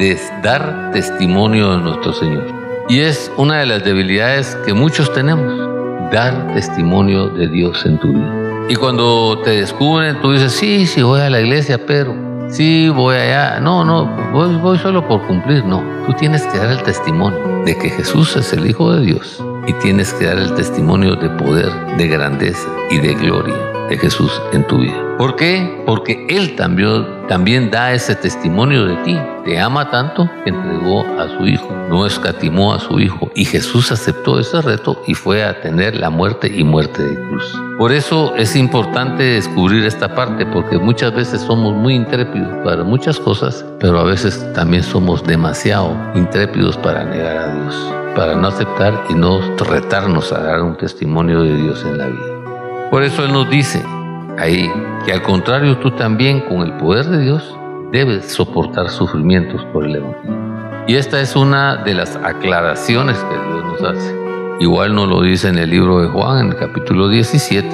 de 0.00 0.18
dar 0.42 0.90
testimonio 0.92 1.72
de 1.72 1.82
nuestro 1.82 2.14
Señor. 2.14 2.44
Y 2.88 3.00
es 3.00 3.30
una 3.36 3.58
de 3.58 3.66
las 3.66 3.84
debilidades 3.84 4.56
que 4.64 4.72
muchos 4.72 5.12
tenemos, 5.12 6.10
dar 6.10 6.54
testimonio 6.54 7.28
de 7.28 7.46
Dios 7.46 7.84
en 7.84 7.98
tu 7.98 8.08
vida. 8.08 8.66
Y 8.70 8.76
cuando 8.76 9.38
te 9.44 9.50
descubren, 9.50 10.18
tú 10.22 10.32
dices, 10.32 10.52
sí, 10.52 10.86
sí, 10.86 11.02
voy 11.02 11.20
a 11.20 11.28
la 11.28 11.40
iglesia, 11.40 11.78
pero 11.86 12.16
sí, 12.48 12.88
voy 12.88 13.16
allá. 13.16 13.60
No, 13.60 13.84
no, 13.84 14.06
voy, 14.32 14.56
voy 14.56 14.78
solo 14.78 15.06
por 15.06 15.26
cumplir. 15.26 15.64
No, 15.66 15.84
tú 16.06 16.14
tienes 16.14 16.42
que 16.46 16.56
dar 16.56 16.70
el 16.70 16.82
testimonio 16.82 17.62
de 17.66 17.76
que 17.76 17.90
Jesús 17.90 18.34
es 18.36 18.54
el 18.54 18.66
Hijo 18.66 18.92
de 18.94 19.04
Dios 19.04 19.44
y 19.66 19.74
tienes 19.74 20.14
que 20.14 20.24
dar 20.24 20.38
el 20.38 20.54
testimonio 20.54 21.14
de 21.14 21.28
poder, 21.28 21.70
de 21.98 22.08
grandeza 22.08 22.68
y 22.90 22.98
de 22.98 23.14
gloria 23.14 23.54
de 23.90 23.98
Jesús 23.98 24.40
en 24.52 24.66
tu 24.66 24.78
vida. 24.78 25.09
¿Por 25.20 25.36
qué? 25.36 25.82
Porque 25.84 26.24
Él 26.30 26.56
también, 26.56 27.70
da 27.70 27.92
ese 27.92 28.14
testimonio 28.14 28.86
de 28.86 28.96
ti. 29.04 29.20
Te 29.44 29.60
ama 29.60 29.90
tanto 29.90 30.26
que 30.42 30.48
entregó 30.48 31.04
a 31.20 31.28
su 31.36 31.46
Hijo, 31.46 31.68
no 31.90 32.06
escatimó 32.06 32.72
a 32.72 32.78
su 32.78 32.98
Hijo. 32.98 33.30
Y 33.34 33.44
Jesús 33.44 33.92
aceptó 33.92 34.40
ese 34.40 34.62
reto 34.62 35.02
y 35.06 35.12
fue 35.12 35.44
a 35.44 35.60
tener 35.60 35.94
la 35.94 36.08
muerte 36.08 36.50
y 36.50 36.64
muerte 36.64 37.02
de 37.02 37.16
cruz. 37.16 37.60
Por 37.76 37.92
eso 37.92 38.34
es 38.36 38.56
importante 38.56 39.22
descubrir 39.22 39.84
esta 39.84 40.14
parte, 40.14 40.46
porque 40.46 40.78
muchas 40.78 41.14
veces 41.14 41.42
somos 41.42 41.74
muy 41.74 41.96
intrépidos 41.96 42.54
para 42.64 42.82
muchas 42.82 43.20
cosas, 43.20 43.62
pero 43.78 44.00
a 44.00 44.04
veces 44.04 44.50
también 44.54 44.82
somos 44.82 45.22
demasiado 45.22 45.94
intrépidos 46.14 46.78
para 46.78 47.04
negar 47.04 47.36
a 47.36 47.54
Dios, 47.56 47.92
para 48.16 48.36
no 48.36 48.48
aceptar 48.48 48.98
y 49.10 49.12
no 49.12 49.38
retarnos 49.58 50.32
a 50.32 50.40
dar 50.40 50.62
un 50.62 50.78
testimonio 50.78 51.42
de 51.42 51.56
Dios 51.56 51.84
en 51.84 51.98
la 51.98 52.06
vida. 52.06 52.88
Por 52.90 53.02
eso 53.02 53.22
Él 53.22 53.34
nos 53.34 53.50
dice 53.50 53.84
ahí 54.40 54.72
que 55.04 55.12
al 55.12 55.22
contrario 55.22 55.78
tú 55.78 55.90
también 55.92 56.40
con 56.40 56.62
el 56.62 56.72
poder 56.74 57.06
de 57.06 57.20
Dios 57.20 57.56
debes 57.92 58.32
soportar 58.32 58.88
sufrimientos 58.88 59.64
por 59.72 59.84
el 59.84 59.96
Evangelio. 59.96 60.84
Y 60.86 60.96
esta 60.96 61.20
es 61.20 61.36
una 61.36 61.76
de 61.76 61.94
las 61.94 62.16
aclaraciones 62.16 63.16
que 63.18 63.34
Dios 63.34 63.64
nos 63.64 63.82
hace. 63.82 64.16
Igual 64.60 64.94
nos 64.94 65.08
lo 65.08 65.22
dice 65.22 65.48
en 65.48 65.58
el 65.58 65.70
libro 65.70 66.00
de 66.00 66.08
Juan, 66.08 66.46
en 66.46 66.52
el 66.52 66.56
capítulo 66.56 67.08
17, 67.08 67.68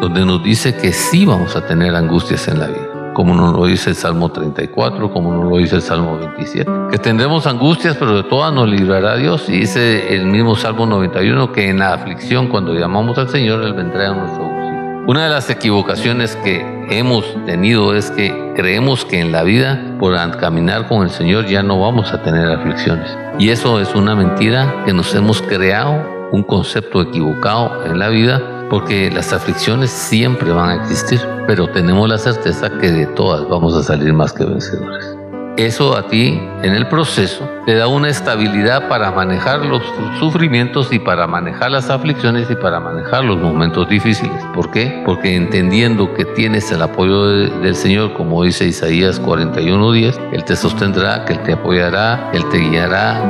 donde 0.00 0.24
nos 0.24 0.42
dice 0.42 0.76
que 0.76 0.92
sí 0.92 1.26
vamos 1.26 1.56
a 1.56 1.66
tener 1.66 1.94
angustias 1.94 2.48
en 2.48 2.58
la 2.58 2.66
vida 2.66 2.90
como 3.12 3.34
nos 3.34 3.54
lo 3.54 3.66
dice 3.66 3.90
el 3.90 3.96
Salmo 3.96 4.30
34, 4.30 5.12
como 5.12 5.34
nos 5.34 5.50
lo 5.50 5.58
dice 5.58 5.76
el 5.76 5.82
Salmo 5.82 6.16
27. 6.16 6.70
Que 6.90 6.98
tendremos 6.98 7.46
angustias, 7.46 7.96
pero 7.98 8.16
de 8.16 8.22
todas 8.22 8.50
nos 8.50 8.68
librará 8.68 9.16
Dios. 9.16 9.48
Y 9.48 9.60
dice 9.60 10.14
el 10.14 10.24
mismo 10.24 10.54
Salmo 10.56 10.86
91 10.86 11.52
que 11.52 11.68
en 11.68 11.80
la 11.80 11.92
aflicción, 11.92 12.48
cuando 12.48 12.72
llamamos 12.72 13.18
al 13.18 13.28
Señor, 13.28 13.62
Él 13.62 13.74
vendrá 13.74 14.10
a 14.10 14.14
nuestro 14.14 14.59
una 15.06 15.24
de 15.24 15.30
las 15.30 15.50
equivocaciones 15.50 16.36
que 16.36 16.64
hemos 16.90 17.24
tenido 17.46 17.94
es 17.94 18.10
que 18.10 18.52
creemos 18.54 19.04
que 19.04 19.20
en 19.20 19.32
la 19.32 19.42
vida, 19.42 19.96
por 19.98 20.14
caminar 20.38 20.88
con 20.88 21.02
el 21.02 21.10
Señor, 21.10 21.46
ya 21.46 21.62
no 21.62 21.80
vamos 21.80 22.12
a 22.12 22.22
tener 22.22 22.50
aflicciones. 22.50 23.10
Y 23.38 23.50
eso 23.50 23.80
es 23.80 23.94
una 23.94 24.14
mentira 24.14 24.82
que 24.84 24.92
nos 24.92 25.14
hemos 25.14 25.40
creado, 25.42 26.28
un 26.32 26.42
concepto 26.42 27.00
equivocado 27.02 27.84
en 27.86 27.98
la 27.98 28.08
vida, 28.08 28.66
porque 28.68 29.10
las 29.10 29.32
aflicciones 29.32 29.90
siempre 29.90 30.52
van 30.52 30.70
a 30.70 30.82
existir, 30.82 31.20
pero 31.46 31.68
tenemos 31.68 32.08
la 32.08 32.18
certeza 32.18 32.70
que 32.78 32.90
de 32.90 33.06
todas 33.06 33.48
vamos 33.48 33.74
a 33.74 33.82
salir 33.82 34.12
más 34.12 34.32
que 34.32 34.44
vencedores. 34.44 35.19
Eso 35.56 35.96
a 35.96 36.06
ti 36.06 36.40
en 36.62 36.74
el 36.74 36.86
proceso 36.86 37.46
te 37.66 37.74
da 37.74 37.86
una 37.86 38.08
estabilidad 38.08 38.88
para 38.88 39.10
manejar 39.10 39.64
los 39.64 39.82
sufrimientos 40.18 40.92
y 40.92 40.98
para 40.98 41.26
manejar 41.26 41.70
las 41.70 41.90
aflicciones 41.90 42.50
y 42.50 42.54
para 42.54 42.80
manejar 42.80 43.24
los 43.24 43.38
momentos 43.38 43.88
difíciles. 43.88 44.42
¿Por 44.54 44.70
qué? 44.70 45.02
Porque 45.04 45.36
entendiendo 45.36 46.14
que 46.14 46.24
tienes 46.24 46.70
el 46.72 46.82
apoyo 46.82 47.26
del 47.26 47.74
Señor, 47.74 48.14
como 48.14 48.42
dice 48.44 48.66
Isaías 48.66 49.20
41:10, 49.20 50.18
Él 50.32 50.44
te 50.44 50.56
sostendrá, 50.56 51.24
que 51.24 51.34
Él 51.34 51.40
te 51.40 51.52
apoyará, 51.52 52.30
Él 52.32 52.48
te 52.50 52.58
guiará 52.58 53.20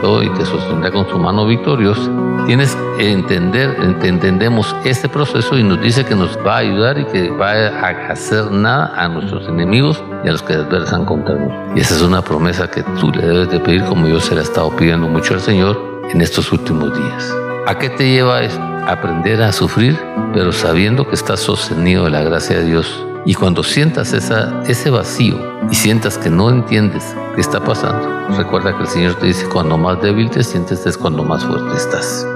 todo 0.00 0.22
y 0.22 0.30
te 0.30 0.44
sostendrá 0.44 0.90
con 0.90 1.08
su 1.08 1.18
mano 1.18 1.46
victoriosa. 1.46 2.10
Tienes 2.48 2.74
que 2.96 3.12
entender, 3.12 3.76
entendemos 4.02 4.74
este 4.82 5.06
proceso 5.06 5.58
y 5.58 5.62
nos 5.62 5.82
dice 5.82 6.06
que 6.06 6.14
nos 6.14 6.38
va 6.38 6.54
a 6.54 6.58
ayudar 6.60 6.98
y 6.98 7.04
que 7.04 7.28
va 7.28 7.52
a 7.52 8.10
hacer 8.10 8.50
nada 8.50 8.90
a 8.96 9.06
nuestros 9.06 9.46
enemigos 9.48 10.02
y 10.24 10.28
a 10.28 10.32
los 10.32 10.42
que 10.42 10.54
adversan 10.54 11.04
contra 11.04 11.34
nosotros. 11.34 11.76
Y 11.76 11.80
esa 11.80 11.96
es 11.96 12.00
una 12.00 12.22
promesa 12.22 12.70
que 12.70 12.82
tú 12.98 13.10
le 13.10 13.26
debes 13.26 13.50
de 13.50 13.60
pedir 13.60 13.84
como 13.84 14.08
yo 14.08 14.18
se 14.18 14.34
la 14.34 14.40
he 14.40 14.44
estado 14.44 14.74
pidiendo 14.74 15.06
mucho 15.08 15.34
al 15.34 15.42
Señor 15.42 16.00
en 16.10 16.22
estos 16.22 16.50
últimos 16.50 16.98
días. 16.98 17.36
¿A 17.66 17.78
qué 17.78 17.90
te 17.90 18.10
lleva 18.10 18.40
esto? 18.40 18.62
Aprender 18.86 19.42
a 19.42 19.52
sufrir, 19.52 20.00
pero 20.32 20.50
sabiendo 20.50 21.06
que 21.06 21.16
estás 21.16 21.40
sostenido 21.40 22.04
de 22.04 22.10
la 22.12 22.22
gracia 22.22 22.60
de 22.60 22.64
Dios. 22.64 23.04
Y 23.26 23.34
cuando 23.34 23.62
sientas 23.62 24.14
esa, 24.14 24.62
ese 24.66 24.88
vacío 24.88 25.36
y 25.70 25.74
sientas 25.74 26.16
que 26.16 26.30
no 26.30 26.48
entiendes 26.48 27.14
qué 27.34 27.42
está 27.42 27.62
pasando, 27.62 28.26
recuerda 28.38 28.74
que 28.74 28.84
el 28.84 28.88
Señor 28.88 29.16
te 29.16 29.26
dice, 29.26 29.46
cuando 29.50 29.76
más 29.76 30.00
débil 30.00 30.30
te 30.30 30.42
sientes 30.42 30.86
es 30.86 30.96
cuando 30.96 31.22
más 31.24 31.44
fuerte 31.44 31.76
estás. 31.76 32.26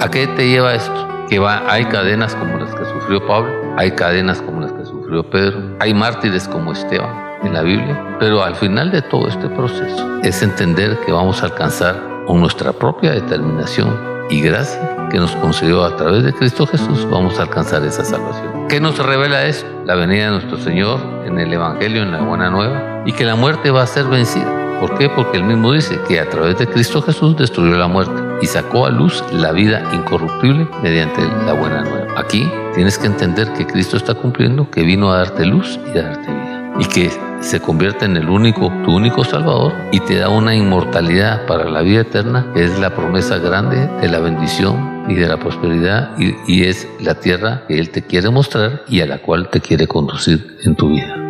¿A 0.00 0.10
qué 0.10 0.26
te 0.26 0.48
lleva 0.48 0.74
esto? 0.74 1.08
Que 1.28 1.38
va, 1.38 1.62
hay 1.70 1.84
cadenas 1.86 2.34
como 2.34 2.58
las 2.58 2.74
que 2.74 2.84
sufrió 2.84 3.26
Pablo, 3.26 3.50
hay 3.76 3.92
cadenas 3.92 4.42
como 4.42 4.60
las 4.60 4.72
que 4.72 4.84
sufrió 4.84 5.22
Pedro, 5.22 5.76
hay 5.80 5.94
mártires 5.94 6.48
como 6.48 6.72
Esteban 6.72 7.10
en 7.44 7.54
la 7.54 7.62
Biblia, 7.62 8.16
pero 8.18 8.42
al 8.42 8.54
final 8.56 8.90
de 8.90 9.02
todo 9.02 9.28
este 9.28 9.48
proceso 9.48 10.20
es 10.22 10.42
entender 10.42 10.98
que 11.06 11.12
vamos 11.12 11.42
a 11.42 11.46
alcanzar 11.46 11.96
con 12.26 12.40
nuestra 12.40 12.72
propia 12.72 13.12
determinación 13.12 13.96
y 14.30 14.40
gracia 14.40 15.08
que 15.10 15.18
nos 15.18 15.34
concedió 15.36 15.84
a 15.84 15.96
través 15.96 16.24
de 16.24 16.32
Cristo 16.32 16.66
Jesús, 16.66 17.08
vamos 17.08 17.38
a 17.38 17.42
alcanzar 17.42 17.84
esa 17.84 18.04
salvación. 18.04 18.66
¿Qué 18.68 18.80
nos 18.80 18.98
revela 18.98 19.44
esto? 19.44 19.66
La 19.84 19.94
venida 19.94 20.24
de 20.24 20.30
nuestro 20.32 20.56
Señor 20.58 20.98
en 21.24 21.38
el 21.38 21.52
Evangelio, 21.52 22.02
en 22.02 22.12
la 22.12 22.20
Buena 22.20 22.50
Nueva, 22.50 23.02
y 23.06 23.12
que 23.12 23.24
la 23.24 23.36
muerte 23.36 23.70
va 23.70 23.82
a 23.82 23.86
ser 23.86 24.06
vencida. 24.06 24.80
¿Por 24.80 24.98
qué? 24.98 25.08
Porque 25.08 25.36
él 25.36 25.44
mismo 25.44 25.72
dice 25.72 26.00
que 26.08 26.18
a 26.18 26.28
través 26.28 26.58
de 26.58 26.66
Cristo 26.66 27.00
Jesús 27.00 27.36
destruyó 27.36 27.76
la 27.76 27.86
muerte 27.86 28.23
y 28.40 28.46
sacó 28.46 28.86
a 28.86 28.90
luz 28.90 29.22
la 29.32 29.52
vida 29.52 29.82
incorruptible 29.92 30.68
mediante 30.82 31.22
la 31.46 31.52
buena 31.52 31.82
nueva. 31.82 32.14
Aquí 32.16 32.48
tienes 32.74 32.98
que 32.98 33.06
entender 33.06 33.52
que 33.52 33.66
Cristo 33.66 33.96
está 33.96 34.14
cumpliendo, 34.14 34.70
que 34.70 34.82
vino 34.82 35.12
a 35.12 35.18
darte 35.18 35.44
luz 35.46 35.78
y 35.94 35.98
a 35.98 36.02
darte 36.02 36.32
vida. 36.32 36.72
Y 36.78 36.86
que 36.86 37.10
se 37.40 37.60
convierte 37.60 38.04
en 38.04 38.16
el 38.16 38.28
único, 38.28 38.72
tu 38.84 38.96
único 38.96 39.22
Salvador 39.22 39.74
y 39.92 40.00
te 40.00 40.16
da 40.16 40.28
una 40.28 40.54
inmortalidad 40.54 41.46
para 41.46 41.68
la 41.68 41.82
vida 41.82 42.00
eterna, 42.00 42.50
que 42.54 42.64
es 42.64 42.78
la 42.78 42.94
promesa 42.94 43.38
grande 43.38 43.86
de 44.00 44.08
la 44.08 44.18
bendición 44.18 45.04
y 45.08 45.14
de 45.14 45.28
la 45.28 45.38
prosperidad 45.38 46.18
y, 46.18 46.34
y 46.46 46.64
es 46.64 46.88
la 47.00 47.14
tierra 47.20 47.62
que 47.68 47.78
Él 47.78 47.90
te 47.90 48.02
quiere 48.02 48.30
mostrar 48.30 48.82
y 48.88 49.02
a 49.02 49.06
la 49.06 49.18
cual 49.18 49.50
te 49.50 49.60
quiere 49.60 49.86
conducir 49.86 50.56
en 50.64 50.74
tu 50.74 50.88
vida. 50.88 51.23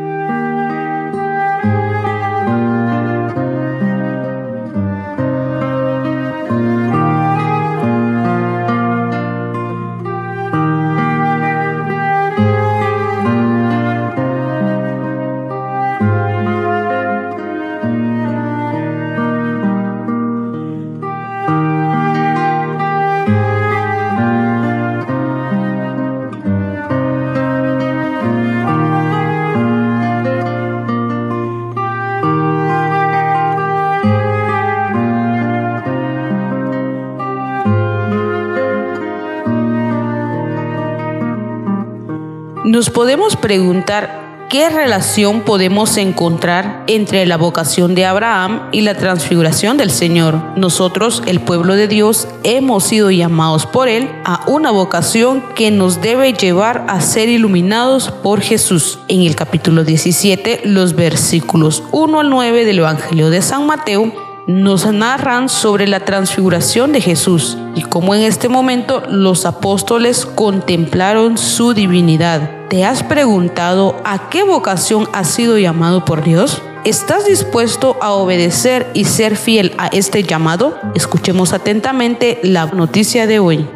Podemos 42.94 43.36
preguntar 43.36 44.46
qué 44.48 44.70
relación 44.70 45.40
podemos 45.40 45.96
encontrar 45.96 46.84
entre 46.86 47.26
la 47.26 47.36
vocación 47.36 47.96
de 47.96 48.06
Abraham 48.06 48.68
y 48.70 48.82
la 48.82 48.94
transfiguración 48.94 49.76
del 49.76 49.90
Señor. 49.90 50.40
Nosotros, 50.56 51.22
el 51.26 51.40
pueblo 51.40 51.74
de 51.74 51.88
Dios, 51.88 52.28
hemos 52.44 52.84
sido 52.84 53.10
llamados 53.10 53.66
por 53.66 53.88
Él 53.88 54.08
a 54.24 54.44
una 54.46 54.70
vocación 54.70 55.42
que 55.56 55.72
nos 55.72 56.00
debe 56.00 56.32
llevar 56.34 56.84
a 56.88 57.00
ser 57.00 57.28
iluminados 57.28 58.12
por 58.12 58.40
Jesús. 58.40 59.00
En 59.08 59.22
el 59.22 59.34
capítulo 59.34 59.82
17, 59.82 60.62
los 60.64 60.94
versículos 60.94 61.82
1 61.90 62.20
al 62.20 62.30
9 62.30 62.64
del 62.64 62.78
Evangelio 62.78 63.28
de 63.28 63.42
San 63.42 63.66
Mateo, 63.66 64.33
nos 64.46 64.84
narran 64.86 65.48
sobre 65.48 65.86
la 65.86 66.00
transfiguración 66.00 66.92
de 66.92 67.00
Jesús 67.00 67.56
y 67.74 67.82
cómo 67.82 68.14
en 68.14 68.22
este 68.22 68.48
momento 68.48 69.02
los 69.08 69.46
apóstoles 69.46 70.26
contemplaron 70.26 71.38
su 71.38 71.72
divinidad. 71.72 72.50
¿Te 72.68 72.84
has 72.84 73.02
preguntado 73.02 73.96
a 74.04 74.28
qué 74.28 74.42
vocación 74.42 75.08
has 75.12 75.28
sido 75.28 75.58
llamado 75.58 76.04
por 76.04 76.22
Dios? 76.22 76.60
¿Estás 76.84 77.26
dispuesto 77.26 77.96
a 78.02 78.12
obedecer 78.12 78.90
y 78.92 79.04
ser 79.04 79.36
fiel 79.36 79.72
a 79.78 79.86
este 79.86 80.22
llamado? 80.22 80.78
Escuchemos 80.94 81.54
atentamente 81.54 82.40
la 82.42 82.66
noticia 82.66 83.26
de 83.26 83.38
hoy. 83.38 83.66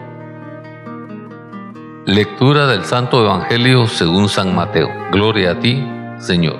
Lectura 2.04 2.66
del 2.66 2.84
Santo 2.84 3.22
Evangelio 3.24 3.86
según 3.86 4.28
San 4.28 4.54
Mateo. 4.54 4.88
Gloria 5.12 5.52
a 5.52 5.60
ti, 5.60 5.82
Señor. 6.18 6.58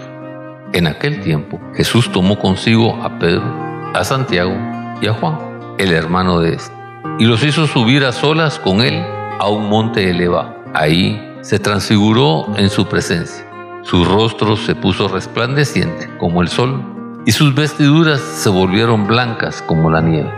En 0.72 0.86
aquel 0.86 1.20
tiempo 1.22 1.60
Jesús 1.74 2.10
tomó 2.12 2.38
consigo 2.38 3.02
a 3.02 3.18
Pedro, 3.18 3.67
a 3.94 4.04
Santiago 4.04 4.56
y 5.00 5.06
a 5.06 5.12
Juan, 5.12 5.38
el 5.78 5.92
hermano 5.92 6.40
de 6.40 6.54
este, 6.54 6.74
y 7.18 7.24
los 7.24 7.42
hizo 7.44 7.66
subir 7.66 8.04
a 8.04 8.12
solas 8.12 8.58
con 8.58 8.80
él 8.80 9.02
a 9.38 9.48
un 9.48 9.68
monte 9.68 10.10
elevado. 10.10 10.56
Ahí 10.74 11.20
se 11.40 11.58
transfiguró 11.58 12.46
en 12.56 12.70
su 12.70 12.86
presencia. 12.86 13.44
Su 13.82 14.04
rostro 14.04 14.56
se 14.56 14.74
puso 14.74 15.08
resplandeciente 15.08 16.10
como 16.18 16.42
el 16.42 16.48
sol 16.48 16.82
y 17.24 17.32
sus 17.32 17.54
vestiduras 17.54 18.20
se 18.20 18.50
volvieron 18.50 19.06
blancas 19.06 19.62
como 19.62 19.90
la 19.90 20.00
nieve. 20.00 20.30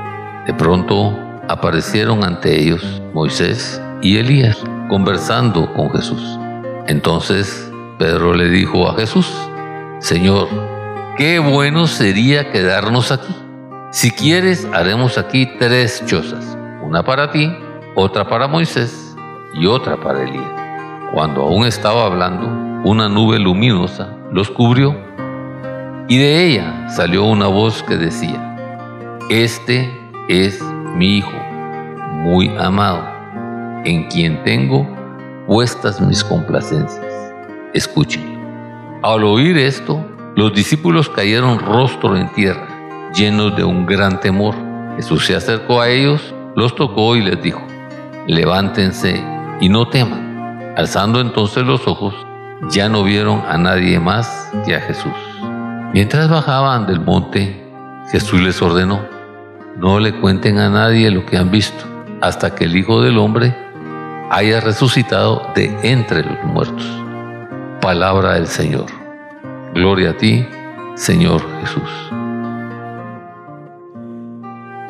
De 0.46 0.54
pronto 0.54 1.18
aparecieron 1.48 2.24
ante 2.24 2.60
ellos 2.60 3.02
Moisés 3.12 3.80
y 4.02 4.18
Elías 4.18 4.58
conversando 4.88 5.72
con 5.74 5.90
Jesús. 5.90 6.22
Entonces 6.86 7.70
Pedro 7.98 8.34
le 8.34 8.48
dijo 8.48 8.88
a 8.88 8.94
Jesús, 8.94 9.30
Señor, 9.98 10.48
qué 11.20 11.38
bueno 11.38 11.86
sería 11.86 12.50
quedarnos 12.50 13.12
aquí. 13.12 13.36
Si 13.90 14.10
quieres, 14.10 14.66
haremos 14.72 15.18
aquí 15.18 15.46
tres 15.58 16.02
chozas, 16.06 16.56
una 16.82 17.02
para 17.02 17.30
ti, 17.30 17.54
otra 17.94 18.26
para 18.26 18.48
Moisés 18.48 19.14
y 19.52 19.66
otra 19.66 20.00
para 20.00 20.22
Elías. 20.22 20.50
Cuando 21.12 21.42
aún 21.42 21.66
estaba 21.66 22.06
hablando, 22.06 22.46
una 22.88 23.10
nube 23.10 23.38
luminosa 23.38 24.16
los 24.32 24.50
cubrió 24.50 24.96
y 26.08 26.16
de 26.16 26.46
ella 26.46 26.88
salió 26.88 27.24
una 27.24 27.48
voz 27.48 27.82
que 27.82 27.98
decía, 27.98 28.56
Este 29.28 29.94
es 30.30 30.58
mi 30.96 31.18
Hijo, 31.18 31.38
muy 32.14 32.48
amado, 32.56 33.04
en 33.84 34.08
quien 34.08 34.42
tengo 34.42 34.88
puestas 35.46 36.00
mis 36.00 36.24
complacencias. 36.24 37.04
Escúchenlo. 37.74 38.40
Al 39.02 39.24
oír 39.24 39.58
esto, 39.58 40.02
los 40.36 40.54
discípulos 40.54 41.08
cayeron 41.08 41.58
rostro 41.58 42.16
en 42.16 42.28
tierra, 42.32 42.68
llenos 43.12 43.56
de 43.56 43.64
un 43.64 43.84
gran 43.84 44.20
temor. 44.20 44.54
Jesús 44.96 45.26
se 45.26 45.34
acercó 45.34 45.80
a 45.80 45.88
ellos, 45.88 46.34
los 46.54 46.74
tocó 46.74 47.16
y 47.16 47.22
les 47.22 47.42
dijo, 47.42 47.60
levántense 48.26 49.22
y 49.60 49.68
no 49.68 49.88
teman. 49.88 50.74
Alzando 50.76 51.20
entonces 51.20 51.64
los 51.64 51.86
ojos, 51.88 52.14
ya 52.70 52.88
no 52.88 53.02
vieron 53.02 53.42
a 53.48 53.58
nadie 53.58 53.98
más 53.98 54.50
que 54.64 54.76
a 54.76 54.80
Jesús. 54.80 55.12
Mientras 55.92 56.28
bajaban 56.28 56.86
del 56.86 57.00
monte, 57.00 57.66
Jesús 58.12 58.40
les 58.40 58.62
ordenó, 58.62 59.00
no 59.76 59.98
le 59.98 60.12
cuenten 60.20 60.58
a 60.58 60.68
nadie 60.68 61.10
lo 61.10 61.26
que 61.26 61.36
han 61.36 61.50
visto, 61.50 61.84
hasta 62.20 62.54
que 62.54 62.64
el 62.64 62.76
Hijo 62.76 63.02
del 63.02 63.18
Hombre 63.18 63.56
haya 64.30 64.60
resucitado 64.60 65.50
de 65.54 65.76
entre 65.82 66.22
los 66.22 66.42
muertos. 66.44 66.86
Palabra 67.80 68.34
del 68.34 68.46
Señor. 68.46 68.99
Gloria 69.74 70.10
a 70.10 70.16
ti, 70.16 70.44
Señor 70.96 71.42
Jesús. 71.60 71.90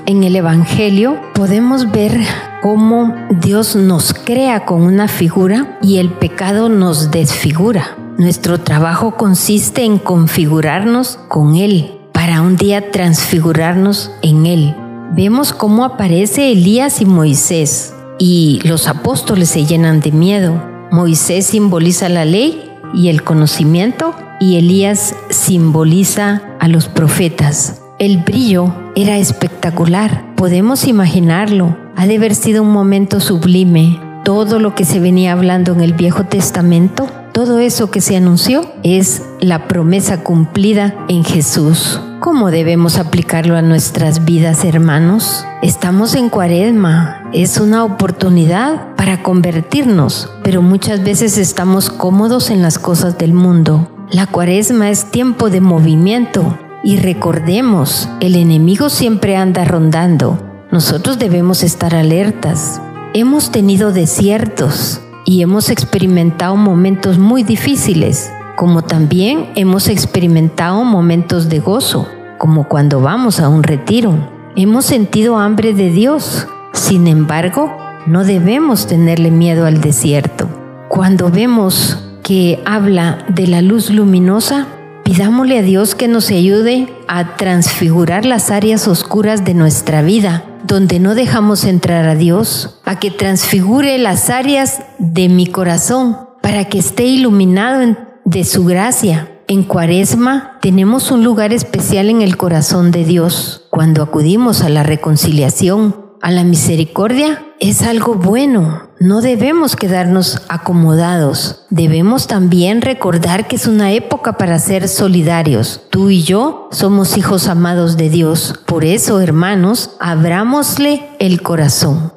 En 0.06 0.24
el 0.24 0.34
Evangelio 0.34 1.20
podemos 1.34 1.92
ver 1.92 2.18
cómo 2.62 3.14
Dios 3.30 3.76
nos 3.76 4.14
crea 4.14 4.64
con 4.64 4.80
una 4.80 5.06
figura 5.06 5.78
y 5.82 5.98
el 5.98 6.08
pecado 6.08 6.70
nos 6.70 7.10
desfigura. 7.10 7.96
Nuestro 8.16 8.58
trabajo 8.58 9.16
consiste 9.16 9.84
en 9.84 9.98
configurarnos 9.98 11.18
con 11.28 11.56
Él 11.56 11.98
para 12.12 12.40
un 12.40 12.56
día 12.56 12.90
transfigurarnos 12.90 14.10
en 14.22 14.46
Él. 14.46 14.74
Vemos 15.12 15.52
cómo 15.52 15.84
aparece 15.84 16.52
Elías 16.52 17.02
y 17.02 17.04
Moisés 17.04 17.94
y 18.18 18.60
los 18.64 18.88
apóstoles 18.88 19.50
se 19.50 19.66
llenan 19.66 20.00
de 20.00 20.10
miedo. 20.10 20.62
Moisés 20.90 21.46
simboliza 21.46 22.08
la 22.08 22.24
ley 22.24 22.69
y 22.94 23.08
el 23.08 23.22
conocimiento 23.22 24.14
y 24.40 24.56
Elías 24.56 25.14
simboliza 25.28 26.42
a 26.58 26.68
los 26.68 26.88
profetas. 26.88 27.82
El 27.98 28.18
brillo 28.18 28.72
era 28.96 29.18
espectacular, 29.18 30.34
podemos 30.34 30.86
imaginarlo. 30.86 31.76
Ha 31.96 32.06
de 32.06 32.16
haber 32.16 32.34
sido 32.34 32.62
un 32.62 32.72
momento 32.72 33.20
sublime. 33.20 34.00
Todo 34.24 34.58
lo 34.58 34.74
que 34.74 34.84
se 34.84 35.00
venía 35.00 35.32
hablando 35.32 35.72
en 35.72 35.82
el 35.82 35.92
Viejo 35.92 36.24
Testamento, 36.24 37.08
todo 37.32 37.58
eso 37.58 37.90
que 37.90 38.00
se 38.00 38.16
anunció 38.16 38.70
es 38.82 39.22
la 39.40 39.68
promesa 39.68 40.22
cumplida 40.22 40.94
en 41.08 41.24
Jesús. 41.24 42.00
¿Cómo 42.20 42.50
debemos 42.50 42.98
aplicarlo 42.98 43.56
a 43.56 43.62
nuestras 43.62 44.24
vidas, 44.24 44.64
hermanos? 44.64 45.44
Estamos 45.62 46.14
en 46.14 46.28
cuaresma, 46.28 47.30
es 47.32 47.58
una 47.58 47.84
oportunidad 47.84 48.94
para 48.96 49.22
convertirnos, 49.22 50.30
pero 50.42 50.60
muchas 50.60 51.02
veces 51.02 51.38
estamos 51.38 51.88
cómodos 51.88 52.50
en 52.50 52.62
las 52.62 52.78
cosas 52.78 53.16
del 53.16 53.32
mundo. 53.32 53.88
La 54.10 54.26
cuaresma 54.26 54.90
es 54.90 55.10
tiempo 55.10 55.48
de 55.50 55.60
movimiento 55.60 56.58
y 56.82 56.98
recordemos, 56.98 58.08
el 58.20 58.36
enemigo 58.36 58.90
siempre 58.90 59.36
anda 59.36 59.64
rondando. 59.64 60.38
Nosotros 60.70 61.18
debemos 61.18 61.62
estar 61.62 61.94
alertas. 61.94 62.80
Hemos 63.14 63.50
tenido 63.50 63.92
desiertos 63.92 65.00
y 65.30 65.42
hemos 65.42 65.70
experimentado 65.70 66.56
momentos 66.56 67.16
muy 67.16 67.44
difíciles 67.44 68.32
como 68.56 68.82
también 68.82 69.46
hemos 69.54 69.86
experimentado 69.86 70.82
momentos 70.82 71.48
de 71.48 71.60
gozo, 71.60 72.08
como 72.36 72.66
cuando 72.66 73.00
vamos 73.00 73.38
a 73.38 73.48
un 73.48 73.62
retiro. 73.62 74.12
Hemos 74.56 74.86
sentido 74.86 75.38
hambre 75.38 75.72
de 75.72 75.92
Dios. 75.92 76.48
Sin 76.72 77.06
embargo, 77.06 77.72
no 78.06 78.24
debemos 78.24 78.88
tenerle 78.88 79.30
miedo 79.30 79.66
al 79.66 79.80
desierto. 79.80 80.48
Cuando 80.88 81.30
vemos 81.30 81.96
que 82.24 82.60
habla 82.64 83.24
de 83.28 83.46
la 83.46 83.62
luz 83.62 83.88
luminosa, 83.88 84.66
pidámosle 85.10 85.58
a 85.58 85.62
Dios 85.62 85.96
que 85.96 86.06
nos 86.06 86.30
ayude 86.30 86.88
a 87.08 87.36
transfigurar 87.36 88.24
las 88.24 88.52
áreas 88.52 88.86
oscuras 88.86 89.44
de 89.44 89.54
nuestra 89.54 90.02
vida, 90.02 90.44
donde 90.64 91.00
no 91.00 91.16
dejamos 91.16 91.64
entrar 91.64 92.04
a 92.08 92.14
Dios, 92.14 92.78
a 92.84 93.00
que 93.00 93.10
transfigure 93.10 93.98
las 93.98 94.30
áreas 94.30 94.82
de 95.00 95.28
mi 95.28 95.48
corazón 95.48 96.16
para 96.40 96.66
que 96.66 96.78
esté 96.78 97.06
iluminado 97.06 97.96
de 98.24 98.44
su 98.44 98.64
gracia. 98.64 99.32
En 99.48 99.64
Cuaresma 99.64 100.58
tenemos 100.62 101.10
un 101.10 101.24
lugar 101.24 101.52
especial 101.52 102.08
en 102.08 102.22
el 102.22 102.36
corazón 102.36 102.92
de 102.92 103.04
Dios. 103.04 103.66
Cuando 103.70 104.04
acudimos 104.04 104.62
a 104.62 104.68
la 104.68 104.84
reconciliación, 104.84 105.96
a 106.22 106.30
la 106.30 106.44
misericordia, 106.44 107.42
es 107.58 107.82
algo 107.82 108.14
bueno. 108.14 108.89
No 109.02 109.22
debemos 109.22 109.76
quedarnos 109.76 110.42
acomodados. 110.50 111.64
Debemos 111.70 112.26
también 112.26 112.82
recordar 112.82 113.48
que 113.48 113.56
es 113.56 113.66
una 113.66 113.92
época 113.92 114.34
para 114.34 114.58
ser 114.58 114.88
solidarios. 114.88 115.86
Tú 115.88 116.10
y 116.10 116.22
yo 116.22 116.68
somos 116.70 117.16
hijos 117.16 117.48
amados 117.48 117.96
de 117.96 118.10
Dios. 118.10 118.60
Por 118.66 118.84
eso, 118.84 119.18
hermanos, 119.20 119.96
abrámosle 120.00 121.08
el 121.18 121.40
corazón. 121.40 122.12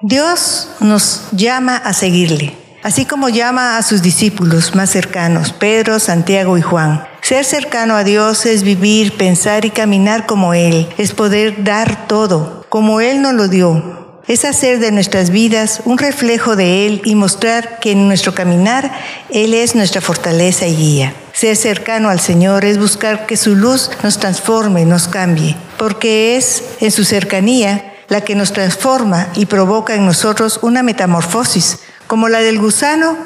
Dios 0.00 0.68
nos 0.80 1.28
llama 1.30 1.76
a 1.76 1.92
seguirle 1.92 2.58
así 2.82 3.04
como 3.04 3.28
llama 3.28 3.76
a 3.76 3.82
sus 3.82 4.02
discípulos 4.02 4.74
más 4.74 4.90
cercanos, 4.90 5.52
Pedro, 5.52 5.98
Santiago 5.98 6.56
y 6.56 6.62
Juan. 6.62 7.04
Ser 7.20 7.44
cercano 7.44 7.94
a 7.94 8.04
Dios 8.04 8.46
es 8.46 8.62
vivir, 8.62 9.16
pensar 9.16 9.64
y 9.64 9.70
caminar 9.70 10.26
como 10.26 10.54
Él, 10.54 10.88
es 10.96 11.12
poder 11.12 11.62
dar 11.62 12.06
todo, 12.08 12.64
como 12.68 13.00
Él 13.00 13.20
nos 13.22 13.34
lo 13.34 13.48
dio. 13.48 13.99
Es 14.26 14.44
hacer 14.44 14.78
de 14.78 14.92
nuestras 14.92 15.30
vidas 15.30 15.80
un 15.84 15.98
reflejo 15.98 16.54
de 16.54 16.86
Él 16.86 17.02
y 17.04 17.14
mostrar 17.14 17.78
que 17.80 17.92
en 17.92 18.06
nuestro 18.06 18.34
caminar 18.34 18.92
Él 19.30 19.54
es 19.54 19.74
nuestra 19.74 20.00
fortaleza 20.00 20.66
y 20.66 20.76
guía. 20.76 21.14
Ser 21.32 21.56
cercano 21.56 22.10
al 22.10 22.20
Señor 22.20 22.64
es 22.64 22.78
buscar 22.78 23.26
que 23.26 23.36
su 23.36 23.56
luz 23.56 23.90
nos 24.02 24.18
transforme, 24.18 24.84
nos 24.84 25.08
cambie, 25.08 25.56
porque 25.78 26.36
es 26.36 26.62
en 26.80 26.90
su 26.90 27.04
cercanía 27.04 27.94
la 28.08 28.20
que 28.20 28.34
nos 28.34 28.52
transforma 28.52 29.28
y 29.34 29.46
provoca 29.46 29.94
en 29.94 30.04
nosotros 30.04 30.58
una 30.62 30.82
metamorfosis, 30.82 31.78
como 32.06 32.28
la 32.28 32.40
del 32.40 32.58
gusano 32.58 33.16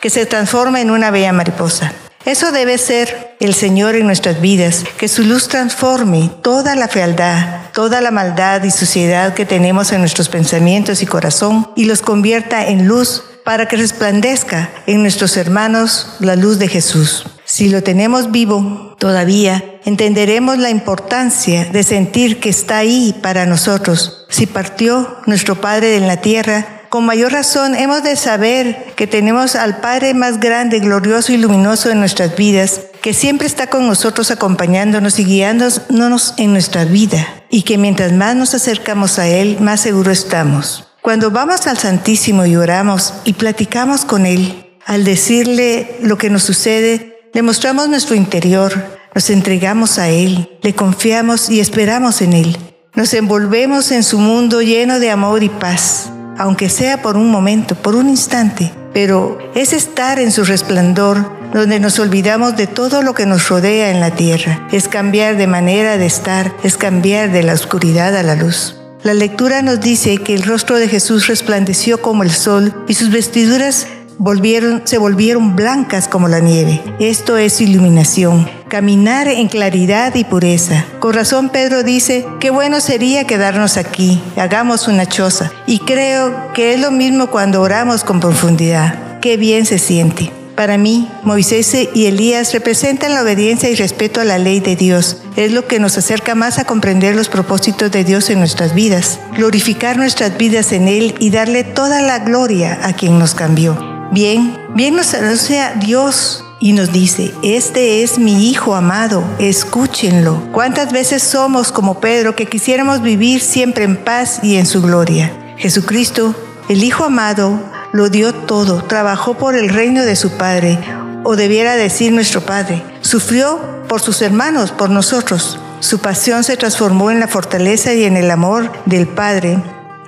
que 0.00 0.10
se 0.10 0.26
transforma 0.26 0.80
en 0.80 0.90
una 0.90 1.10
bella 1.10 1.32
mariposa. 1.32 1.92
Eso 2.24 2.52
debe 2.52 2.78
ser 2.78 3.36
el 3.40 3.52
Señor 3.54 3.96
en 3.96 4.06
nuestras 4.06 4.40
vidas, 4.40 4.84
que 4.96 5.08
su 5.08 5.24
luz 5.24 5.48
transforme 5.48 6.30
toda 6.42 6.76
la 6.76 6.86
fealdad, 6.86 7.62
toda 7.72 8.00
la 8.00 8.12
maldad 8.12 8.62
y 8.62 8.70
suciedad 8.70 9.34
que 9.34 9.44
tenemos 9.44 9.90
en 9.92 10.00
nuestros 10.00 10.28
pensamientos 10.28 11.02
y 11.02 11.06
corazón 11.06 11.68
y 11.74 11.86
los 11.86 12.00
convierta 12.00 12.68
en 12.68 12.86
luz 12.86 13.24
para 13.44 13.66
que 13.66 13.76
resplandezca 13.76 14.70
en 14.86 15.02
nuestros 15.02 15.36
hermanos 15.36 16.16
la 16.20 16.36
luz 16.36 16.58
de 16.58 16.68
Jesús. 16.68 17.26
Si 17.44 17.68
lo 17.68 17.82
tenemos 17.82 18.30
vivo 18.30 18.94
todavía, 18.98 19.64
entenderemos 19.84 20.58
la 20.58 20.70
importancia 20.70 21.64
de 21.64 21.82
sentir 21.82 22.38
que 22.38 22.48
está 22.48 22.78
ahí 22.78 23.18
para 23.20 23.46
nosotros. 23.46 24.26
Si 24.30 24.46
partió 24.46 25.18
nuestro 25.26 25.60
Padre 25.60 25.96
en 25.96 26.06
la 26.06 26.18
tierra, 26.18 26.81
con 26.92 27.06
mayor 27.06 27.32
razón 27.32 27.74
hemos 27.74 28.02
de 28.02 28.16
saber 28.16 28.92
que 28.96 29.06
tenemos 29.06 29.56
al 29.56 29.78
Padre 29.78 30.12
más 30.12 30.38
grande, 30.38 30.78
glorioso 30.78 31.32
y 31.32 31.38
luminoso 31.38 31.88
en 31.88 32.00
nuestras 32.00 32.36
vidas, 32.36 32.82
que 33.00 33.14
siempre 33.14 33.46
está 33.46 33.68
con 33.68 33.86
nosotros 33.86 34.30
acompañándonos 34.30 35.18
y 35.18 35.24
guiándonos 35.24 36.34
en 36.36 36.52
nuestra 36.52 36.84
vida, 36.84 37.44
y 37.48 37.62
que 37.62 37.78
mientras 37.78 38.12
más 38.12 38.36
nos 38.36 38.52
acercamos 38.52 39.18
a 39.18 39.26
Él, 39.26 39.56
más 39.58 39.80
seguro 39.80 40.10
estamos. 40.10 40.86
Cuando 41.00 41.30
vamos 41.30 41.66
al 41.66 41.78
Santísimo 41.78 42.44
y 42.44 42.56
oramos 42.56 43.14
y 43.24 43.32
platicamos 43.32 44.04
con 44.04 44.26
Él, 44.26 44.66
al 44.84 45.04
decirle 45.04 45.96
lo 46.02 46.18
que 46.18 46.28
nos 46.28 46.42
sucede, 46.42 47.22
le 47.32 47.40
mostramos 47.40 47.88
nuestro 47.88 48.16
interior, 48.16 48.98
nos 49.14 49.30
entregamos 49.30 49.98
a 49.98 50.10
Él, 50.10 50.58
le 50.60 50.74
confiamos 50.74 51.48
y 51.48 51.60
esperamos 51.60 52.20
en 52.20 52.34
Él. 52.34 52.58
Nos 52.94 53.14
envolvemos 53.14 53.90
en 53.92 54.02
su 54.02 54.18
mundo 54.18 54.60
lleno 54.60 55.00
de 55.00 55.10
amor 55.10 55.42
y 55.42 55.48
paz 55.48 56.11
aunque 56.38 56.68
sea 56.68 57.02
por 57.02 57.16
un 57.16 57.30
momento, 57.30 57.74
por 57.74 57.94
un 57.94 58.08
instante, 58.08 58.72
pero 58.92 59.38
es 59.54 59.72
estar 59.72 60.18
en 60.18 60.32
su 60.32 60.44
resplandor 60.44 61.26
donde 61.52 61.80
nos 61.80 61.98
olvidamos 61.98 62.56
de 62.56 62.66
todo 62.66 63.02
lo 63.02 63.14
que 63.14 63.26
nos 63.26 63.48
rodea 63.48 63.90
en 63.90 64.00
la 64.00 64.10
tierra. 64.10 64.66
Es 64.72 64.88
cambiar 64.88 65.36
de 65.36 65.46
manera 65.46 65.98
de 65.98 66.06
estar, 66.06 66.52
es 66.62 66.76
cambiar 66.76 67.30
de 67.30 67.42
la 67.42 67.52
oscuridad 67.52 68.16
a 68.16 68.22
la 68.22 68.34
luz. 68.34 68.76
La 69.02 69.14
lectura 69.14 69.62
nos 69.62 69.80
dice 69.80 70.18
que 70.18 70.34
el 70.34 70.44
rostro 70.44 70.78
de 70.78 70.88
Jesús 70.88 71.26
resplandeció 71.26 72.00
como 72.00 72.22
el 72.22 72.30
sol 72.30 72.72
y 72.86 72.94
sus 72.94 73.10
vestiduras 73.10 73.86
volvieron, 74.18 74.82
se 74.84 74.96
volvieron 74.96 75.56
blancas 75.56 76.06
como 76.08 76.28
la 76.28 76.38
nieve. 76.38 76.80
Esto 77.00 77.36
es 77.36 77.60
iluminación, 77.60 78.48
caminar 78.72 79.28
en 79.28 79.48
claridad 79.48 80.14
y 80.14 80.24
pureza. 80.24 80.86
Con 80.98 81.12
razón 81.12 81.50
Pedro 81.50 81.82
dice, 81.82 82.24
qué 82.40 82.48
bueno 82.48 82.80
sería 82.80 83.26
quedarnos 83.26 83.76
aquí, 83.76 84.18
hagamos 84.38 84.88
una 84.88 85.04
choza. 85.04 85.52
Y 85.66 85.80
creo 85.80 86.54
que 86.54 86.72
es 86.72 86.80
lo 86.80 86.90
mismo 86.90 87.26
cuando 87.26 87.60
oramos 87.60 88.02
con 88.02 88.18
profundidad. 88.18 89.20
Qué 89.20 89.36
bien 89.36 89.66
se 89.66 89.78
siente. 89.78 90.32
Para 90.56 90.78
mí, 90.78 91.06
Moisés 91.22 91.76
y 91.92 92.06
Elías 92.06 92.54
representan 92.54 93.12
la 93.12 93.20
obediencia 93.20 93.68
y 93.68 93.74
respeto 93.74 94.22
a 94.22 94.24
la 94.24 94.38
ley 94.38 94.60
de 94.60 94.74
Dios. 94.74 95.18
Es 95.36 95.52
lo 95.52 95.66
que 95.66 95.78
nos 95.78 95.98
acerca 95.98 96.34
más 96.34 96.58
a 96.58 96.64
comprender 96.64 97.14
los 97.14 97.28
propósitos 97.28 97.90
de 97.90 98.04
Dios 98.04 98.30
en 98.30 98.38
nuestras 98.38 98.74
vidas, 98.74 99.20
glorificar 99.36 99.98
nuestras 99.98 100.38
vidas 100.38 100.72
en 100.72 100.88
Él 100.88 101.14
y 101.18 101.28
darle 101.28 101.64
toda 101.64 102.00
la 102.00 102.20
gloria 102.20 102.78
a 102.82 102.94
quien 102.94 103.18
nos 103.18 103.34
cambió. 103.34 103.76
Bien, 104.12 104.56
bien 104.74 104.96
nos 104.96 105.12
anuncia 105.12 105.74
Dios 105.78 106.42
y 106.62 106.74
nos 106.74 106.92
dice, 106.92 107.34
este 107.42 108.04
es 108.04 108.20
mi 108.20 108.48
Hijo 108.48 108.76
amado, 108.76 109.24
escúchenlo. 109.40 110.40
¿Cuántas 110.52 110.92
veces 110.92 111.20
somos 111.20 111.72
como 111.72 111.98
Pedro 111.98 112.36
que 112.36 112.46
quisiéramos 112.46 113.02
vivir 113.02 113.40
siempre 113.40 113.82
en 113.82 113.96
paz 113.96 114.38
y 114.44 114.56
en 114.56 114.66
su 114.66 114.80
gloria? 114.80 115.32
Jesucristo, 115.56 116.36
el 116.68 116.84
Hijo 116.84 117.04
amado, 117.04 117.60
lo 117.92 118.10
dio 118.10 118.32
todo, 118.32 118.84
trabajó 118.84 119.34
por 119.34 119.56
el 119.56 119.70
reino 119.70 120.04
de 120.04 120.14
su 120.14 120.30
Padre, 120.38 120.78
o 121.24 121.34
debiera 121.34 121.74
decir 121.74 122.12
nuestro 122.12 122.42
Padre, 122.42 122.84
sufrió 123.00 123.58
por 123.88 124.00
sus 124.00 124.22
hermanos, 124.22 124.70
por 124.70 124.88
nosotros. 124.88 125.58
Su 125.80 125.98
pasión 125.98 126.44
se 126.44 126.56
transformó 126.56 127.10
en 127.10 127.18
la 127.18 127.26
fortaleza 127.26 127.92
y 127.92 128.04
en 128.04 128.16
el 128.16 128.30
amor 128.30 128.70
del 128.86 129.08
Padre 129.08 129.58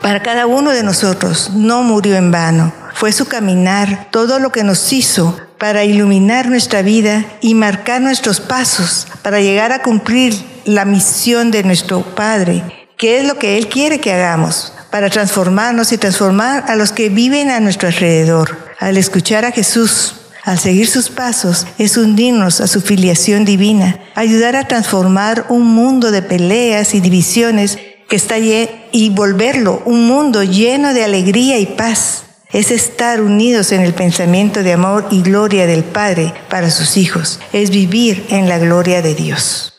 para 0.01 0.23
cada 0.23 0.47
uno 0.47 0.71
de 0.71 0.85
nosotros. 0.85 1.51
No 1.53 1.83
murió 1.83 2.15
en 2.15 2.31
vano 2.31 2.73
fue 2.95 3.13
su 3.13 3.27
caminar, 3.27 4.07
todo 4.11 4.39
lo 4.39 4.51
que 4.53 4.63
nos 4.63 4.93
hizo 4.93 5.37
para 5.59 5.85
iluminar 5.85 6.49
nuestra 6.49 6.83
vida 6.83 7.25
y 7.41 7.55
marcar 7.55 8.01
nuestros 8.01 8.41
pasos 8.41 9.07
para 9.23 9.41
llegar 9.41 9.73
a 9.73 9.83
cumplir 9.83 10.35
la 10.65 10.85
misión 10.85 11.51
de 11.51 11.63
nuestro 11.63 12.03
Padre, 12.03 12.63
que 12.97 13.19
es 13.19 13.27
lo 13.27 13.39
que 13.39 13.57
Él 13.59 13.69
quiere 13.69 14.01
que 14.01 14.13
hagamos, 14.13 14.73
para 14.91 15.11
transformarnos 15.11 15.93
y 15.93 15.99
transformar 15.99 16.65
a 16.69 16.77
los 16.77 16.93
que 16.93 17.09
viven 17.09 17.51
a 17.51 17.61
nuestro 17.61 17.89
alrededor. 17.89 18.57
Al 18.79 18.97
escuchar 18.97 19.45
a 19.45 19.53
Jesús, 19.53 20.15
al 20.45 20.59
seguir 20.59 20.89
sus 20.89 21.09
pasos, 21.09 21.67
es 21.79 21.97
hundirnos 21.97 22.61
a 22.61 22.69
su 22.69 22.81
filiación 22.81 23.45
divina, 23.45 23.99
ayudar 24.15 24.57
a 24.57 24.69
transformar 24.69 25.47
un 25.49 25.67
mundo 25.67 26.11
de 26.11 26.23
peleas 26.23 26.95
y 26.95 27.01
divisiones 27.01 27.79
que 28.09 28.17
está 28.17 28.37
y 28.39 29.11
volverlo 29.11 29.83
un 29.87 30.07
mundo 30.07 30.43
lleno 30.43 30.93
de 30.93 31.05
alegría 31.05 31.59
y 31.59 31.67
paz 31.67 32.24
es 32.55 32.71
estar 32.71 33.21
unidos 33.21 33.73
en 33.73 33.83
el 33.83 33.93
pensamiento 33.93 34.63
de 34.63 34.73
amor 34.73 35.07
y 35.11 35.23
gloria 35.23 35.67
del 35.67 35.83
Padre 35.83 36.33
para 36.49 36.71
sus 36.71 36.97
hijos, 36.97 37.41
es 37.53 37.71
vivir 37.71 38.25
en 38.31 38.49
la 38.49 38.59
gloria 38.59 39.03
de 39.03 39.15
Dios. 39.15 39.73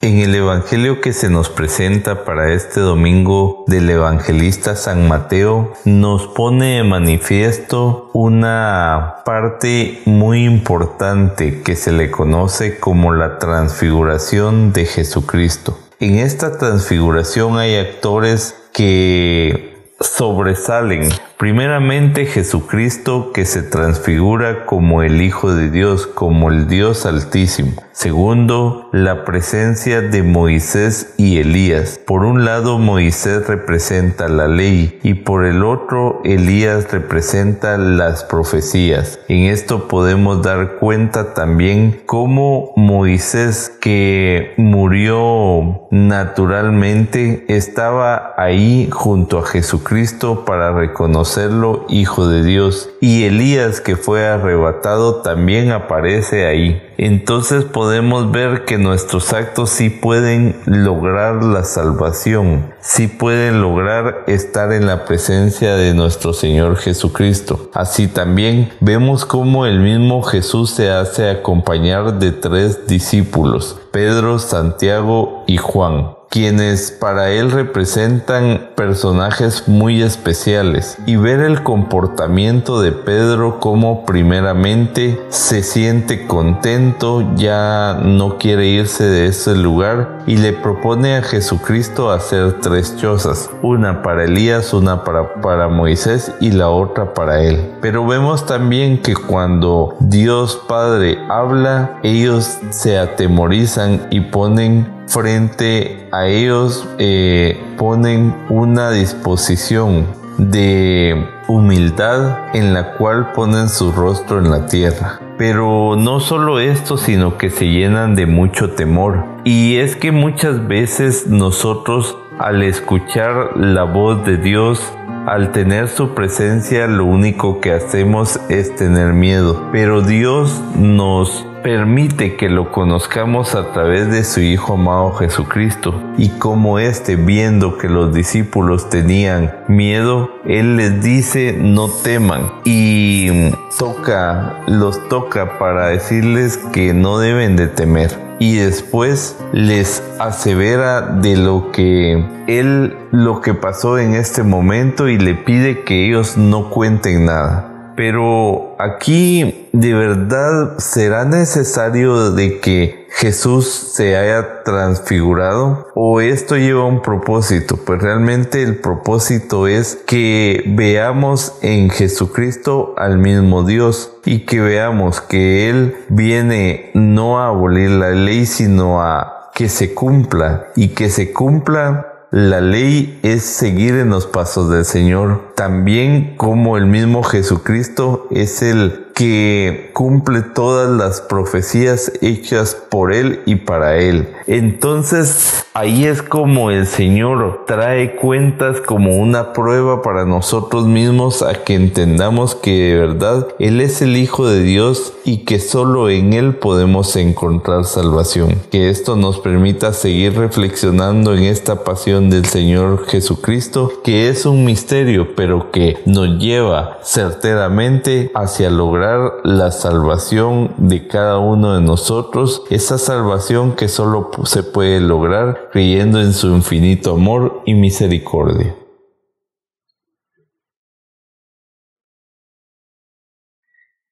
En 0.00 0.18
el 0.18 0.34
Evangelio 0.34 1.00
que 1.00 1.12
se 1.12 1.30
nos 1.30 1.48
presenta 1.48 2.24
para 2.24 2.52
este 2.52 2.80
domingo 2.80 3.64
del 3.68 3.88
evangelista 3.88 4.74
San 4.74 5.06
Mateo 5.06 5.74
nos 5.84 6.26
pone 6.26 6.78
de 6.78 6.82
manifiesto 6.82 8.10
una 8.12 9.22
parte 9.24 10.02
muy 10.04 10.44
importante 10.44 11.62
que 11.62 11.76
se 11.76 11.92
le 11.92 12.10
conoce 12.10 12.80
como 12.80 13.12
la 13.12 13.38
transfiguración 13.38 14.72
de 14.72 14.86
Jesucristo. 14.86 15.78
En 16.00 16.18
esta 16.18 16.58
transfiguración 16.58 17.58
hay 17.58 17.76
actores 17.76 18.56
que 18.72 19.71
sobresalen 20.02 21.10
Primeramente 21.42 22.26
Jesucristo 22.26 23.32
que 23.32 23.44
se 23.44 23.64
transfigura 23.64 24.64
como 24.64 25.02
el 25.02 25.20
Hijo 25.20 25.52
de 25.52 25.70
Dios, 25.72 26.06
como 26.06 26.50
el 26.50 26.68
Dios 26.68 27.04
Altísimo. 27.04 27.72
Segundo, 27.92 28.88
la 28.92 29.24
presencia 29.24 30.00
de 30.00 30.22
Moisés 30.22 31.14
y 31.18 31.38
Elías. 31.38 32.00
Por 32.04 32.24
un 32.24 32.44
lado 32.44 32.78
Moisés 32.78 33.46
representa 33.46 34.28
la 34.28 34.48
ley 34.48 34.98
y 35.02 35.14
por 35.14 35.44
el 35.44 35.62
otro 35.62 36.20
Elías 36.24 36.90
representa 36.90 37.76
las 37.76 38.24
profecías. 38.24 39.20
En 39.28 39.44
esto 39.44 39.88
podemos 39.88 40.42
dar 40.42 40.76
cuenta 40.78 41.34
también 41.34 42.02
cómo 42.06 42.72
Moisés 42.76 43.70
que 43.80 44.54
murió 44.56 45.86
naturalmente 45.90 47.44
estaba 47.48 48.34
ahí 48.36 48.88
junto 48.90 49.38
a 49.38 49.46
Jesucristo 49.46 50.44
para 50.44 50.72
reconocer 50.72 51.22
serlo 51.32 51.86
hijo 51.88 52.28
de 52.28 52.44
Dios. 52.44 52.90
Y 53.00 53.24
Elías 53.24 53.80
que 53.80 53.96
fue 53.96 54.26
arrebatado 54.26 55.22
también 55.22 55.72
aparece 55.72 56.46
ahí. 56.46 56.82
Entonces 57.04 57.64
podemos 57.64 58.30
ver 58.30 58.64
que 58.64 58.78
nuestros 58.78 59.32
actos 59.32 59.70
sí 59.70 59.90
pueden 59.90 60.54
lograr 60.66 61.42
la 61.42 61.64
salvación, 61.64 62.72
sí 62.78 63.08
pueden 63.08 63.60
lograr 63.60 64.22
estar 64.28 64.72
en 64.72 64.86
la 64.86 65.04
presencia 65.04 65.74
de 65.74 65.94
nuestro 65.94 66.32
Señor 66.32 66.76
Jesucristo. 66.76 67.70
Así 67.74 68.06
también 68.06 68.70
vemos 68.78 69.24
cómo 69.24 69.66
el 69.66 69.80
mismo 69.80 70.22
Jesús 70.22 70.70
se 70.70 70.90
hace 70.90 71.28
acompañar 71.28 72.20
de 72.20 72.30
tres 72.30 72.86
discípulos, 72.86 73.80
Pedro, 73.90 74.38
Santiago 74.38 75.42
y 75.48 75.56
Juan 75.56 76.21
quienes 76.32 76.90
para 76.90 77.30
él 77.30 77.50
representan 77.50 78.70
personajes 78.74 79.68
muy 79.68 80.02
especiales 80.02 80.96
y 81.04 81.16
ver 81.16 81.40
el 81.40 81.62
comportamiento 81.62 82.80
de 82.80 82.90
Pedro 82.90 83.60
como 83.60 84.06
primeramente 84.06 85.20
se 85.28 85.62
siente 85.62 86.26
contento, 86.26 87.34
ya 87.36 88.00
no 88.02 88.38
quiere 88.38 88.66
irse 88.66 89.04
de 89.04 89.26
ese 89.26 89.54
lugar 89.54 90.22
y 90.26 90.38
le 90.38 90.54
propone 90.54 91.16
a 91.16 91.22
Jesucristo 91.22 92.10
hacer 92.10 92.60
tres 92.62 92.96
chozas, 92.96 93.50
una 93.60 94.00
para 94.00 94.24
Elías, 94.24 94.72
una 94.72 95.04
para, 95.04 95.34
para 95.42 95.68
Moisés 95.68 96.32
y 96.40 96.52
la 96.52 96.70
otra 96.70 97.12
para 97.12 97.42
él. 97.42 97.74
Pero 97.82 98.06
vemos 98.06 98.46
también 98.46 99.02
que 99.02 99.14
cuando 99.14 99.96
Dios 100.00 100.58
Padre 100.66 101.18
habla, 101.28 101.98
ellos 102.02 102.56
se 102.70 102.96
atemorizan 102.98 104.06
y 104.10 104.20
ponen 104.20 105.01
frente 105.12 106.08
a 106.10 106.26
ellos 106.26 106.88
eh, 106.98 107.60
ponen 107.76 108.34
una 108.48 108.90
disposición 108.90 110.06
de 110.38 111.28
humildad 111.48 112.54
en 112.54 112.72
la 112.72 112.94
cual 112.94 113.32
ponen 113.32 113.68
su 113.68 113.92
rostro 113.92 114.38
en 114.38 114.50
la 114.50 114.66
tierra. 114.66 115.20
Pero 115.36 115.96
no 115.96 116.20
solo 116.20 116.60
esto, 116.60 116.96
sino 116.96 117.36
que 117.36 117.50
se 117.50 117.66
llenan 117.66 118.14
de 118.14 118.26
mucho 118.26 118.70
temor. 118.70 119.24
Y 119.44 119.76
es 119.76 119.96
que 119.96 120.12
muchas 120.12 120.66
veces 120.66 121.26
nosotros 121.26 122.16
al 122.38 122.62
escuchar 122.62 123.56
la 123.56 123.84
voz 123.84 124.24
de 124.24 124.36
Dios, 124.36 124.80
al 125.26 125.52
tener 125.52 125.88
su 125.88 126.14
presencia, 126.14 126.86
lo 126.86 127.04
único 127.04 127.60
que 127.60 127.72
hacemos 127.72 128.40
es 128.48 128.74
tener 128.74 129.12
miedo. 129.12 129.68
Pero 129.72 130.00
Dios 130.00 130.60
nos 130.76 131.46
permite 131.62 132.36
que 132.36 132.48
lo 132.48 132.70
conozcamos 132.72 133.54
a 133.54 133.72
través 133.72 134.10
de 134.10 134.24
su 134.24 134.40
Hijo 134.40 134.74
amado 134.74 135.12
Jesucristo. 135.12 135.94
Y 136.18 136.30
como 136.30 136.78
éste, 136.78 137.16
viendo 137.16 137.78
que 137.78 137.88
los 137.88 138.12
discípulos 138.12 138.88
tenían 138.88 139.54
miedo, 139.68 140.30
Él 140.44 140.76
les 140.76 141.02
dice 141.02 141.56
no 141.58 141.88
teman 141.88 142.52
y 142.64 143.50
toca, 143.78 144.62
los 144.66 145.08
toca 145.08 145.58
para 145.58 145.88
decirles 145.88 146.58
que 146.72 146.92
no 146.94 147.18
deben 147.18 147.56
de 147.56 147.68
temer. 147.68 148.10
Y 148.38 148.56
después 148.56 149.38
les 149.52 150.02
asevera 150.18 151.00
de 151.02 151.36
lo 151.36 151.70
que 151.70 152.24
Él, 152.48 152.96
lo 153.12 153.40
que 153.40 153.54
pasó 153.54 153.98
en 153.98 154.14
este 154.14 154.42
momento 154.42 155.08
y 155.08 155.18
le 155.18 155.34
pide 155.34 155.84
que 155.84 156.06
ellos 156.06 156.36
no 156.36 156.70
cuenten 156.70 157.26
nada. 157.26 157.92
Pero 157.94 158.74
aquí 158.80 159.61
de 159.72 159.94
verdad 159.94 160.78
será 160.78 161.24
necesario 161.24 162.32
de 162.32 162.60
que 162.60 163.06
Jesús 163.10 163.66
se 163.94 164.16
haya 164.16 164.62
transfigurado 164.64 165.88
o 165.94 166.20
esto 166.20 166.56
lleva 166.56 166.84
un 166.84 167.02
propósito. 167.02 167.76
Pues 167.76 168.02
realmente 168.02 168.62
el 168.62 168.80
propósito 168.80 169.66
es 169.66 169.96
que 170.06 170.62
veamos 170.66 171.54
en 171.62 171.90
Jesucristo 171.90 172.94
al 172.98 173.18
mismo 173.18 173.64
Dios 173.64 174.12
y 174.24 174.40
que 174.40 174.60
veamos 174.60 175.20
que 175.20 175.70
Él 175.70 175.96
viene 176.08 176.90
no 176.94 177.40
a 177.40 177.48
abolir 177.48 177.90
la 177.90 178.10
ley 178.10 178.46
sino 178.46 179.02
a 179.02 179.50
que 179.54 179.68
se 179.68 179.94
cumpla. 179.94 180.68
Y 180.76 180.88
que 180.88 181.10
se 181.10 181.32
cumpla 181.32 182.12
la 182.32 182.62
ley 182.62 183.20
es 183.22 183.42
seguir 183.42 183.94
en 183.96 184.08
los 184.08 184.26
pasos 184.26 184.70
del 184.70 184.86
Señor, 184.86 185.52
también 185.54 186.34
como 186.38 186.78
el 186.78 186.86
mismo 186.86 187.22
Jesucristo 187.22 188.26
es 188.30 188.62
el 188.62 189.11
que 189.14 189.90
cumple 189.92 190.42
todas 190.42 190.90
las 190.90 191.20
profecías 191.20 192.12
hechas 192.20 192.74
por 192.74 193.12
Él 193.12 193.40
y 193.46 193.56
para 193.56 193.98
Él. 193.98 194.28
Entonces 194.46 195.64
ahí 195.74 196.04
es 196.04 196.22
como 196.22 196.70
el 196.70 196.86
Señor 196.86 197.64
trae 197.66 198.16
cuentas 198.16 198.80
como 198.80 199.16
una 199.16 199.52
prueba 199.52 200.02
para 200.02 200.24
nosotros 200.24 200.86
mismos 200.86 201.42
a 201.42 201.64
que 201.64 201.74
entendamos 201.74 202.54
que 202.54 202.70
de 202.70 202.98
verdad 202.98 203.48
Él 203.58 203.80
es 203.80 204.02
el 204.02 204.16
Hijo 204.16 204.46
de 204.46 204.62
Dios 204.62 205.14
y 205.24 205.38
que 205.38 205.58
solo 205.60 206.10
en 206.10 206.32
Él 206.32 206.56
podemos 206.56 207.14
encontrar 207.16 207.84
salvación. 207.84 208.56
Que 208.70 208.90
esto 208.90 209.16
nos 209.16 209.38
permita 209.40 209.92
seguir 209.92 210.36
reflexionando 210.36 211.34
en 211.34 211.44
esta 211.44 211.84
pasión 211.84 212.30
del 212.30 212.44
Señor 212.44 213.06
Jesucristo, 213.06 213.92
que 214.04 214.28
es 214.28 214.46
un 214.46 214.64
misterio, 214.64 215.34
pero 215.34 215.70
que 215.70 215.98
nos 216.06 216.38
lleva 216.38 216.98
certeramente 217.02 218.30
hacia 218.34 218.70
lograr 218.70 219.01
la 219.44 219.70
salvación 219.72 220.74
de 220.78 221.08
cada 221.08 221.38
uno 221.38 221.74
de 221.74 221.80
nosotros, 221.80 222.62
esa 222.70 222.98
salvación 222.98 223.74
que 223.74 223.88
solo 223.88 224.30
se 224.44 224.62
puede 224.62 225.00
lograr 225.00 225.70
creyendo 225.72 226.20
en 226.20 226.32
su 226.32 226.48
infinito 226.48 227.14
amor 227.14 227.62
y 227.66 227.74
misericordia. 227.74 228.76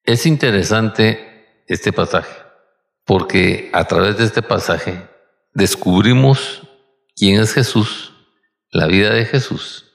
Es 0.03 0.25
interesante 0.25 1.63
este 1.67 1.93
pasaje, 1.93 2.35
porque 3.05 3.69
a 3.73 3.85
través 3.85 4.17
de 4.17 4.25
este 4.25 4.41
pasaje 4.41 5.07
descubrimos 5.53 6.67
quién 7.15 7.39
es 7.39 7.53
Jesús, 7.53 8.13
la 8.71 8.87
vida 8.87 9.13
de 9.13 9.25
Jesús, 9.25 9.91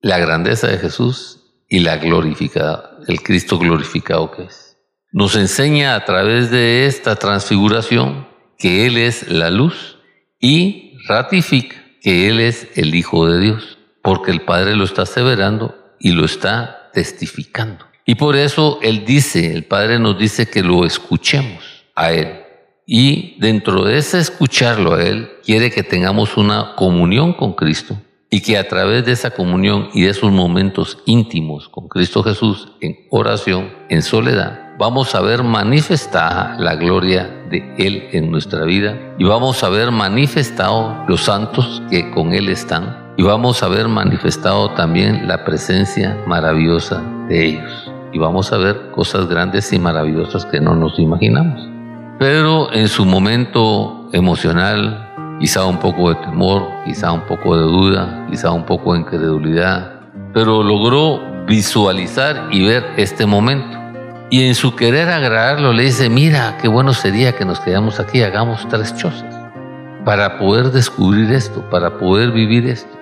la 0.00 0.18
grandeza 0.18 0.68
de 0.68 0.78
Jesús 0.78 1.38
y 1.68 1.80
la 1.80 1.98
glorificada, 1.98 2.98
el 3.06 3.22
Cristo 3.22 3.58
glorificado 3.58 4.30
que 4.30 4.44
es. 4.44 4.76
Nos 5.12 5.36
enseña 5.36 5.94
a 5.94 6.04
través 6.04 6.50
de 6.50 6.86
esta 6.86 7.16
transfiguración 7.16 8.26
que 8.58 8.86
Él 8.86 8.96
es 8.96 9.28
la 9.28 9.50
luz 9.50 9.98
y 10.40 10.96
ratifica 11.06 11.76
que 12.00 12.28
Él 12.28 12.40
es 12.40 12.68
el 12.74 12.94
Hijo 12.94 13.26
de 13.26 13.40
Dios, 13.40 13.78
porque 14.02 14.30
el 14.30 14.42
Padre 14.42 14.76
lo 14.76 14.84
está 14.84 15.02
aseverando 15.02 15.74
y 15.98 16.12
lo 16.12 16.24
está 16.24 16.90
testificando. 16.92 17.84
Y 18.06 18.14
por 18.14 18.36
eso 18.36 18.78
Él 18.82 19.04
dice, 19.04 19.52
el 19.52 19.64
Padre 19.64 19.98
nos 19.98 20.18
dice 20.18 20.48
que 20.48 20.62
lo 20.62 20.86
escuchemos 20.86 21.84
a 21.94 22.12
Él. 22.12 22.40
Y 22.86 23.38
dentro 23.38 23.84
de 23.84 23.98
ese 23.98 24.18
escucharlo 24.18 24.94
a 24.94 25.02
Él, 25.02 25.30
quiere 25.44 25.70
que 25.70 25.82
tengamos 25.82 26.36
una 26.36 26.74
comunión 26.76 27.34
con 27.34 27.52
Cristo 27.52 28.00
y 28.30 28.40
que 28.40 28.58
a 28.58 28.68
través 28.68 29.04
de 29.06 29.12
esa 29.12 29.30
comunión 29.30 29.88
y 29.94 30.02
de 30.02 30.10
esos 30.10 30.30
momentos 30.30 30.98
íntimos 31.06 31.68
con 31.68 31.88
Cristo 31.88 32.22
Jesús 32.22 32.68
en 32.80 32.96
oración, 33.10 33.70
en 33.88 34.02
soledad, 34.02 34.74
vamos 34.78 35.14
a 35.14 35.20
ver 35.20 35.42
manifestada 35.42 36.56
la 36.58 36.74
gloria 36.74 37.44
de 37.50 37.74
Él 37.78 38.08
en 38.12 38.30
nuestra 38.30 38.64
vida 38.64 39.14
y 39.18 39.24
vamos 39.24 39.64
a 39.64 39.70
ver 39.70 39.90
manifestado 39.90 41.04
los 41.08 41.22
santos 41.22 41.82
que 41.90 42.10
con 42.10 42.34
Él 42.34 42.48
están 42.48 43.14
y 43.16 43.22
vamos 43.22 43.62
a 43.62 43.68
ver 43.68 43.88
manifestado 43.88 44.70
también 44.72 45.26
la 45.26 45.44
presencia 45.44 46.22
maravillosa 46.26 47.02
de 47.28 47.46
ellos 47.46 47.90
y 48.12 48.18
vamos 48.18 48.52
a 48.52 48.58
ver 48.58 48.90
cosas 48.90 49.26
grandes 49.26 49.72
y 49.72 49.78
maravillosas 49.78 50.44
que 50.46 50.60
no 50.60 50.74
nos 50.74 50.98
imaginamos. 50.98 51.68
Pedro 52.18 52.72
en 52.72 52.88
su 52.88 53.04
momento 53.04 54.08
emocional 54.12 55.07
quizá 55.40 55.64
un 55.64 55.78
poco 55.78 56.10
de 56.10 56.16
temor, 56.16 56.66
quizá 56.84 57.12
un 57.12 57.22
poco 57.22 57.56
de 57.56 57.62
duda, 57.62 58.26
quizá 58.30 58.50
un 58.50 58.64
poco 58.64 58.94
de 58.94 59.00
incredulidad, 59.00 60.00
pero 60.34 60.62
logró 60.62 61.46
visualizar 61.46 62.48
y 62.50 62.66
ver 62.66 62.84
este 62.96 63.24
momento. 63.24 63.78
Y 64.30 64.46
en 64.46 64.54
su 64.54 64.76
querer 64.76 65.08
agradarlo 65.08 65.72
le 65.72 65.84
dice, 65.84 66.10
mira, 66.10 66.58
qué 66.60 66.68
bueno 66.68 66.92
sería 66.92 67.32
que 67.32 67.44
nos 67.44 67.60
quedamos 67.60 67.98
aquí, 67.98 68.22
hagamos 68.22 68.66
tres 68.68 68.94
chozas, 68.96 69.34
para 70.04 70.38
poder 70.38 70.70
descubrir 70.70 71.32
esto, 71.32 71.68
para 71.70 71.96
poder 71.98 72.32
vivir 72.32 72.66
esto. 72.66 72.98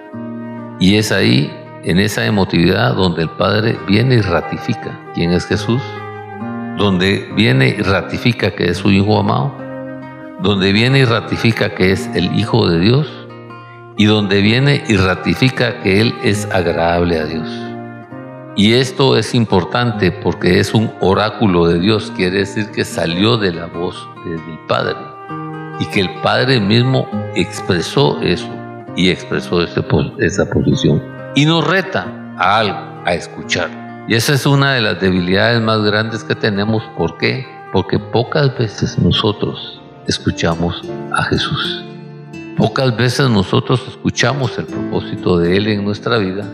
Y 0.79 0.97
es 0.97 1.11
ahí, 1.11 1.53
en 1.83 1.99
esa 1.99 2.25
emotividad, 2.25 2.95
donde 2.95 3.23
el 3.23 3.31
Padre 3.31 3.79
viene 3.89 4.17
y 4.17 4.21
ratifica 4.21 4.99
quién 5.15 5.33
es 5.33 5.47
Jesús, 5.47 5.83
donde 6.77 7.29
viene 7.35 7.69
y 7.79 7.83
ratifica 7.83 8.51
que 8.51 8.71
es 8.71 8.79
su 8.79 8.91
Hijo 8.91 9.19
amado, 9.19 9.66
donde 10.43 10.73
viene 10.73 11.01
y 11.01 11.05
ratifica 11.05 11.75
que 11.75 11.93
es 11.93 12.09
el 12.15 12.39
Hijo 12.39 12.69
de 12.69 12.81
Dios, 12.81 13.09
y 13.97 14.05
donde 14.05 14.43
viene 14.43 14.85
y 14.89 14.97
ratifica 14.97 15.81
que 15.81 16.01
Él 16.01 16.15
es 16.23 16.47
agradable 16.53 17.19
a 17.19 17.25
Dios. 17.25 17.49
Y 18.57 18.75
esto 18.75 19.17
es 19.17 19.35
importante 19.35 20.11
porque 20.11 20.61
es 20.61 20.75
un 20.75 20.91
oráculo 21.01 21.67
de 21.67 21.79
Dios, 21.79 22.13
quiere 22.17 22.39
decir 22.39 22.71
que 22.71 22.85
salió 22.85 23.37
de 23.37 23.53
la 23.53 23.67
voz 23.67 24.09
del 24.25 24.41
Padre 24.67 24.97
y 25.79 25.87
que 25.87 26.01
el 26.01 26.11
Padre 26.23 26.61
mismo 26.61 27.07
expresó 27.35 28.21
eso 28.23 28.49
y 28.97 29.11
expresó 29.11 29.63
esa 29.63 30.47
posición. 30.51 31.03
Y 31.35 31.45
nos 31.45 31.67
reta 31.67 32.35
a 32.39 32.59
algo, 32.61 33.03
a 33.05 33.13
escuchar. 33.13 33.69
Y 34.09 34.15
esa 34.15 34.33
es 34.33 34.47
una 34.47 34.73
de 34.73 34.81
las 34.81 35.01
debilidades 35.01 35.61
más 35.61 35.83
grandes 35.83 36.25
que 36.25 36.35
tenemos. 36.35 36.83
¿Por 36.97 37.19
qué? 37.19 37.47
Porque 37.73 37.99
pocas 37.99 38.57
veces 38.57 38.99
nosotros 38.99 39.76
escuchamos 40.09 40.83
a 41.13 41.23
Jesús. 41.25 41.85
Pocas 42.57 42.97
veces 42.97 43.29
nosotros 43.29 43.83
escuchamos 43.89 44.57
el 44.59 44.67
propósito 44.67 45.39
de 45.39 45.57
Él 45.57 45.67
en 45.67 45.85
nuestra 45.85 46.19
vida 46.19 46.47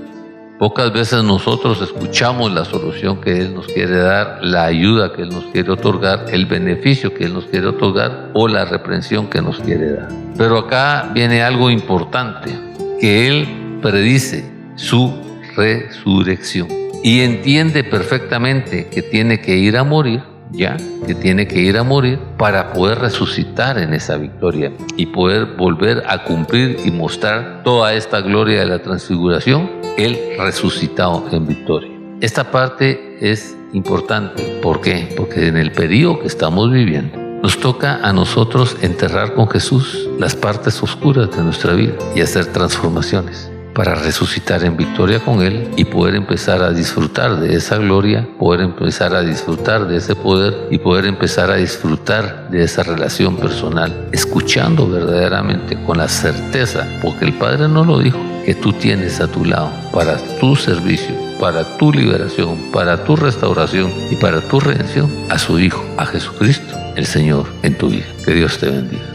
Pocas 0.62 0.92
veces 0.92 1.24
nosotros 1.24 1.82
escuchamos 1.82 2.52
la 2.52 2.64
solución 2.64 3.20
que 3.20 3.36
Él 3.36 3.52
nos 3.52 3.66
quiere 3.66 3.96
dar, 3.96 4.38
la 4.42 4.66
ayuda 4.66 5.12
que 5.12 5.22
Él 5.22 5.30
nos 5.30 5.46
quiere 5.46 5.72
otorgar, 5.72 6.26
el 6.30 6.46
beneficio 6.46 7.12
que 7.12 7.24
Él 7.24 7.34
nos 7.34 7.46
quiere 7.46 7.66
otorgar 7.66 8.30
o 8.32 8.46
la 8.46 8.64
reprensión 8.64 9.28
que 9.28 9.42
nos 9.42 9.58
quiere 9.58 9.90
dar. 9.90 10.08
Pero 10.38 10.58
acá 10.58 11.10
viene 11.12 11.42
algo 11.42 11.68
importante, 11.68 12.56
que 13.00 13.26
Él 13.26 13.78
predice 13.82 14.48
su 14.76 15.12
resurrección 15.56 16.68
y 17.02 17.22
entiende 17.22 17.82
perfectamente 17.82 18.86
que 18.86 19.02
tiene 19.02 19.40
que 19.40 19.56
ir 19.56 19.76
a 19.76 19.82
morir 19.82 20.22
ya, 20.52 20.76
que 21.06 21.14
tiene 21.14 21.46
que 21.46 21.60
ir 21.60 21.76
a 21.76 21.82
morir 21.82 22.18
para 22.36 22.72
poder 22.72 22.98
resucitar 22.98 23.78
en 23.78 23.94
esa 23.94 24.16
victoria 24.16 24.72
y 24.96 25.06
poder 25.06 25.56
volver 25.56 26.02
a 26.06 26.24
cumplir 26.24 26.78
y 26.84 26.90
mostrar 26.90 27.62
toda 27.64 27.94
esta 27.94 28.20
gloria 28.20 28.60
de 28.60 28.66
la 28.66 28.82
transfiguración, 28.82 29.70
Él 29.96 30.18
resucitado 30.38 31.24
en 31.32 31.46
victoria. 31.46 31.90
Esta 32.20 32.50
parte 32.50 33.18
es 33.20 33.56
importante. 33.72 34.60
¿Por 34.62 34.80
qué? 34.80 35.12
Porque 35.16 35.48
en 35.48 35.56
el 35.56 35.72
periodo 35.72 36.20
que 36.20 36.26
estamos 36.26 36.70
viviendo, 36.70 37.18
nos 37.42 37.58
toca 37.58 37.96
a 37.96 38.12
nosotros 38.12 38.76
enterrar 38.82 39.34
con 39.34 39.48
Jesús 39.48 40.08
las 40.18 40.36
partes 40.36 40.80
oscuras 40.82 41.30
de 41.36 41.42
nuestra 41.42 41.72
vida 41.72 41.94
y 42.14 42.20
hacer 42.20 42.46
transformaciones 42.46 43.51
para 43.74 43.94
resucitar 43.94 44.64
en 44.64 44.76
victoria 44.76 45.20
con 45.20 45.42
Él 45.42 45.68
y 45.76 45.84
poder 45.84 46.14
empezar 46.14 46.62
a 46.62 46.72
disfrutar 46.72 47.40
de 47.40 47.56
esa 47.56 47.78
gloria, 47.78 48.28
poder 48.38 48.60
empezar 48.60 49.14
a 49.14 49.22
disfrutar 49.22 49.86
de 49.86 49.96
ese 49.96 50.14
poder 50.14 50.68
y 50.70 50.78
poder 50.78 51.06
empezar 51.06 51.50
a 51.50 51.56
disfrutar 51.56 52.48
de 52.50 52.64
esa 52.64 52.82
relación 52.82 53.36
personal, 53.36 54.08
escuchando 54.12 54.88
verdaderamente 54.88 55.82
con 55.84 55.98
la 55.98 56.08
certeza, 56.08 56.86
porque 57.02 57.24
el 57.24 57.32
Padre 57.34 57.68
no 57.68 57.84
lo 57.84 57.98
dijo, 57.98 58.18
que 58.44 58.54
tú 58.54 58.72
tienes 58.72 59.20
a 59.20 59.28
tu 59.28 59.44
lado 59.44 59.70
para 59.92 60.16
tu 60.40 60.56
servicio, 60.56 61.14
para 61.38 61.76
tu 61.78 61.92
liberación, 61.92 62.58
para 62.72 63.04
tu 63.04 63.16
restauración 63.16 63.92
y 64.10 64.16
para 64.16 64.40
tu 64.40 64.60
redención 64.60 65.10
a 65.30 65.38
su 65.38 65.58
Hijo, 65.58 65.84
a 65.96 66.06
Jesucristo, 66.06 66.76
el 66.96 67.06
Señor, 67.06 67.46
en 67.62 67.78
tu 67.78 67.88
vida. 67.88 68.06
Que 68.24 68.34
Dios 68.34 68.58
te 68.58 68.66
bendiga. 68.66 69.11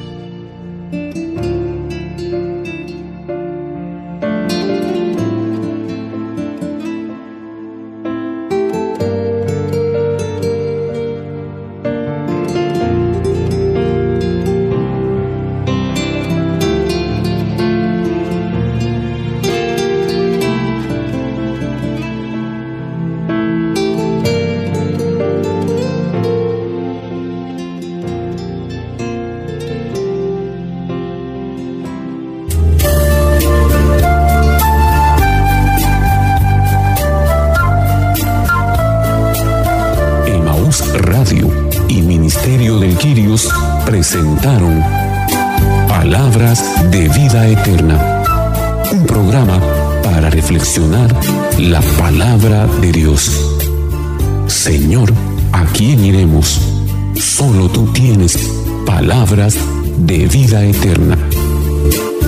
Palabras 59.28 59.58
de 59.98 60.26
vida 60.28 60.64
eterna. 60.64 61.18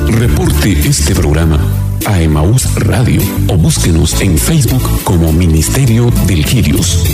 Reporte 0.10 0.78
este 0.86 1.16
programa 1.16 1.58
a 2.06 2.22
Emaús 2.22 2.76
Radio 2.76 3.22
o 3.48 3.56
búsquenos 3.56 4.20
en 4.20 4.38
Facebook 4.38 4.84
como 5.06 5.32
Ministerio 5.32 6.12
del 6.28 6.44
Quirios. 6.44 7.06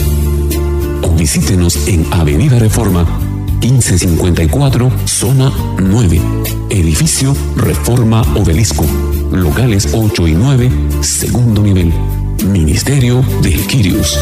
O 1.03 1.09
visítenos 1.11 1.87
en 1.87 2.03
Avenida 2.11 2.57
Reforma 2.57 3.05
1554, 3.61 4.91
zona 5.05 5.51
9. 5.77 6.19
Edificio 6.71 7.35
Reforma 7.55 8.23
Obelisco. 8.35 8.85
Locales 9.31 9.89
8 9.93 10.27
y 10.27 10.33
9, 10.33 10.71
segundo 11.01 11.61
nivel. 11.61 11.93
Ministerio 12.47 13.23
de 13.43 13.51
Quirios. 13.51 14.17